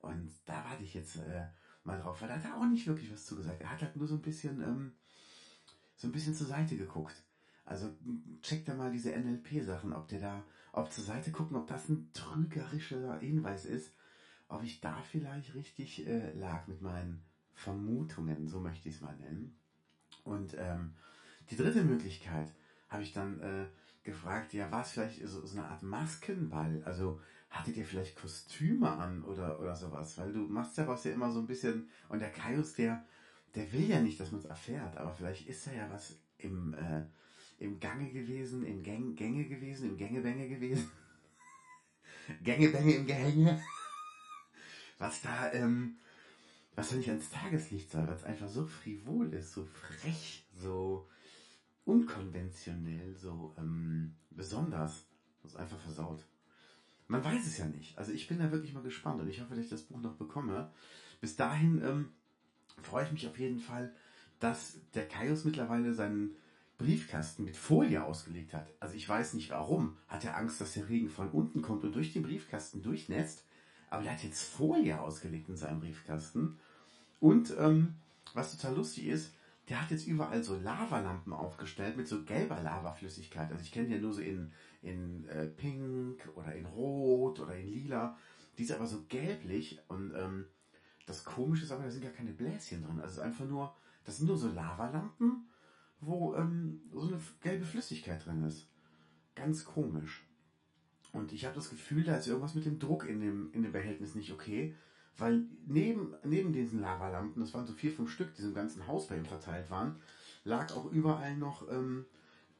Und 0.00 0.30
da 0.46 0.64
warte 0.64 0.82
ich 0.82 0.94
jetzt 0.94 1.16
äh, 1.16 1.46
mal 1.84 1.98
drauf, 1.98 2.20
weil 2.20 2.28
da 2.28 2.36
hat 2.36 2.44
er 2.44 2.56
auch 2.56 2.66
nicht 2.66 2.86
wirklich 2.86 3.12
was 3.12 3.26
zugesagt. 3.26 3.62
Er 3.62 3.70
hat 3.70 3.82
halt 3.82 3.96
nur 3.96 4.06
so 4.06 4.14
ein 4.14 4.22
bisschen, 4.22 4.62
ähm, 4.62 4.92
so 5.96 6.06
ein 6.08 6.12
bisschen 6.12 6.34
zur 6.34 6.46
Seite 6.46 6.76
geguckt. 6.76 7.22
Also 7.64 7.94
checkt 8.40 8.68
da 8.68 8.74
mal 8.74 8.92
diese 8.92 9.10
NLP-Sachen, 9.10 9.92
ob 9.92 10.08
der 10.08 10.20
da, 10.20 10.44
ob 10.72 10.92
zur 10.92 11.04
Seite 11.04 11.32
gucken, 11.32 11.56
ob 11.56 11.66
das 11.66 11.88
ein 11.88 12.10
trügerischer 12.12 13.18
Hinweis 13.18 13.64
ist, 13.64 13.94
ob 14.48 14.62
ich 14.62 14.80
da 14.80 15.02
vielleicht 15.02 15.54
richtig 15.54 16.06
äh, 16.06 16.32
lag 16.32 16.66
mit 16.66 16.80
meinen 16.80 17.22
Vermutungen, 17.52 18.48
so 18.48 18.60
möchte 18.60 18.88
ich 18.88 18.94
es 18.94 19.00
mal 19.00 19.16
nennen. 19.16 19.58
Und 20.24 20.54
ähm, 20.56 20.94
die 21.50 21.56
dritte 21.56 21.84
Möglichkeit 21.84 22.52
habe 22.88 23.02
ich 23.02 23.12
dann 23.12 23.40
äh, 23.40 23.66
gefragt, 24.08 24.54
ja, 24.54 24.70
war 24.70 24.82
es 24.82 24.92
vielleicht 24.92 25.26
so, 25.26 25.44
so 25.44 25.58
eine 25.58 25.68
Art 25.68 25.82
Maskenball? 25.82 26.82
Also 26.84 27.20
hattet 27.50 27.76
ihr 27.76 27.84
vielleicht 27.84 28.16
Kostüme 28.16 28.90
an 28.90 29.22
oder, 29.24 29.60
oder 29.60 29.76
sowas? 29.76 30.18
Weil 30.18 30.32
du 30.32 30.40
machst 30.40 30.78
daraus 30.78 31.04
ja 31.04 31.12
immer 31.12 31.30
so 31.30 31.40
ein 31.40 31.46
bisschen, 31.46 31.88
und 32.08 32.20
der 32.20 32.32
Kaius, 32.32 32.74
der, 32.74 33.04
der 33.54 33.70
will 33.72 33.88
ja 33.88 34.00
nicht, 34.00 34.18
dass 34.18 34.32
man 34.32 34.40
es 34.40 34.46
erfährt, 34.46 34.96
aber 34.96 35.12
vielleicht 35.12 35.48
ist 35.48 35.66
da 35.66 35.72
ja 35.72 35.88
was 35.90 36.18
im, 36.38 36.74
äh, 36.74 37.04
im 37.58 37.80
Gange 37.80 38.10
gewesen, 38.10 38.64
im 38.64 38.82
Gang, 38.82 39.14
Gänge 39.14 39.44
gewesen, 39.44 39.90
im 39.90 39.96
Gängebänge 39.96 40.48
gewesen. 40.48 40.90
Gängebänge 42.42 42.94
im 42.94 43.06
Gehänge. 43.06 43.62
was 44.98 45.22
da, 45.22 45.52
ähm, 45.52 45.98
was 46.74 46.90
da 46.90 46.96
nicht 46.96 47.08
ans 47.08 47.30
Tageslicht 47.30 47.90
soll, 47.90 48.06
weil 48.06 48.14
es 48.14 48.24
einfach 48.24 48.48
so 48.48 48.66
frivol 48.66 49.32
ist, 49.34 49.52
so 49.52 49.64
frech, 49.64 50.46
so, 50.56 51.08
unkonventionell, 51.88 53.16
so 53.16 53.54
ähm, 53.56 54.14
besonders. 54.30 55.06
Das 55.42 55.52
ist 55.52 55.56
einfach 55.56 55.78
versaut. 55.78 56.24
Man 57.06 57.24
weiß 57.24 57.46
es 57.46 57.56
ja 57.56 57.64
nicht. 57.64 57.96
Also 57.96 58.12
ich 58.12 58.28
bin 58.28 58.38
da 58.38 58.52
wirklich 58.52 58.74
mal 58.74 58.82
gespannt 58.82 59.22
und 59.22 59.28
ich 59.28 59.40
hoffe, 59.40 59.54
dass 59.54 59.64
ich 59.64 59.70
das 59.70 59.82
Buch 59.82 59.98
noch 60.00 60.16
bekomme. 60.16 60.70
Bis 61.22 61.36
dahin 61.36 61.82
ähm, 61.82 62.10
freue 62.82 63.06
ich 63.06 63.12
mich 63.12 63.26
auf 63.26 63.38
jeden 63.38 63.58
Fall, 63.58 63.94
dass 64.38 64.76
der 64.92 65.08
Kaius 65.08 65.46
mittlerweile 65.46 65.94
seinen 65.94 66.36
Briefkasten 66.76 67.44
mit 67.44 67.56
Folie 67.56 68.04
ausgelegt 68.04 68.52
hat. 68.52 68.68
Also 68.80 68.94
ich 68.94 69.08
weiß 69.08 69.32
nicht 69.32 69.50
warum. 69.50 69.96
Hat 70.08 70.26
er 70.26 70.36
Angst, 70.36 70.60
dass 70.60 70.74
der 70.74 70.90
Regen 70.90 71.08
von 71.08 71.30
unten 71.30 71.62
kommt 71.62 71.84
und 71.84 71.94
durch 71.94 72.12
den 72.12 72.22
Briefkasten 72.22 72.82
durchnässt. 72.82 73.46
Aber 73.88 74.04
er 74.04 74.12
hat 74.12 74.22
jetzt 74.22 74.42
Folie 74.42 75.00
ausgelegt 75.00 75.48
in 75.48 75.56
seinem 75.56 75.80
Briefkasten. 75.80 76.58
Und 77.18 77.54
ähm, 77.58 77.94
was 78.34 78.54
total 78.54 78.76
lustig 78.76 79.06
ist, 79.06 79.32
der 79.68 79.82
hat 79.82 79.90
jetzt 79.90 80.06
überall 80.06 80.42
so 80.42 80.56
Lavalampen 80.56 81.32
aufgestellt 81.32 81.96
mit 81.96 82.08
so 82.08 82.24
gelber 82.24 82.60
Lavaflüssigkeit. 82.62 83.50
Also 83.50 83.62
ich 83.62 83.72
kenne 83.72 83.88
die 83.88 83.94
ja 83.94 84.00
nur 84.00 84.14
so 84.14 84.22
in, 84.22 84.52
in 84.82 85.26
äh, 85.28 85.46
Pink 85.46 86.28
oder 86.34 86.54
in 86.54 86.66
Rot 86.66 87.40
oder 87.40 87.54
in 87.54 87.68
Lila. 87.68 88.16
Die 88.56 88.62
ist 88.62 88.72
aber 88.72 88.86
so 88.86 89.04
gelblich 89.08 89.78
und 89.88 90.14
ähm, 90.14 90.46
das 91.06 91.24
Komische 91.24 91.64
ist 91.64 91.72
aber, 91.72 91.84
da 91.84 91.90
sind 91.90 92.02
gar 92.02 92.12
keine 92.12 92.32
Bläschen 92.32 92.82
drin. 92.82 93.00
Also 93.00 93.06
es 93.06 93.12
ist 93.12 93.18
einfach 93.20 93.46
nur, 93.46 93.74
das 94.04 94.18
sind 94.18 94.26
nur 94.26 94.38
so 94.38 94.48
Lavalampen, 94.48 95.48
wo 96.00 96.34
ähm, 96.34 96.80
so 96.92 97.08
eine 97.08 97.20
gelbe 97.40 97.64
Flüssigkeit 97.64 98.24
drin 98.24 98.44
ist. 98.44 98.68
Ganz 99.34 99.64
komisch. 99.64 100.24
Und 101.12 101.32
ich 101.32 101.44
habe 101.44 101.54
das 101.54 101.70
Gefühl, 101.70 102.04
da 102.04 102.16
ist 102.16 102.26
irgendwas 102.26 102.54
mit 102.54 102.66
dem 102.66 102.78
Druck 102.78 103.06
in 103.06 103.20
dem, 103.20 103.52
in 103.52 103.62
dem 103.62 103.72
Behältnis 103.72 104.14
nicht 104.14 104.32
okay. 104.32 104.74
Weil 105.16 105.44
neben, 105.66 106.14
neben 106.24 106.52
diesen 106.52 106.80
Lavalampen, 106.80 107.42
das 107.42 107.52
waren 107.54 107.66
so 107.66 107.72
vier, 107.72 107.92
fünf 107.92 108.10
Stück, 108.10 108.34
die 108.34 108.42
so 108.42 108.48
im 108.48 108.54
ganzen 108.54 108.86
Haus 108.86 109.08
bei 109.08 109.16
ihm 109.16 109.24
verteilt 109.24 109.70
waren, 109.70 109.96
lag 110.44 110.72
auch 110.74 110.90
überall 110.92 111.36
noch 111.36 111.68
ähm, 111.70 112.06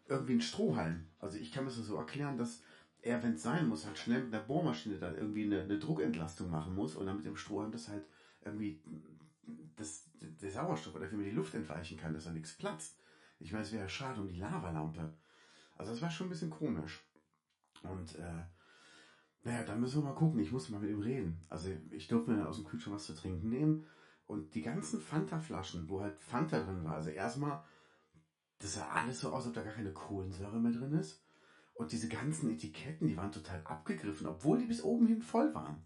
irgendwie 0.09 0.35
ein 0.35 0.41
Strohhalm. 0.41 1.07
Also 1.21 1.39
ich 1.39 1.53
kann 1.53 1.65
mir 1.65 1.71
das 1.71 1.79
so 1.79 1.97
erklären, 1.97 2.37
dass 2.37 2.63
er, 3.03 3.23
wenn 3.23 3.35
es 3.35 3.43
sein 3.43 3.69
muss, 3.69 3.87
halt 3.87 3.99
schnell 3.99 4.25
mit 4.25 4.33
der 4.33 4.41
Bohrmaschine 4.41 4.99
dann 4.99 5.15
irgendwie 5.15 5.45
eine, 5.45 5.63
eine 5.63 5.79
Druckentlastung 5.79 6.51
machen 6.51 6.75
muss 6.75 6.97
und 6.97 7.07
dann 7.07 7.17
mit 7.17 7.27
dem 7.27 7.37
Strohhalm 7.37 7.71
das 7.71 7.89
halt 7.89 8.05
irgendwie 8.45 8.81
das, 9.77 10.07
der 10.21 10.51
Sauerstoff 10.51 10.95
oder 10.95 11.11
wie 11.11 11.17
man 11.17 11.25
die 11.25 11.31
Luft 11.31 11.55
entweichen 11.55 11.97
kann, 11.97 12.13
dass 12.13 12.25
da 12.25 12.33
nichts 12.33 12.55
platzt. 12.55 12.99
Ich 13.39 13.53
meine, 13.53 13.65
es 13.65 13.73
wäre 13.73 13.89
schade 13.89 14.21
um 14.21 14.29
die 14.29 14.39
Lavalampe. 14.39 15.13
Also 15.77 15.93
das 15.93 16.03
war 16.03 16.11
schon 16.11 16.27
ein 16.27 16.31
bisschen 16.31 16.51
komisch. 16.51 17.05
Und 17.85 18.17
äh, 18.17 18.43
naja, 19.49 19.65
da 19.65 19.75
müssen 19.75 20.03
wir 20.03 20.11
mal 20.11 20.15
gucken. 20.15 20.41
Ich 20.41 20.53
muss 20.53 20.69
mal 20.69 20.81
mit 20.81 20.91
ihm 20.91 21.01
reden. 21.01 21.41
Also 21.49 21.71
ich 21.91 22.07
durfte 22.07 22.31
mir 22.31 22.47
aus 22.47 22.57
dem 22.57 22.67
Kühlschrank 22.67 22.97
was 22.97 23.07
zu 23.07 23.15
trinken 23.15 23.49
nehmen. 23.49 23.87
Und 24.27 24.55
die 24.55 24.63
ganzen 24.63 25.01
Fanta-Flaschen, 25.01 25.89
wo 25.89 26.03
halt 26.03 26.21
Fanta 26.21 26.61
drin 26.61 26.85
war, 26.85 26.97
also 26.97 27.09
erstmal, 27.09 27.65
das 28.59 28.75
sah 28.75 28.89
alles 28.89 29.21
so 29.21 29.29
aus, 29.29 29.47
als 29.47 29.47
ob 29.49 29.55
da 29.55 29.63
gar 29.63 29.73
keine 29.73 29.93
Kohlensäure 29.93 30.61
mehr 30.61 30.73
drin 30.73 30.93
ist. 30.93 31.25
Und 31.73 31.93
diese 31.93 32.09
ganzen 32.09 32.51
Etiketten, 32.51 33.09
die 33.09 33.17
waren 33.17 33.33
total 33.33 33.63
abgegriffen, 33.65 34.27
obwohl 34.27 34.59
die 34.59 34.67
bis 34.67 34.83
oben 34.83 35.07
hin 35.07 35.23
voll 35.23 35.55
waren. 35.55 35.83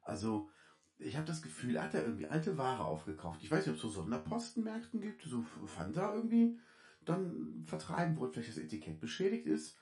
Also, 0.00 0.48
ich 0.96 1.16
habe 1.16 1.26
das 1.26 1.42
Gefühl, 1.42 1.76
er 1.76 1.84
hat 1.84 1.94
da 1.94 2.00
irgendwie 2.00 2.28
alte 2.28 2.56
Ware 2.56 2.84
aufgekauft. 2.84 3.42
Ich 3.42 3.50
weiß 3.50 3.66
nicht, 3.66 3.70
ob 3.70 3.76
es 3.76 3.82
so 3.82 3.88
Sonderpostenmärkten 3.88 5.00
gibt, 5.00 5.22
so 5.22 5.42
Fanta 5.66 6.14
irgendwie 6.14 6.58
dann 7.04 7.64
vertreiben, 7.66 8.16
wo 8.16 8.26
vielleicht 8.28 8.48
das 8.48 8.58
Etikett 8.58 9.00
beschädigt 9.00 9.46
ist. 9.46 9.76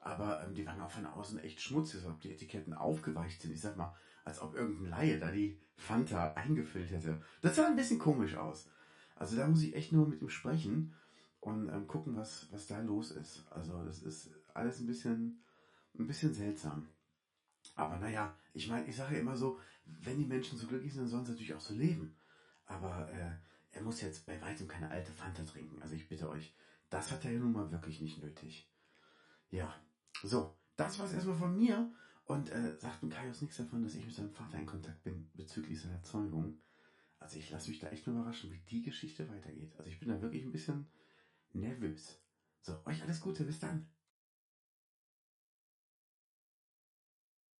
Aber 0.00 0.44
ähm, 0.44 0.54
die 0.54 0.66
waren 0.66 0.80
auch 0.80 0.90
von 0.90 1.06
außen 1.06 1.38
echt 1.40 1.60
schmutzig, 1.60 2.00
als 2.00 2.10
ob 2.10 2.20
die 2.20 2.32
Etiketten 2.32 2.74
aufgeweicht 2.74 3.40
sind. 3.40 3.52
Ich 3.52 3.60
sag 3.60 3.76
mal, 3.76 3.94
als 4.24 4.40
ob 4.40 4.54
irgendein 4.54 4.90
Laie 4.90 5.18
da 5.18 5.30
die 5.30 5.58
Fanta 5.76 6.32
eingefüllt 6.34 6.90
hätte. 6.90 7.20
Das 7.42 7.56
sah 7.56 7.66
ein 7.66 7.76
bisschen 7.76 7.98
komisch 7.98 8.36
aus. 8.36 8.68
Also 9.14 9.36
da 9.36 9.46
muss 9.46 9.62
ich 9.62 9.74
echt 9.74 9.92
nur 9.92 10.06
mit 10.06 10.20
ihm 10.20 10.28
sprechen 10.28 10.94
und 11.40 11.68
ähm, 11.68 11.86
gucken, 11.86 12.16
was, 12.16 12.48
was 12.50 12.66
da 12.66 12.80
los 12.80 13.12
ist. 13.12 13.46
Also 13.50 13.84
das 13.84 14.02
ist 14.02 14.30
alles 14.54 14.80
ein 14.80 14.86
bisschen, 14.86 15.42
ein 15.98 16.06
bisschen 16.06 16.34
seltsam. 16.34 16.88
Aber 17.74 17.98
naja, 17.98 18.34
ich 18.52 18.68
meine, 18.68 18.86
ich 18.86 18.96
sage 18.96 19.14
ja 19.14 19.20
immer 19.20 19.36
so, 19.36 19.58
wenn 19.84 20.18
die 20.18 20.26
Menschen 20.26 20.58
so 20.58 20.66
glücklich 20.66 20.92
sind, 20.92 21.02
dann 21.02 21.10
sollen 21.10 21.24
sie 21.24 21.32
natürlich 21.32 21.54
auch 21.54 21.60
so 21.60 21.74
leben. 21.74 22.16
Aber 22.66 23.08
äh, 23.10 23.30
er 23.72 23.82
muss 23.82 24.00
jetzt 24.00 24.26
bei 24.26 24.40
weitem 24.40 24.66
keine 24.66 24.90
alte 24.90 25.12
Fanta 25.12 25.44
trinken. 25.44 25.80
Also 25.82 25.94
ich 25.94 26.08
bitte 26.08 26.28
euch, 26.28 26.54
das 26.90 27.10
hat 27.10 27.24
er 27.24 27.32
ja 27.32 27.38
nun 27.38 27.52
mal 27.52 27.70
wirklich 27.70 28.00
nicht 28.00 28.22
nötig. 28.22 28.68
Ja, 29.50 29.74
so, 30.22 30.56
das 30.76 30.98
war's 30.98 31.12
erstmal 31.12 31.36
von 31.36 31.56
mir. 31.56 31.90
Und 32.26 32.50
äh, 32.50 32.76
sagt 32.78 33.02
dem 33.02 33.10
Kaius 33.10 33.40
nichts 33.40 33.56
davon, 33.56 33.84
dass 33.84 33.94
ich 33.94 34.04
mit 34.04 34.14
seinem 34.14 34.32
Vater 34.32 34.58
in 34.58 34.66
Kontakt 34.66 35.04
bin 35.04 35.30
bezüglich 35.34 35.80
seiner 35.80 36.02
Zeugung. 36.02 36.58
Also 37.20 37.38
ich 37.38 37.50
lasse 37.50 37.70
mich 37.70 37.78
da 37.78 37.88
echt 37.88 38.06
nur 38.06 38.16
überraschen, 38.16 38.50
wie 38.50 38.58
die 38.68 38.82
Geschichte 38.82 39.28
weitergeht. 39.28 39.72
Also 39.78 39.88
ich 39.88 40.00
bin 40.00 40.08
da 40.08 40.20
wirklich 40.20 40.44
ein 40.44 40.50
bisschen 40.50 40.88
nervös. 41.52 42.20
So, 42.62 42.80
euch 42.84 43.00
alles 43.02 43.20
Gute, 43.20 43.44
bis 43.44 43.60
dann. 43.60 43.88